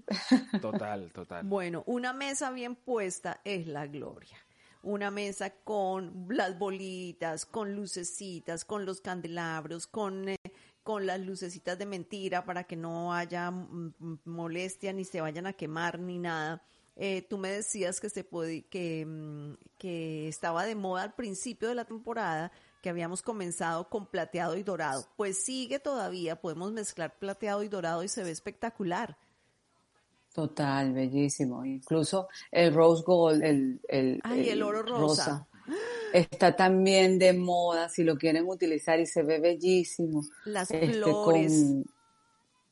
Total, 0.61 1.11
total. 1.11 1.45
Bueno, 1.45 1.83
una 1.85 2.13
mesa 2.13 2.51
bien 2.51 2.75
puesta 2.75 3.41
es 3.43 3.67
la 3.67 3.87
gloria. 3.87 4.37
Una 4.83 5.11
mesa 5.11 5.51
con 5.63 6.25
las 6.29 6.57
bolitas, 6.57 7.45
con 7.45 7.75
lucecitas, 7.75 8.65
con 8.65 8.83
los 8.83 8.99
candelabros, 8.99 9.85
con, 9.85 10.29
eh, 10.29 10.37
con 10.83 11.05
las 11.05 11.19
lucecitas 11.19 11.77
de 11.77 11.85
mentira 11.85 12.43
para 12.45 12.63
que 12.63 12.75
no 12.75 13.13
haya 13.13 13.51
molestia 14.25 14.93
ni 14.93 15.05
se 15.05 15.21
vayan 15.21 15.47
a 15.47 15.53
quemar 15.53 15.99
ni 15.99 16.17
nada. 16.17 16.63
Eh, 16.95 17.25
tú 17.29 17.37
me 17.37 17.49
decías 17.49 17.99
que 17.99 18.09
se 18.09 18.27
que, 18.69 19.05
mm, 19.05 19.53
que 19.77 20.27
estaba 20.27 20.65
de 20.65 20.75
moda 20.75 21.03
al 21.03 21.13
principio 21.13 21.69
de 21.69 21.75
la 21.75 21.85
temporada, 21.85 22.51
que 22.81 22.89
habíamos 22.89 23.21
comenzado 23.21 23.89
con 23.89 24.07
plateado 24.07 24.57
y 24.57 24.63
dorado. 24.63 25.05
Pues 25.15 25.43
sigue 25.43 25.79
todavía, 25.79 26.41
podemos 26.41 26.71
mezclar 26.71 27.17
plateado 27.17 27.63
y 27.63 27.69
dorado 27.69 28.03
y 28.03 28.07
se 28.07 28.23
ve 28.23 28.31
espectacular. 28.31 29.17
Total, 30.33 30.93
bellísimo. 30.93 31.65
Incluso 31.65 32.27
el 32.51 32.73
rose 32.73 33.03
gold, 33.05 33.43
el, 33.43 33.81
el, 33.87 34.19
Ay, 34.23 34.49
el 34.49 34.63
oro 34.63 34.81
rosa. 34.81 35.47
Está 36.13 36.55
también 36.55 37.19
de 37.19 37.33
moda 37.33 37.89
si 37.89 38.03
lo 38.03 38.17
quieren 38.17 38.47
utilizar 38.47 38.99
y 38.99 39.05
se 39.05 39.23
ve 39.23 39.39
bellísimo. 39.39 40.23
Las 40.45 40.71
Este, 40.71 40.93
flores. 40.93 41.51
Con, 41.53 41.85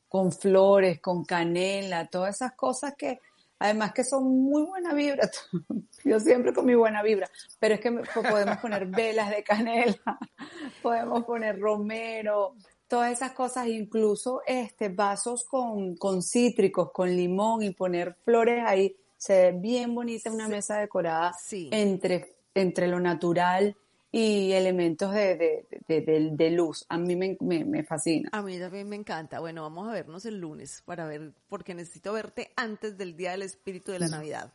con 0.07 0.31
flores, 0.31 0.99
con 1.01 1.23
canela, 1.25 2.07
todas 2.07 2.35
esas 2.35 2.53
cosas 2.53 2.93
que 2.97 3.19
además 3.59 3.93
que 3.93 4.03
son 4.03 4.23
muy 4.27 4.63
buena 4.63 4.93
vibra. 4.93 5.29
Yo 6.05 6.19
siempre 6.19 6.53
con 6.53 6.65
mi 6.65 6.75
buena 6.75 7.03
vibra, 7.03 7.29
pero 7.59 7.75
es 7.75 7.81
que 7.81 7.91
podemos 7.91 8.57
poner 8.57 8.85
velas 8.87 9.29
de 9.29 9.43
canela, 9.43 9.97
podemos 10.81 11.25
poner 11.25 11.59
romero, 11.59 12.55
todas 12.87 13.11
esas 13.11 13.33
cosas, 13.33 13.67
incluso 13.67 14.41
este 14.47 14.89
vasos 14.89 15.43
con, 15.43 15.95
con 15.97 16.23
cítricos, 16.23 16.91
con 16.91 17.09
limón 17.15 17.61
y 17.63 17.71
poner 17.71 18.15
flores 18.23 18.63
ahí. 18.65 18.95
Se 19.17 19.33
ve 19.33 19.59
bien 19.59 19.93
bonita 19.93 20.31
una 20.31 20.47
mesa 20.47 20.77
decorada 20.79 21.33
Sí. 21.33 21.67
entre, 21.73 22.33
entre 22.53 22.87
lo 22.87 22.99
natural 22.99 23.75
y 24.11 24.51
elementos 24.53 25.13
de, 25.13 25.35
de, 25.37 25.67
de, 25.87 26.01
de- 26.01 26.29
de 26.31 26.49
luz. 26.51 26.85
A 26.89 26.97
mí 26.97 27.15
me, 27.15 27.37
me, 27.41 27.63
me 27.63 27.83
fascina. 27.83 28.29
A 28.31 28.41
mí 28.41 28.57
también 28.59 28.89
me 28.89 28.95
encanta. 28.95 29.39
Bueno, 29.39 29.61
vamos 29.63 29.87
a 29.87 29.91
vernos 29.91 30.25
el 30.25 30.39
lunes 30.39 30.81
para 30.85 31.05
ver, 31.05 31.31
porque 31.47 31.75
necesito 31.75 32.11
verte 32.13 32.51
antes 32.55 32.97
del 32.97 33.15
Día 33.15 33.31
del 33.31 33.43
Espíritu 33.43 33.91
de 33.91 33.99
la 33.99 34.07
Navidad. 34.07 34.51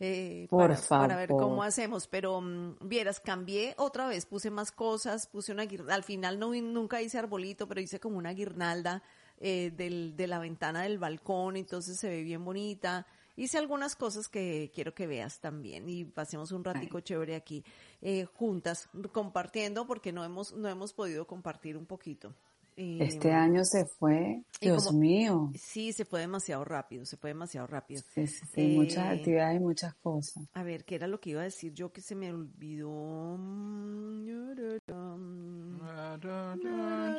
Eh, 0.00 0.46
Por 0.48 0.68
para, 0.68 0.80
para 0.88 1.16
ver 1.16 1.28
favor. 1.28 1.42
cómo 1.42 1.62
hacemos, 1.64 2.06
pero 2.06 2.40
mm, 2.40 2.76
vieras, 2.88 3.18
cambié 3.20 3.74
otra 3.78 4.06
vez, 4.06 4.26
puse 4.26 4.50
más 4.50 4.70
cosas, 4.70 5.26
puse 5.26 5.50
una 5.52 5.64
guirnalda, 5.64 5.94
al 5.96 6.04
final 6.04 6.38
no 6.38 6.52
nunca 6.54 7.02
hice 7.02 7.18
arbolito, 7.18 7.66
pero 7.66 7.80
hice 7.80 7.98
como 7.98 8.16
una 8.18 8.32
guirnalda 8.32 9.02
eh, 9.40 9.72
del, 9.76 10.14
de 10.16 10.26
la 10.28 10.38
ventana 10.38 10.82
del 10.82 10.98
balcón, 10.98 11.56
entonces 11.56 11.98
se 11.98 12.08
ve 12.08 12.22
bien 12.22 12.44
bonita. 12.44 13.06
Hice 13.38 13.56
algunas 13.56 13.94
cosas 13.94 14.26
que 14.28 14.70
quiero 14.74 14.94
que 14.94 15.06
veas 15.06 15.38
también 15.40 15.88
y 15.88 16.04
pasemos 16.04 16.50
un 16.50 16.64
ratico 16.64 16.98
chévere 17.00 17.36
aquí 17.36 17.64
eh, 18.02 18.24
juntas, 18.24 18.88
compartiendo, 19.12 19.86
porque 19.86 20.12
no 20.12 20.24
hemos, 20.24 20.52
no 20.54 20.68
hemos 20.68 20.92
podido 20.92 21.24
compartir 21.26 21.76
un 21.76 21.86
poquito. 21.86 22.34
Eh, 22.76 22.98
Este 23.00 23.32
año 23.32 23.64
se 23.64 23.84
fue, 23.86 24.42
Dios 24.60 24.86
como- 24.86 24.98
mío. 25.00 25.52
Sí, 25.56 25.92
se 25.92 26.04
fue 26.04 26.20
demasiado 26.20 26.64
rápido, 26.64 27.04
se 27.04 27.16
fue 27.16 27.30
demasiado 27.30 27.66
rápido. 27.68 28.02
Sí, 28.14 28.26
sí, 28.26 28.44
sí, 28.54 28.60
Eh, 28.60 28.74
muchas 28.76 29.06
actividades 29.16 29.56
y 29.56 29.60
muchas 29.64 29.94
cosas. 29.96 30.44
A 30.54 30.62
ver, 30.62 30.84
¿qué 30.84 30.94
era 30.96 31.06
lo 31.06 31.20
que 31.20 31.30
iba 31.30 31.40
a 31.40 31.44
decir 31.44 31.72
yo 31.72 31.92
que 31.92 32.00
se 32.00 32.14
me 32.16 32.32
olvidó? 32.32 33.36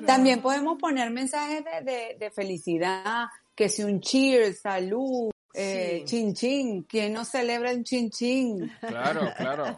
También 0.06 0.42
podemos 0.42 0.78
poner 0.80 1.12
mensajes 1.12 1.64
de, 1.64 1.92
de, 1.92 2.18
de 2.20 2.32
felicidad, 2.32 3.26
que 3.56 3.70
si 3.70 3.84
un 3.84 4.00
cheers, 4.00 4.62
salud, 4.62 5.30
eh, 5.54 6.00
Sí. 6.00 6.06
chin 6.06 6.34
chin, 6.34 6.84
¿quién 6.84 7.14
no 7.14 7.26
celebra 7.26 7.72
el 7.72 7.84
chin 7.84 8.10
chin? 8.10 8.72
Claro, 8.82 9.22
claro. 9.38 9.78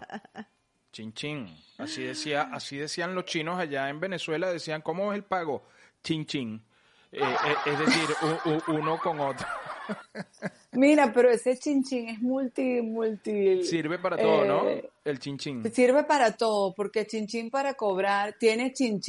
Chin 0.91 1.13
chin. 1.13 1.47
Así 1.77 2.03
decía, 2.03 2.49
así 2.51 2.77
decían 2.77 3.15
los 3.15 3.25
chinos 3.25 3.57
allá 3.59 3.89
en 3.89 3.99
Venezuela, 3.99 4.51
decían, 4.51 4.81
¿cómo 4.81 5.11
es 5.11 5.17
el 5.17 5.23
pago? 5.23 5.63
Chin 6.03 6.25
chin. 6.25 6.61
Eh, 7.13 7.19
eh, 7.21 7.55
es 7.71 7.79
decir, 7.79 8.09
u- 8.45 8.49
u- 8.71 8.75
uno 8.77 8.97
con 8.99 9.19
otro. 9.19 9.45
Mira, 10.73 11.11
pero 11.11 11.29
ese 11.29 11.57
chin 11.57 11.83
chin 11.83 12.07
es 12.09 12.21
multi, 12.21 12.81
multi. 12.81 13.63
Sirve 13.65 13.99
para 13.99 14.15
todo, 14.17 14.45
¿no? 14.45 14.69
eh, 14.69 14.89
El 15.03 15.19
chin 15.19 15.37
chin. 15.37 15.63
Sirve 15.73 16.03
para 16.05 16.31
todo, 16.37 16.73
porque 16.73 17.05
chin 17.05 17.27
chin 17.27 17.49
para 17.49 17.73
cobrar, 17.73 18.35
tiene 18.39 18.71
chin 18.73 19.01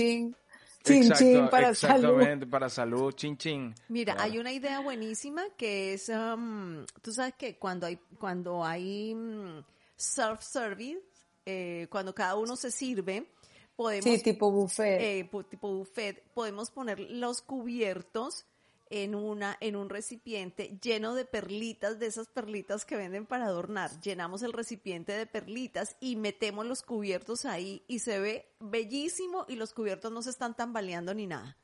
chin, 0.82 1.02
chin 1.02 1.12
Exacto, 1.12 1.24
chin 1.24 1.48
para 1.50 1.74
salud. 1.74 2.04
exactamente, 2.20 2.46
para 2.46 2.68
salud, 2.68 3.12
chin 3.12 3.36
chin. 3.36 3.74
Mira, 3.88 4.14
Claro. 4.14 4.30
hay 4.32 4.38
una 4.38 4.52
idea 4.52 4.80
buenísima 4.80 5.42
que 5.56 5.94
es, 5.94 6.08
um, 6.08 6.84
tú 7.02 7.12
sabes 7.12 7.34
que 7.34 7.56
cuando 7.58 7.86
hay, 7.86 7.98
cuando 8.18 8.64
hay 8.64 9.14
mm, 9.14 9.64
self-service, 9.96 11.00
eh, 11.46 11.86
cuando 11.90 12.14
cada 12.14 12.36
uno 12.36 12.56
se 12.56 12.70
sirve, 12.70 13.26
podemos 13.76 14.04
Sí, 14.04 14.22
tipo 14.22 14.50
buffet. 14.50 15.00
eh, 15.00 15.30
tipo 15.50 15.68
buffet, 15.74 16.22
podemos 16.34 16.70
poner 16.70 17.00
los 17.00 17.42
cubiertos 17.42 18.44
en 18.94 19.14
una 19.14 19.56
en 19.60 19.74
un 19.74 19.88
recipiente 19.88 20.78
lleno 20.82 21.14
de 21.14 21.24
perlitas, 21.24 21.98
de 21.98 22.06
esas 22.06 22.28
perlitas 22.28 22.84
que 22.84 22.96
venden 22.96 23.24
para 23.26 23.46
adornar. 23.46 23.90
Llenamos 24.02 24.42
el 24.42 24.52
recipiente 24.52 25.12
de 25.12 25.24
perlitas 25.26 25.96
y 25.98 26.16
metemos 26.16 26.66
los 26.66 26.82
cubiertos 26.82 27.46
ahí 27.46 27.82
y 27.88 28.00
se 28.00 28.20
ve 28.20 28.52
bellísimo 28.60 29.46
y 29.48 29.56
los 29.56 29.72
cubiertos 29.72 30.12
no 30.12 30.20
se 30.20 30.28
están 30.30 30.54
tambaleando 30.54 31.14
ni 31.14 31.26
nada. 31.26 31.56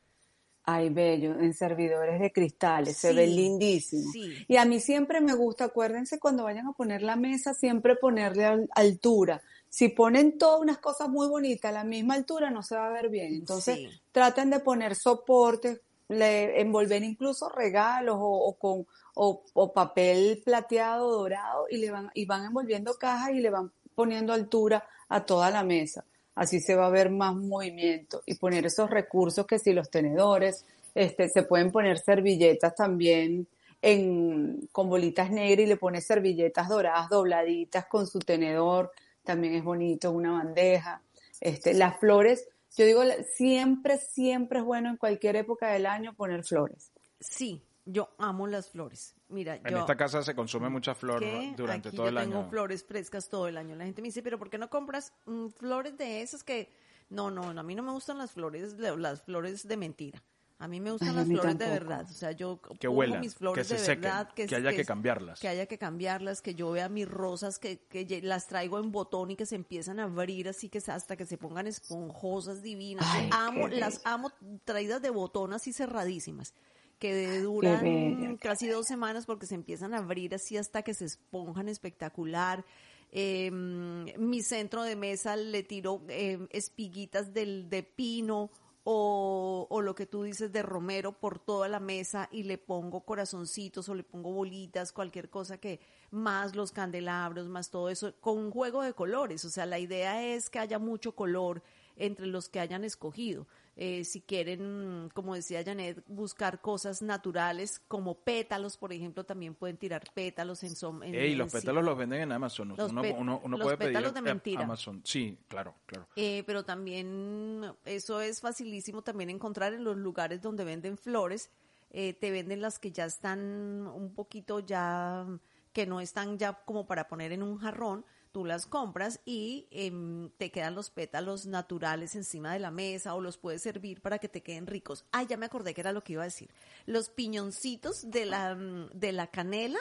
Ay, 0.64 0.90
bello, 0.90 1.32
en 1.38 1.54
servidores 1.54 2.20
de 2.20 2.30
cristales, 2.32 2.96
se 2.96 3.12
ve 3.14 3.26
lindísimo. 3.26 4.10
sí. 4.12 4.44
Y 4.48 4.56
a 4.56 4.64
mí 4.66 4.80
siempre 4.80 5.20
me 5.22 5.32
gusta, 5.34 5.64
acuérdense 5.64 6.18
cuando 6.18 6.44
vayan 6.44 6.66
a 6.66 6.72
poner 6.72 7.00
la 7.02 7.16
mesa, 7.16 7.54
siempre 7.54 7.96
ponerle 7.96 8.44
al- 8.44 8.68
altura. 8.74 9.40
Si 9.70 9.88
ponen 9.88 10.36
todas 10.36 10.60
unas 10.60 10.78
cosas 10.78 11.08
muy 11.08 11.26
bonitas 11.28 11.70
a 11.70 11.72
la 11.72 11.84
misma 11.84 12.14
altura, 12.14 12.50
no 12.50 12.62
se 12.62 12.74
va 12.74 12.88
a 12.88 12.92
ver 12.92 13.08
bien. 13.08 13.34
Entonces, 13.34 13.76
Sí. 13.76 13.88
traten 14.12 14.50
de 14.50 14.60
poner 14.60 14.94
soportes, 14.94 15.80
le, 16.08 16.60
envolver 16.60 17.02
incluso 17.02 17.48
regalos 17.48 18.16
o, 18.18 18.48
o 18.48 18.58
con 18.58 18.86
o, 19.14 19.42
o 19.52 19.72
papel 19.72 20.42
plateado 20.44 21.10
dorado 21.10 21.66
y 21.70 21.78
le 21.78 21.90
van 21.90 22.10
y 22.14 22.24
van 22.24 22.44
envolviendo 22.44 22.94
cajas 22.94 23.30
y 23.30 23.40
le 23.40 23.50
van 23.50 23.72
poniendo 23.94 24.32
altura 24.32 24.84
a 25.08 25.26
toda 25.26 25.50
la 25.50 25.64
mesa. 25.64 26.04
Así 26.34 26.60
se 26.60 26.76
va 26.76 26.86
a 26.86 26.90
ver 26.90 27.10
más 27.10 27.34
movimiento 27.34 28.22
y 28.24 28.36
poner 28.36 28.64
esos 28.66 28.88
recursos 28.90 29.44
que 29.44 29.58
si 29.58 29.72
los 29.72 29.90
tenedores, 29.90 30.64
este, 30.94 31.28
se 31.28 31.42
pueden 31.42 31.72
poner 31.72 31.98
servilletas 31.98 32.76
también 32.76 33.48
en, 33.82 34.68
con 34.70 34.88
bolitas 34.88 35.30
negras 35.32 35.66
y 35.66 35.66
le 35.66 35.76
pones 35.76 36.06
servilletas 36.06 36.68
doradas 36.68 37.08
dobladitas 37.08 37.86
con 37.86 38.06
su 38.06 38.20
tenedor, 38.20 38.92
también 39.24 39.54
es 39.54 39.64
bonito, 39.64 40.12
una 40.12 40.32
bandeja. 40.32 41.02
Este, 41.40 41.74
las 41.74 41.98
flores, 41.98 42.48
yo 42.76 42.84
digo, 42.84 43.02
siempre, 43.34 43.98
siempre 43.98 44.60
es 44.60 44.64
bueno 44.64 44.90
en 44.90 44.96
cualquier 44.96 45.36
época 45.36 45.68
del 45.68 45.86
año 45.86 46.14
poner 46.14 46.44
flores. 46.44 46.92
Sí, 47.20 47.62
yo 47.84 48.14
amo 48.18 48.46
las 48.46 48.70
flores. 48.70 49.14
Mira, 49.28 49.56
en 49.56 49.76
esta 49.76 49.96
casa 49.96 50.22
se 50.22 50.34
consume 50.34 50.68
mucha 50.68 50.94
flor 50.94 51.22
durante 51.56 51.90
todo 51.90 52.08
el 52.08 52.18
año. 52.18 52.26
Yo 52.26 52.36
tengo 52.36 52.50
flores 52.50 52.84
frescas 52.84 53.28
todo 53.28 53.48
el 53.48 53.56
año. 53.56 53.74
La 53.76 53.84
gente 53.84 54.02
me 54.02 54.08
dice, 54.08 54.22
pero 54.22 54.38
¿por 54.38 54.50
qué 54.50 54.58
no 54.58 54.70
compras 54.70 55.12
mm, 55.26 55.48
flores 55.48 55.96
de 55.96 56.22
esas 56.22 56.44
que 56.44 56.70
no, 57.10 57.30
no, 57.30 57.52
no, 57.54 57.60
a 57.60 57.64
mí 57.64 57.74
no 57.74 57.82
me 57.82 57.92
gustan 57.92 58.18
las 58.18 58.32
flores, 58.32 58.74
las 58.78 59.22
flores 59.22 59.66
de 59.66 59.76
mentira. 59.76 60.22
A 60.60 60.66
mí 60.66 60.80
me 60.80 60.90
gustan 60.90 61.14
las 61.14 61.26
flores 61.26 61.56
de 61.56 61.66
verdad. 61.68 62.04
O 62.10 62.12
sea, 62.12 62.32
yo 62.32 62.60
que 62.80 62.88
huelan, 62.88 63.20
mis 63.20 63.34
flores 63.36 63.68
que 63.68 63.78
se 63.78 63.94
de 63.94 64.00
verdad. 64.00 64.28
Que, 64.34 64.42
haya 64.42 64.72
que, 64.72 64.84
cambiarlas. 64.84 65.38
Que 65.38 65.46
haya 65.46 65.66
que 65.66 65.78
cambiarlas, 65.78 66.42
que 66.42 66.56
yo 66.56 66.72
vea 66.72 66.88
mis 66.88 67.08
rosas, 67.08 67.60
que, 67.60 67.78
que 67.78 68.20
las 68.22 68.48
traigo 68.48 68.80
en 68.80 68.90
botón 68.90 69.30
y 69.30 69.36
que 69.36 69.46
se 69.46 69.54
empiezan 69.54 70.00
a 70.00 70.04
abrir 70.04 70.48
así 70.48 70.68
que 70.68 70.78
hasta 70.78 71.16
que 71.16 71.26
se 71.26 71.38
pongan 71.38 71.68
esponjosas 71.68 72.60
divinas. 72.60 73.06
amo, 73.30 73.68
las 73.68 74.00
amo 74.04 74.32
traídas 74.64 75.00
de 75.00 75.10
botón 75.10 75.52
así 75.52 75.72
cerradísimas 75.72 76.54
que 76.98 77.40
duran 77.40 78.36
casi 78.38 78.66
dos 78.66 78.86
semanas 78.86 79.26
porque 79.26 79.46
se 79.46 79.54
empiezan 79.54 79.94
a 79.94 79.98
abrir 79.98 80.34
así 80.34 80.56
hasta 80.56 80.82
que 80.82 80.94
se 80.94 81.04
esponjan 81.04 81.68
espectacular. 81.68 82.64
Eh, 83.10 83.50
mi 83.50 84.42
centro 84.42 84.82
de 84.82 84.96
mesa 84.96 85.36
le 85.36 85.62
tiro 85.62 86.02
eh, 86.08 86.46
espiguitas 86.50 87.32
del, 87.32 87.70
de 87.70 87.82
pino 87.82 88.50
o, 88.90 89.66
o, 89.68 89.82
lo 89.82 89.94
que 89.94 90.06
tú 90.06 90.22
dices 90.22 90.50
de 90.50 90.62
romero 90.62 91.12
por 91.12 91.38
toda 91.38 91.68
la 91.68 91.78
mesa 91.78 92.26
y 92.32 92.44
le 92.44 92.56
pongo 92.56 93.04
corazoncitos 93.04 93.86
o 93.90 93.94
le 93.94 94.02
pongo 94.02 94.32
bolitas, 94.32 94.92
cualquier 94.92 95.28
cosa 95.28 95.58
que 95.58 95.78
más 96.10 96.56
los 96.56 96.72
candelabros, 96.72 97.48
más 97.48 97.68
todo 97.68 97.90
eso, 97.90 98.14
con 98.22 98.38
un 98.38 98.50
juego 98.50 98.80
de 98.80 98.94
colores. 98.94 99.44
O 99.44 99.50
sea, 99.50 99.66
la 99.66 99.78
idea 99.78 100.24
es 100.24 100.48
que 100.48 100.58
haya 100.58 100.78
mucho 100.78 101.14
color 101.14 101.62
entre 101.96 102.26
los 102.28 102.48
que 102.48 102.60
hayan 102.60 102.82
escogido. 102.82 103.46
Eh, 103.80 104.02
si 104.02 104.22
quieren, 104.22 105.08
como 105.14 105.36
decía 105.36 105.62
Janet, 105.64 106.02
buscar 106.08 106.60
cosas 106.60 107.00
naturales 107.00 107.80
como 107.86 108.16
pétalos, 108.16 108.76
por 108.76 108.92
ejemplo, 108.92 109.22
también 109.22 109.54
pueden 109.54 109.76
tirar 109.76 110.02
pétalos 110.12 110.64
en... 110.64 110.72
en, 111.04 111.14
Ey, 111.14 111.36
los 111.36 111.52
pétalos 111.52 111.84
los 111.84 111.96
venden 111.96 112.22
en 112.22 112.32
Amazon. 112.32 112.70
Los 112.70 112.90
uno, 112.90 113.02
uno, 113.16 113.40
uno 113.44 113.56
los 113.56 113.64
puede 113.64 113.76
pétalos 113.76 114.12
de 114.12 114.20
mentira. 114.20 114.64
Amazon. 114.64 115.00
Sí, 115.04 115.38
claro, 115.46 115.76
claro. 115.86 116.08
Eh, 116.16 116.42
pero 116.44 116.64
también 116.64 117.72
eso 117.84 118.20
es 118.20 118.40
facilísimo 118.40 119.02
también 119.02 119.30
encontrar 119.30 119.72
en 119.72 119.84
los 119.84 119.96
lugares 119.96 120.42
donde 120.42 120.64
venden 120.64 120.98
flores. 120.98 121.48
Eh, 121.90 122.14
te 122.14 122.32
venden 122.32 122.60
las 122.60 122.80
que 122.80 122.90
ya 122.90 123.04
están 123.04 123.86
un 123.86 124.12
poquito 124.12 124.58
ya, 124.58 125.24
que 125.72 125.86
no 125.86 126.00
están 126.00 126.36
ya 126.36 126.64
como 126.64 126.84
para 126.88 127.06
poner 127.06 127.30
en 127.30 127.44
un 127.44 127.58
jarrón, 127.58 128.04
tú 128.28 128.44
las 128.44 128.66
compras 128.66 129.20
y 129.24 129.66
em, 129.70 130.30
te 130.36 130.50
quedan 130.50 130.74
los 130.74 130.90
pétalos 130.90 131.46
naturales 131.46 132.14
encima 132.14 132.52
de 132.52 132.58
la 132.58 132.70
mesa 132.70 133.14
o 133.14 133.20
los 133.20 133.38
puedes 133.38 133.62
servir 133.62 134.00
para 134.00 134.18
que 134.18 134.28
te 134.28 134.42
queden 134.42 134.66
ricos. 134.66 135.04
Ah, 135.12 135.22
ya 135.22 135.36
me 135.36 135.46
acordé 135.46 135.74
que 135.74 135.80
era 135.80 135.92
lo 135.92 136.04
que 136.04 136.14
iba 136.14 136.22
a 136.22 136.26
decir. 136.26 136.50
Los 136.86 137.08
piñoncitos 137.08 138.10
de 138.10 138.26
la, 138.26 138.54
mm, 138.54 138.90
de 138.92 139.12
la 139.12 139.26
canela 139.28 139.80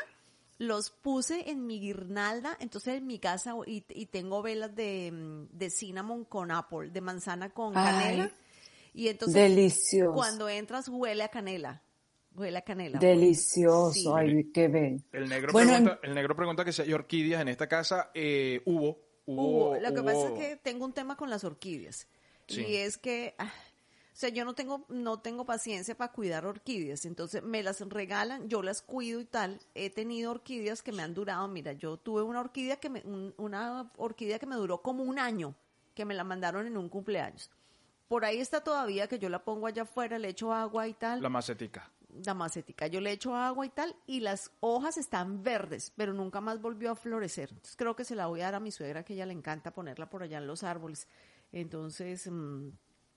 los 0.57 0.89
puse 0.89 1.49
en 1.49 1.67
mi 1.67 1.79
guirnalda, 1.79 2.57
entonces 2.59 2.95
en 2.95 3.05
mi 3.05 3.19
casa 3.19 3.53
y, 3.65 3.81
tengo 4.07 4.41
velas 4.41 4.75
de, 4.75 5.11
mm, 5.11 5.57
de, 5.57 5.69
cinnamon 5.69 6.25
con 6.25 6.51
apple, 6.51 6.89
de 6.89 7.01
manzana 7.01 7.49
con 7.49 7.73
canela. 7.73 8.31
y 8.93 9.09
entonces 9.09 9.35
delicioso. 9.35 10.13
cuando 10.13 10.49
entras 10.49 10.89
huele 10.89 11.23
a 11.23 11.29
canela. 11.29 11.83
Huele 12.37 12.59
a 12.59 12.61
canela. 12.61 12.99
Delicioso, 12.99 14.15
ay, 14.15 14.51
qué 14.53 14.67
ven. 14.67 15.03
El 15.11 15.27
negro, 15.27 15.51
pregunta, 15.51 15.99
el 16.03 16.13
negro 16.13 16.35
pregunta 16.35 16.63
que 16.63 16.71
si 16.71 16.83
hay 16.83 16.93
orquídeas 16.93 17.41
en 17.41 17.47
esta 17.47 17.67
casa. 17.67 18.11
Eh, 18.13 18.61
hubo, 18.65 18.99
hubo, 19.25 19.75
Lo 19.75 19.91
que 19.91 20.03
pasa 20.03 20.27
es 20.27 20.31
que 20.33 20.55
tengo 20.57 20.85
un 20.85 20.93
tema 20.93 21.17
con 21.17 21.31
las 21.31 21.43
orquídeas. 21.43 22.07
Y 22.47 22.75
es 22.75 22.99
que, 22.99 23.33
ah, 23.39 23.51
o 23.51 24.13
sea, 24.13 24.29
yo 24.29 24.45
no 24.45 24.53
tengo, 24.53 24.85
no 24.87 25.19
tengo 25.19 25.45
paciencia 25.45 25.97
para 25.97 26.11
cuidar 26.11 26.45
orquídeas. 26.45 27.05
Entonces 27.05 27.41
me 27.41 27.63
las 27.63 27.81
regalan, 27.81 28.47
yo 28.47 28.61
las 28.61 28.83
cuido 28.83 29.19
y 29.19 29.25
tal. 29.25 29.59
He 29.73 29.89
tenido 29.89 30.29
orquídeas 30.29 30.83
que 30.83 30.91
me 30.91 31.01
han 31.01 31.15
durado. 31.15 31.47
Mira, 31.47 31.73
yo 31.73 31.97
tuve 31.97 32.21
una 32.21 32.41
orquídea 32.41 32.75
que 32.75 32.91
me, 32.91 33.01
una 33.37 33.91
orquídea 33.97 34.37
que 34.37 34.45
me 34.45 34.55
duró 34.55 34.83
como 34.83 35.01
un 35.01 35.17
año, 35.17 35.55
que 35.95 36.05
me 36.05 36.13
la 36.13 36.23
mandaron 36.23 36.67
en 36.67 36.77
un 36.77 36.87
cumpleaños. 36.87 37.49
Por 38.07 38.25
ahí 38.25 38.37
está 38.37 38.63
todavía 38.63 39.07
que 39.07 39.17
yo 39.17 39.27
la 39.27 39.43
pongo 39.43 39.65
allá 39.65 39.81
afuera, 39.81 40.19
le 40.19 40.29
echo 40.29 40.53
agua 40.53 40.87
y 40.87 40.93
tal. 40.93 41.21
La 41.23 41.29
macetica 41.29 41.91
la 42.25 42.33
macetica. 42.33 42.87
Yo 42.87 43.01
le 43.01 43.11
echo 43.11 43.35
agua 43.35 43.65
y 43.65 43.69
tal, 43.69 43.95
y 44.05 44.21
las 44.21 44.51
hojas 44.59 44.97
están 44.97 45.43
verdes, 45.43 45.91
pero 45.95 46.13
nunca 46.13 46.41
más 46.41 46.61
volvió 46.61 46.91
a 46.91 46.95
florecer. 46.95 47.49
Entonces 47.49 47.75
creo 47.75 47.95
que 47.95 48.03
se 48.03 48.15
la 48.15 48.27
voy 48.27 48.41
a 48.41 48.45
dar 48.45 48.55
a 48.55 48.59
mi 48.59 48.71
suegra, 48.71 49.03
que 49.03 49.13
ella 49.13 49.25
le 49.25 49.33
encanta 49.33 49.71
ponerla 49.71 50.09
por 50.09 50.23
allá 50.23 50.37
en 50.37 50.47
los 50.47 50.63
árboles. 50.63 51.07
Entonces, 51.51 52.29
mm, 52.29 52.69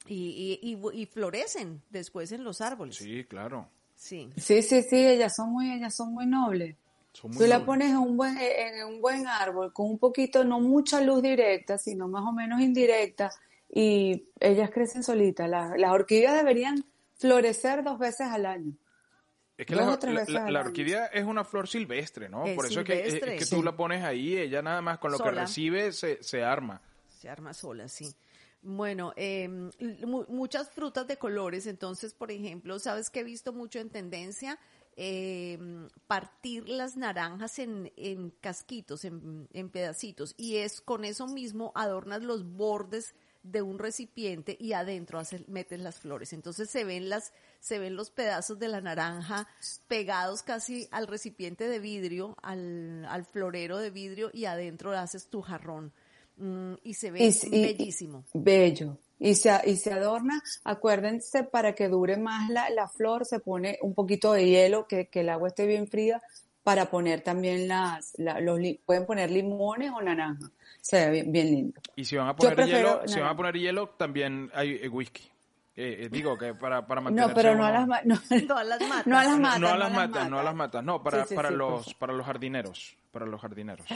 y, 0.07 0.79
y, 0.93 1.07
florecen 1.07 1.83
después 1.91 2.33
en 2.33 2.45
los 2.45 2.61
árboles. 2.61 2.97
Sí, 2.97 3.25
claro. 3.25 3.69
Sí. 3.95 4.31
Sí, 4.37 4.63
sí, 4.63 4.83
sí, 4.83 4.97
ellas 4.97 5.37
son 5.37 5.53
muy, 5.53 5.71
ellas 5.73 5.95
son 5.95 6.15
muy 6.15 6.27
nobles. 6.27 6.77
Tú 7.13 7.47
la 7.47 7.65
pones 7.67 7.91
en 7.91 7.99
un 7.99 8.17
buen, 8.17 8.39
en 8.39 8.87
un 8.87 9.01
buen 9.01 9.27
árbol 9.27 9.73
con 9.73 9.91
un 9.91 9.99
poquito, 9.99 10.45
no 10.45 10.61
mucha 10.61 11.01
luz 11.01 11.21
directa, 11.23 11.77
sino 11.77 12.07
más 12.09 12.23
o 12.25 12.33
menos 12.33 12.61
indirecta, 12.61 13.31
y 13.69 14.29
ellas 14.39 14.71
crecen 14.71 15.03
solitas. 15.03 15.49
Las, 15.51 15.77
las 15.77 15.91
orquídeas 15.91 16.35
deberían 16.35 16.85
florecer 17.21 17.85
dos 17.85 17.99
veces 17.99 18.27
al 18.29 18.47
año. 18.47 18.73
Es 19.57 19.67
que 19.67 19.77
la, 19.77 20.61
orquídea 20.61 21.07
es 21.07 21.23
una 21.23 21.45
flor 21.45 21.69
silvestre, 21.69 22.31
¿no? 22.31 22.45
Por 22.57 22.65
eso 22.65 22.81
es 22.81 23.21
que, 23.21 23.45
tú 23.45 23.63
la 23.63 23.77
pones 23.77 24.03
ahí, 24.03 24.39
ella 24.39 24.63
nada 24.63 24.81
más 24.81 24.99
con 24.99 25.13
lo 25.13 25.19
que 25.19 25.31
recibe 25.31 25.93
se, 25.93 26.23
se 26.23 26.43
arma. 26.43 26.81
Se 27.09 27.29
arma 27.29 27.53
sola, 27.53 27.87
sí. 27.87 28.11
Bueno, 28.63 29.13
em, 29.17 29.71
muchas 30.29 30.71
frutas 30.71 31.07
de 31.07 31.19
colores, 31.19 31.67
entonces, 31.67 32.15
por 32.15 32.31
ejemplo, 32.31 32.79
¿sabes 32.79 33.11
que 33.11 33.21
he 33.21 33.25
visto 33.25 33.53
mucho 33.53 33.79
en 33.81 33.91
tendencia? 33.91 34.59
Em, 34.97 35.89
partir 36.07 36.67
las 36.69 36.97
naranjas 36.97 37.59
en, 37.59 37.93
en 37.97 38.31
casquitos, 38.31 39.05
en, 39.05 39.47
en, 39.53 39.69
pedacitos, 39.69 40.35
y 40.39 40.57
es 40.57 40.81
con 40.81 41.05
eso 41.05 41.27
mismo 41.27 41.73
adornas 41.75 42.23
los 42.23 42.45
bordes 42.45 43.15
de 43.43 43.63
un 43.63 43.79
recipiente 43.79 44.57
y 44.59 44.73
adentro 44.73 45.19
haces, 45.19 45.49
metes 45.49 45.81
las 45.81 45.99
flores. 45.99 46.33
Entonces 46.33 46.69
se 46.69 46.85
ven 46.85 47.09
las, 47.09 47.33
se 47.59 47.79
ven 47.79 47.97
los 47.97 48.11
pedazos 48.11 48.59
de 48.59 48.69
la 48.69 48.81
naranja 48.81 49.49
pegados 49.89 50.43
casi 50.43 50.89
al 50.91 51.07
recipiente 51.07 51.69
de 51.69 51.79
vidrio, 51.79 52.37
al, 52.43 53.05
al 53.07 53.25
florero 53.25 53.79
de 53.79 53.91
vidrio 53.91 54.31
y 54.33 54.45
adentro 54.45 54.93
haces 54.93 55.29
tu 55.29 55.41
jarrón. 55.43 55.93
Mm, 56.37 56.75
y 56.83 56.95
se 56.95 57.11
ve 57.11 57.35
bellísimo. 57.51 58.25
bello. 58.33 58.99
Y 59.19 59.35
se, 59.35 59.51
y 59.67 59.77
se 59.77 59.93
adorna, 59.93 60.43
acuérdense, 60.65 61.45
para 61.45 61.75
que 61.75 61.89
dure 61.89 62.17
más 62.17 62.49
la, 62.49 62.71
la 62.71 62.89
flor, 62.89 63.27
se 63.27 63.39
pone 63.39 63.79
un 63.83 63.93
poquito 63.93 64.33
de 64.33 64.47
hielo, 64.47 64.87
que, 64.89 65.09
que 65.09 65.21
el 65.21 65.29
agua 65.29 65.49
esté 65.49 65.67
bien 65.67 65.87
fría, 65.89 66.23
para 66.63 66.91
poner 66.91 67.23
también 67.23 67.69
las, 67.69 68.15
los, 68.19 68.61
pueden 68.85 69.07
poner 69.07 69.31
limones 69.31 69.91
o 69.91 70.01
naranja 70.01 70.51
se 70.81 71.11
ve 71.11 71.25
bien, 71.27 71.51
lindo. 71.51 71.81
Y 71.97 72.05
si 72.05 72.17
van 72.17 72.29
a 72.29 72.37
poner 72.37 72.67
hielo, 72.67 73.03
si 73.07 73.21
van 73.21 73.29
a 73.29 73.37
poner 73.37 73.57
hielo, 73.57 73.91
también 73.91 74.51
hay 74.55 74.81
eh, 74.83 74.89
whisky. 74.89 75.23
Eh, 75.77 76.05
eh, 76.05 76.09
digo 76.11 76.37
que 76.37 76.55
para, 76.55 76.87
para 76.87 77.01
No, 77.01 77.33
pero 77.33 77.55
no 77.55 77.65
a 77.65 77.71
las, 77.71 77.87
no, 78.05 78.17
no 78.49 78.59
a 78.59 78.65
las 78.65 78.81
matas. 78.81 79.07
No 79.07 79.19
a 79.19 79.25
las 79.25 79.39
matas. 79.39 79.61
No, 79.61 79.69
a 79.69 79.77
las 79.77 79.93
matas, 79.93 80.31
no 80.31 80.39
a 80.39 80.43
las 80.43 80.55
matas. 80.55 80.85
No, 80.85 81.03
para, 81.03 81.25
para, 81.27 81.51
los, 81.51 81.95
para 81.95 82.13
los 82.13 82.27
jardineros. 82.27 82.97
Para 83.11 83.27
los 83.27 83.41
jardineros. 83.41 83.87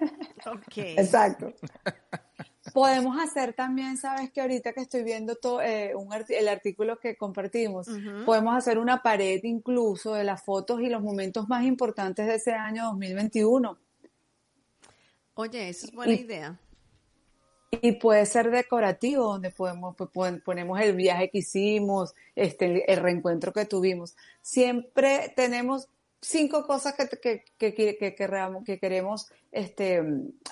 ok. 0.46 0.76
Exacto. 0.76 1.52
Podemos 2.72 3.18
hacer 3.18 3.52
también, 3.52 3.96
sabes 3.96 4.30
que 4.30 4.40
ahorita 4.40 4.72
que 4.72 4.80
estoy 4.80 5.02
viendo 5.02 5.36
todo, 5.36 5.60
un 5.96 6.08
el 6.28 6.48
artículo 6.48 6.98
que 6.98 7.16
compartimos, 7.16 7.88
podemos 8.24 8.56
hacer 8.56 8.78
una 8.78 9.02
pared 9.02 9.40
incluso 9.44 10.14
de 10.14 10.24
las 10.24 10.42
fotos 10.42 10.80
y 10.80 10.88
los 10.88 11.02
momentos 11.02 11.48
más 11.48 11.64
importantes 11.64 12.26
de 12.26 12.34
ese 12.34 12.52
año 12.52 12.84
2021 12.86 13.78
Oye, 15.40 15.70
esa 15.70 15.86
es 15.86 15.92
buena 15.94 16.12
idea. 16.12 16.60
Y 17.70 17.92
puede 17.92 18.26
ser 18.26 18.50
decorativo, 18.50 19.24
donde 19.24 19.50
podemos, 19.50 19.96
pues, 20.12 20.42
ponemos 20.42 20.78
el 20.80 20.94
viaje 20.94 21.30
que 21.30 21.38
hicimos, 21.38 22.14
este, 22.34 22.92
el 22.92 23.00
reencuentro 23.00 23.50
que 23.52 23.64
tuvimos. 23.64 24.16
Siempre 24.42 25.32
tenemos 25.34 25.88
cinco 26.20 26.66
cosas 26.66 26.94
que, 26.94 27.08
que, 27.08 27.44
que, 27.58 27.96
que, 27.96 28.14
que 28.64 28.78
queremos 28.78 29.30
este, 29.50 30.02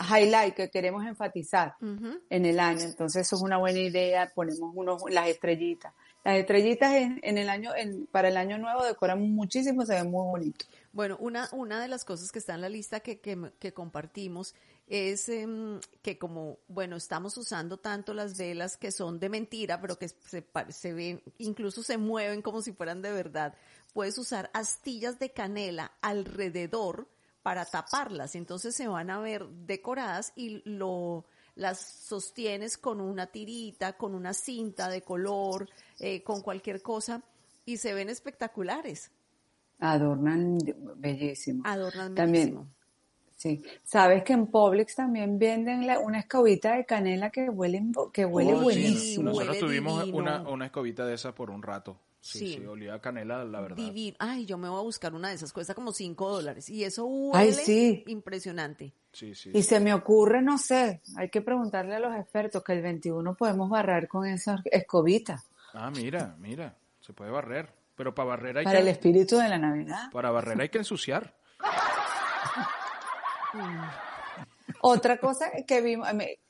highlight, 0.00 0.54
que 0.54 0.70
queremos 0.70 1.04
enfatizar 1.06 1.74
en 1.80 2.46
el 2.46 2.58
año. 2.58 2.82
Entonces 2.82 3.26
eso 3.26 3.36
es 3.36 3.42
una 3.42 3.58
buena 3.58 3.78
idea, 3.78 4.32
ponemos 4.34 4.72
unos, 4.74 5.02
las 5.10 5.28
estrellitas. 5.28 5.92
Las 6.24 6.36
estrellitas 6.36 6.94
en, 6.94 7.20
en 7.22 7.38
el 7.38 7.48
año, 7.48 7.74
en, 7.76 8.06
para 8.06 8.28
el 8.28 8.36
año 8.36 8.58
nuevo 8.58 8.84
decoran 8.84 9.20
muchísimo, 9.34 9.84
se 9.86 9.94
ven 9.94 10.10
muy 10.10 10.26
bonitos. 10.26 10.68
Bueno, 10.92 11.16
una, 11.20 11.48
una 11.52 11.80
de 11.80 11.88
las 11.88 12.04
cosas 12.04 12.32
que 12.32 12.38
está 12.38 12.54
en 12.54 12.60
la 12.60 12.68
lista 12.68 13.00
que, 13.00 13.20
que, 13.20 13.52
que 13.58 13.72
compartimos 13.72 14.54
es 14.88 15.28
em, 15.28 15.80
que 16.02 16.18
como, 16.18 16.58
bueno, 16.66 16.96
estamos 16.96 17.36
usando 17.36 17.76
tanto 17.76 18.14
las 18.14 18.36
velas 18.38 18.76
que 18.76 18.90
son 18.90 19.20
de 19.20 19.28
mentira, 19.28 19.80
pero 19.80 19.98
que 19.98 20.08
se, 20.08 20.46
se 20.70 20.92
ven, 20.94 21.22
incluso 21.38 21.82
se 21.82 21.98
mueven 21.98 22.42
como 22.42 22.62
si 22.62 22.72
fueran 22.72 23.02
de 23.02 23.12
verdad, 23.12 23.54
puedes 23.92 24.16
usar 24.18 24.50
astillas 24.54 25.18
de 25.18 25.30
canela 25.30 25.92
alrededor 26.00 27.08
para 27.42 27.64
taparlas, 27.64 28.34
entonces 28.34 28.74
se 28.74 28.88
van 28.88 29.10
a 29.10 29.20
ver 29.20 29.46
decoradas 29.48 30.32
y 30.36 30.62
lo, 30.64 31.26
las 31.54 31.80
sostienes 31.80 32.78
con 32.78 33.00
una 33.00 33.26
tirita, 33.26 33.94
con 33.94 34.14
una 34.14 34.32
cinta 34.32 34.88
de 34.88 35.02
color, 35.02 35.68
eh, 35.98 36.22
con 36.22 36.40
cualquier 36.40 36.82
cosa 36.82 37.22
y 37.64 37.76
se 37.76 37.92
ven 37.92 38.08
espectaculares. 38.08 39.10
Adornan 39.78 40.58
bellísimo. 40.96 41.62
Adornan 41.66 42.14
También, 42.14 42.46
bellísimo. 42.46 42.74
Sí, 43.38 43.62
sabes 43.84 44.24
que 44.24 44.32
en 44.32 44.48
Publix 44.48 44.96
también 44.96 45.38
venden 45.38 45.86
la- 45.86 46.00
una 46.00 46.18
escobita 46.18 46.74
de 46.74 46.84
canela 46.84 47.30
que 47.30 47.48
huele, 47.48 47.80
que 48.12 48.26
huele 48.26 48.52
Oh, 48.52 48.58
sí, 48.58 48.62
buenísimo. 48.64 49.24
Nosotros 49.30 49.48
Huele 49.50 49.60
tuvimos 49.60 50.08
una, 50.08 50.40
una 50.42 50.64
escobita 50.66 51.06
de 51.06 51.14
esas 51.14 51.32
por 51.34 51.50
un 51.50 51.62
rato. 51.62 52.00
Sí, 52.20 52.40
Sí. 52.40 52.54
sí, 52.54 52.66
olía 52.66 52.94
a 52.94 53.00
canela, 53.00 53.44
la 53.44 53.60
verdad. 53.60 53.76
Divino. 53.76 54.16
Ay, 54.18 54.44
yo 54.44 54.58
me 54.58 54.68
voy 54.68 54.80
a 54.80 54.82
buscar 54.82 55.14
una 55.14 55.28
de 55.28 55.36
esas, 55.36 55.52
cuesta 55.52 55.72
como 55.72 55.92
5 55.92 56.28
dólares. 56.28 56.68
Y 56.68 56.82
eso 56.82 57.06
huele 57.06 57.38
Ay, 57.38 57.52
sí. 57.52 58.02
impresionante. 58.08 58.92
Sí, 59.12 59.36
sí. 59.36 59.52
Y 59.54 59.62
se 59.62 59.78
me 59.78 59.94
ocurre, 59.94 60.42
no 60.42 60.58
sé, 60.58 61.00
hay 61.16 61.30
que 61.30 61.40
preguntarle 61.40 61.94
a 61.94 62.00
los 62.00 62.16
expertos 62.16 62.64
que 62.64 62.72
el 62.72 62.82
21 62.82 63.36
podemos 63.36 63.70
barrar 63.70 64.08
con 64.08 64.26
esa 64.26 64.60
escobita 64.64 65.44
Ah, 65.74 65.92
mira, 65.94 66.34
mira, 66.40 66.76
se 67.00 67.12
puede 67.12 67.30
barrer. 67.30 67.72
Pero 67.94 68.12
para 68.14 68.30
barrer 68.30 68.58
hay 68.58 68.64
para 68.64 68.78
que, 68.78 68.82
el 68.82 68.88
espíritu 68.88 69.36
de 69.38 69.48
la 69.48 69.58
Navidad. 69.58 70.10
para 70.10 70.32
barrer 70.32 70.60
hay 70.60 70.68
que 70.70 70.78
ensuciar. 70.78 71.36
Otra 74.80 75.18
cosa 75.18 75.50
que 75.66 75.80
vimos, 75.80 76.08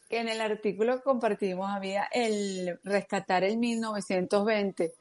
que 0.08 0.20
en 0.20 0.28
el 0.28 0.40
artículo 0.40 0.96
que 0.96 1.02
compartimos 1.02 1.70
había 1.70 2.08
el 2.12 2.78
rescatar 2.82 3.44
el 3.44 3.58
1920, 3.58 4.92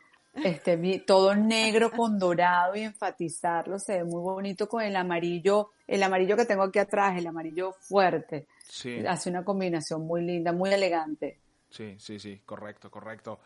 este, 0.43 1.03
todo 1.05 1.33
negro 1.33 1.91
con 1.91 2.19
dorado 2.19 2.75
y 2.75 2.81
enfatizarlo, 2.81 3.79
se 3.79 3.97
ve 3.97 4.03
muy 4.03 4.21
bonito 4.21 4.67
con 4.67 4.83
el 4.83 4.95
amarillo, 4.95 5.71
el 5.87 6.03
amarillo 6.03 6.35
que 6.35 6.45
tengo 6.45 6.63
aquí 6.63 6.79
atrás, 6.79 7.17
el 7.17 7.27
amarillo 7.27 7.73
fuerte. 7.73 8.47
Sí, 8.63 9.03
Hace 9.07 9.29
una 9.29 9.43
combinación 9.43 10.05
muy 10.05 10.23
linda, 10.23 10.51
muy 10.51 10.71
elegante. 10.71 11.39
sí, 11.69 11.95
sí, 11.99 12.19
sí, 12.19 12.41
correcto, 12.45 12.91
correcto. 12.91 13.39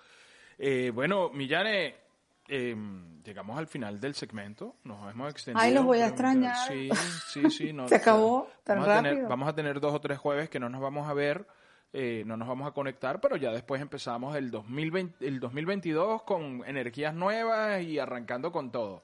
Eh, 0.58 0.92
bueno, 0.94 1.30
Millane, 1.30 1.96
eh, 2.54 2.76
llegamos 3.24 3.58
al 3.58 3.66
final 3.68 4.00
del 4.02 4.14
segmento, 4.14 4.76
nos 4.84 5.10
hemos 5.12 5.32
extendido. 5.32 5.64
Ay, 5.64 5.74
los 5.74 5.86
voy 5.86 6.00
a 6.00 6.08
extrañar. 6.08 6.56
Sí, 6.68 6.90
sí, 7.32 7.50
sí. 7.50 7.74
no, 7.74 7.88
Se 7.88 7.96
acabó 7.96 8.48
tan 8.66 8.80
vamos 8.80 8.90
a 8.92 8.98
tener- 8.98 9.12
rápido. 9.14 9.30
vamos 9.30 9.48
a 9.50 9.56
tener 9.56 9.80
dos 9.80 9.94
o 9.94 10.02
tres 10.02 10.18
jueves 10.20 10.50
que 10.50 10.60
no 10.60 10.68
nos 10.70 10.82
vamos 10.82 11.08
a 11.10 11.14
ver, 11.14 11.48
eh, 11.94 12.24
no 12.26 12.36
nos 12.38 12.48
vamos 12.48 12.68
a 12.68 12.72
conectar, 12.72 13.20
pero 13.22 13.38
ya 13.38 13.52
después 13.52 13.82
empezamos 13.82 14.36
el 14.36 14.52
2020, 14.52 15.26
el 15.26 15.40
2022 15.40 16.24
con 16.24 16.64
energías 16.68 17.14
nuevas 17.16 17.82
y 17.84 17.98
arrancando 18.00 18.52
con 18.52 18.70
todo. 18.72 19.04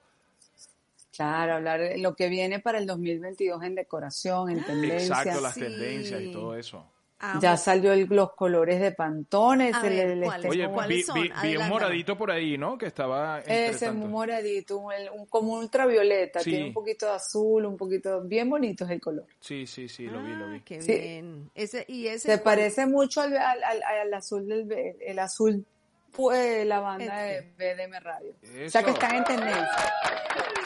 Claro, 1.16 1.56
hablar 1.56 1.80
de 1.80 1.98
lo 1.98 2.16
que 2.16 2.30
viene 2.30 2.60
para 2.60 2.78
el 2.78 2.86
2022 2.86 3.64
en 3.64 3.76
decoración, 3.76 4.50
en 4.52 4.64
tendencias. 4.64 5.04
Exacto, 5.20 5.42
las 5.42 5.54
Sí. 5.56 5.62
tendencias 5.62 6.22
y 6.22 6.32
todo 6.32 6.56
eso. 6.56 6.86
Amo. 7.20 7.42
Ya 7.42 7.58
salió 7.58 7.94
el- 7.94 8.06
los 8.12 8.34
colores 8.34 8.80
de 8.80 8.92
Pantones, 8.92 9.74
A 9.74 9.82
el, 9.88 9.94
ver, 9.96 10.08
el- 10.12 10.24
¿cuáles? 10.24 10.46
este- 10.46 10.50
Oye, 10.50 10.70
¿Cuáles 10.72 10.98
vi, 10.98 11.04
son? 11.04 11.22
vi- 11.22 11.32
vi 11.42 11.58
un 11.58 11.68
moradito 11.70 12.16
por 12.18 12.30
ahí, 12.30 12.58
¿no? 12.60 12.78
Que 12.78 12.86
estaba 12.86 13.40
ese 13.42 13.88
tanto. 13.88 14.08
moradito, 14.08 14.78
un, 14.78 14.94
el- 14.94 15.10
un- 15.10 15.26
como 15.26 15.54
un 15.54 15.60
ultravioleta, 15.62 16.42
Sí. 16.42 16.52
tiene 16.52 16.68
un 16.68 16.74
poquito 16.74 17.08
de 17.08 17.14
azul, 17.14 17.66
un 17.66 17.76
poquito, 17.76 18.22
bien 18.22 18.48
bonito 18.50 18.86
es 18.86 18.92
el 18.92 19.02
color. 19.02 19.26
Sí, 19.40 19.66
sí, 19.66 19.88
sí, 19.90 20.06
lo 20.06 20.22
vi, 20.22 20.34
lo 20.36 20.48
vi. 20.50 20.58
Ah, 20.58 20.62
qué 20.64 20.82
Sí. 20.82 20.92
bien. 20.94 21.50
Ese, 21.56 21.86
y 21.88 22.06
ese 22.06 22.20
Se 22.20 22.42
cuál- 22.42 22.44
parece 22.56 22.86
mucho 22.86 23.22
al, 23.22 23.36
al, 23.36 23.64
al- 23.64 23.84
al 23.84 24.14
azul 24.14 24.48
del 24.48 24.96
el 25.02 25.18
azul 25.20 25.66
pues, 26.12 26.66
la 26.66 26.80
banda 26.80 27.18
de 27.22 27.38
Este. 27.40 27.76
BDM 27.76 28.00
Radio. 28.02 28.36
O 28.66 28.70
sea 28.70 28.84
que 28.84 28.92
están 28.92 29.16
en 29.16 29.24
tendencia. 29.24 29.94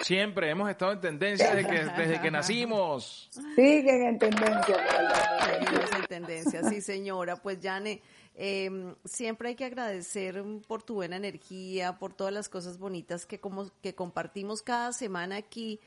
Siempre 0.02 0.50
hemos 0.50 0.70
estado 0.70 0.94
en 0.94 1.02
tendencia 1.02 1.54
desde 1.54 1.70
que, 1.70 1.86
desde 1.86 2.22
que 2.22 2.32
nacimos. 2.32 3.30
Siguen 3.56 4.04
en 4.04 4.20
tendencia. 4.20 4.78
Seguimos 5.46 5.92
en 5.96 6.06
tendencia, 6.08 6.64
sí 6.64 6.82
señora. 6.82 7.36
Pues 7.36 7.60
Yane, 7.60 8.02
eh, 8.36 8.96
siempre 9.06 9.50
hay 9.50 9.56
que 9.56 9.66
agradecer 9.66 10.44
por 10.68 10.84
tu 10.84 10.96
buena 10.96 11.18
energía, 11.18 11.98
por 12.00 12.14
todas 12.14 12.34
las 12.34 12.50
cosas 12.50 12.78
bonitas 12.78 13.26
que, 13.26 13.40
como, 13.40 13.70
que 13.82 13.94
compartimos 13.94 14.62
cada 14.62 14.94
semana 14.94 15.36
aquí, 15.36 15.80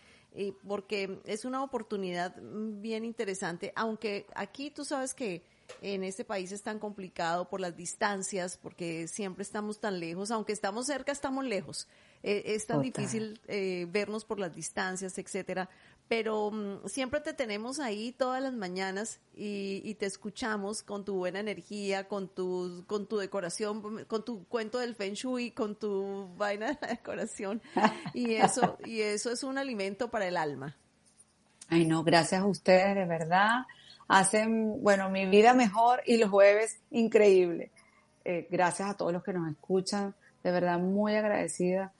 porque 0.66 1.20
es 1.24 1.44
una 1.44 1.62
oportunidad 1.62 2.34
bien 2.40 3.04
interesante, 3.04 3.72
aunque 3.76 4.26
aquí 4.34 4.70
tú 4.70 4.84
sabes 4.84 5.14
que 5.14 5.42
en 5.80 6.04
este 6.04 6.24
país 6.24 6.52
es 6.52 6.62
tan 6.62 6.78
complicado 6.78 7.48
por 7.48 7.60
las 7.60 7.76
distancias, 7.76 8.58
porque 8.60 9.08
siempre 9.08 9.42
estamos 9.42 9.80
tan 9.80 10.00
lejos, 10.00 10.30
aunque 10.30 10.52
estamos 10.52 10.86
cerca, 10.86 11.12
estamos 11.12 11.44
lejos. 11.44 11.88
Eh, 12.22 12.54
es 12.54 12.66
tan 12.66 12.78
Total. 12.78 12.92
difícil 12.92 13.40
eh, 13.48 13.86
vernos 13.90 14.24
por 14.24 14.40
las 14.40 14.54
distancias, 14.54 15.18
etcétera. 15.18 15.68
Pero 16.08 16.50
mm, 16.50 16.86
siempre 16.86 17.20
te 17.20 17.34
tenemos 17.34 17.80
ahí 17.80 18.12
todas 18.12 18.42
las 18.42 18.54
mañanas 18.54 19.20
y, 19.34 19.82
y 19.84 19.94
te 19.94 20.06
escuchamos 20.06 20.82
con 20.82 21.04
tu 21.04 21.16
buena 21.16 21.40
energía, 21.40 22.08
con 22.08 22.28
tu, 22.28 22.84
con 22.86 23.06
tu 23.06 23.18
decoración, 23.18 24.04
con 24.04 24.24
tu 24.24 24.44
cuento 24.44 24.78
del 24.78 24.94
Feng 24.94 25.14
Shui, 25.14 25.50
con 25.50 25.76
tu 25.76 26.34
vaina 26.36 26.68
de 26.68 26.78
la 26.80 26.88
decoración. 26.88 27.60
Y 28.14 28.34
eso, 28.34 28.78
y 28.84 29.00
eso 29.00 29.30
es 29.30 29.42
un 29.42 29.58
alimento 29.58 30.10
para 30.10 30.26
el 30.28 30.36
alma. 30.36 30.76
Ay, 31.68 31.86
no, 31.86 32.04
gracias 32.04 32.42
a 32.42 32.46
ustedes, 32.46 32.94
de 32.94 33.04
verdad. 33.06 33.66
Hacen, 34.08 34.82
bueno, 34.82 35.08
mi 35.10 35.26
vida 35.26 35.54
mejor 35.54 36.02
y 36.06 36.18
los 36.18 36.30
jueves 36.30 36.80
increíble. 36.90 37.70
Eh, 38.24 38.46
gracias 38.50 38.90
a 38.90 38.94
todos 38.94 39.12
los 39.12 39.22
que 39.22 39.32
nos 39.32 39.50
escuchan, 39.50 40.14
de 40.42 40.50
verdad 40.50 40.78
muy 40.78 41.14
agradecida. 41.14 41.92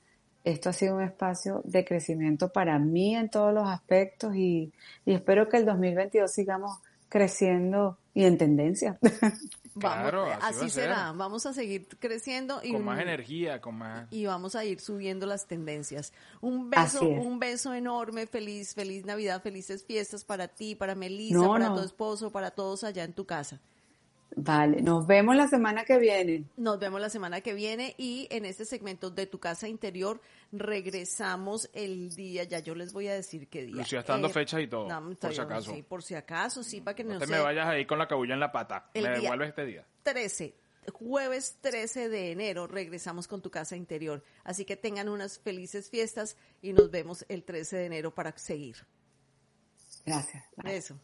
Esto 0.43 0.71
ha 0.71 0.73
sido 0.73 0.97
un 0.97 1.03
espacio 1.03 1.63
de 1.65 1.85
crecimiento 1.85 2.51
para 2.51 2.79
mí 2.79 3.17
en 3.17 3.31
todos 3.31 3.53
los 3.55 3.69
aspectos 3.69 4.35
y, 4.37 4.73
y 5.07 5.15
espero 5.15 5.49
que 5.49 5.57
el 5.57 5.65
2022 5.65 6.31
sigamos 6.31 6.79
creciendo 7.09 7.99
y 8.13 8.25
en 8.25 8.39
tendencia. 8.39 8.99
Vamos, 9.77 10.11
Claro, 10.11 10.25
así 10.27 10.39
va 10.41 10.45
a 10.45 10.49
así 10.49 10.59
ser. 10.71 10.71
será. 10.85 11.13
Vamos 11.13 11.47
a 11.47 11.53
seguir 11.53 11.89
creciendo 11.99 12.61
y, 12.63 12.73
Con 12.73 12.85
más 12.85 13.01
energía, 13.01 13.61
con 13.61 13.77
más... 13.77 14.07
y 14.13 14.25
vamos 14.27 14.55
a 14.55 14.65
ir 14.65 14.81
subiendo 14.81 15.27
las 15.27 15.47
tendencias. 15.47 16.13
Un 16.41 16.71
beso, 16.71 17.03
un 17.05 17.39
beso 17.41 17.75
enorme, 17.75 18.27
feliz, 18.27 18.75
feliz 18.75 19.05
Navidad, 19.05 19.43
felices 19.43 19.85
fiestas 19.85 20.25
para 20.25 20.47
ti, 20.49 20.75
para 20.75 20.95
Melissa, 20.95 21.39
No, 21.39 21.49
para 21.51 21.69
no. 21.71 21.77
tu 21.77 21.83
esposo, 21.83 22.31
para 22.31 22.53
todos 22.53 22.85
allá 22.85 23.03
en 23.05 23.13
tu 23.15 23.25
casa. 23.27 23.61
Vale, 24.37 24.83
nos 24.83 25.07
vemos 25.07 25.37
la 25.37 25.47
semana 25.47 25.85
que 25.85 25.97
viene. 25.99 26.45
Nos 26.57 26.79
vemos 26.81 27.01
la 27.01 27.09
semana 27.09 27.41
que 27.41 27.55
viene 27.55 27.95
y 27.99 28.27
en 28.31 28.45
este 28.45 28.65
segmento 28.65 29.11
de 29.11 29.27
tu 29.27 29.39
casa 29.39 29.69
interior 29.69 30.21
regresamos 30.53 31.71
el 31.73 32.11
día, 32.15 32.45
ya 32.45 32.59
yo 32.59 32.75
les 32.75 32.93
voy 32.93 33.09
a 33.09 33.15
decir 33.15 33.49
qué 33.49 33.63
día. 33.63 33.77
Lucía 33.77 34.01
está 34.01 34.15
dando 34.15 34.29
Eh, 34.29 34.33
fechas 34.33 34.61
y 34.61 34.67
todo, 34.67 34.89
no, 34.89 35.15
por 35.17 35.33
si 35.35 35.41
acaso. 35.41 35.73
Sí, 35.73 35.83
por 35.83 36.03
si 36.03 36.15
acaso, 36.15 36.63
sí, 36.65 36.81
para 36.81 36.95
que 36.97 37.05
no, 37.05 37.15
No 37.15 37.19
te 37.21 37.27
se- 37.27 37.33
me 37.33 37.39
vayas 37.39 37.67
ahí 37.69 37.87
con 37.87 37.99
la 37.99 38.09
cabulla 38.09 38.35
en 38.35 38.41
la 38.41 38.51
pata. 38.51 38.91
El 38.93 39.05
me 39.05 39.11
día- 39.11 39.21
devuelves 39.21 39.49
este 39.51 39.65
día. 39.67 39.87
13, 40.03 40.55
jueves 40.93 41.57
13 41.61 42.09
de 42.09 42.33
enero, 42.33 42.67
regresamos 42.67 43.29
con 43.29 43.41
tu 43.41 43.51
casa 43.51 43.77
interior. 43.77 44.23
Así 44.43 44.65
que 44.65 44.77
tengan 44.77 45.09
unas 45.09 45.39
felices 45.39 45.89
fiestas 45.91 46.37
y 46.61 46.73
nos 46.73 46.91
vemos 46.91 47.25
el 47.29 47.45
13 47.45 47.77
de 47.77 47.87
enero 47.87 48.13
para 48.15 48.37
seguir. 48.37 48.77
Gracias. 50.05 50.45
Eso. 50.65 50.99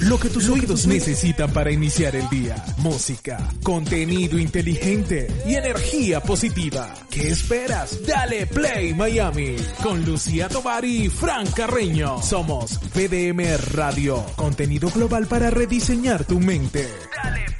Lo 0.00 0.18
que 0.18 0.28
tus 0.28 0.48
oídos 0.48 0.86
necesitan 0.86 1.52
para 1.52 1.70
iniciar 1.70 2.16
el 2.16 2.28
día. 2.28 2.56
Música, 2.78 3.38
contenido 3.62 4.38
inteligente 4.38 5.28
y 5.46 5.54
energía 5.54 6.20
positiva. 6.20 6.92
¿Qué 7.10 7.28
esperas? 7.28 8.04
Dale 8.04 8.46
Play 8.46 8.92
Miami 8.92 9.56
con 9.82 10.04
Lucía 10.04 10.48
Tovar 10.48 10.84
y 10.84 11.08
Fran 11.08 11.46
Carreño. 11.52 12.20
Somos 12.22 12.78
PDM 12.92 13.56
Radio, 13.72 14.24
contenido 14.34 14.90
global 14.90 15.26
para 15.26 15.50
rediseñar 15.50 16.24
tu 16.24 16.40
mente. 16.40 16.88
Dale 17.22 17.53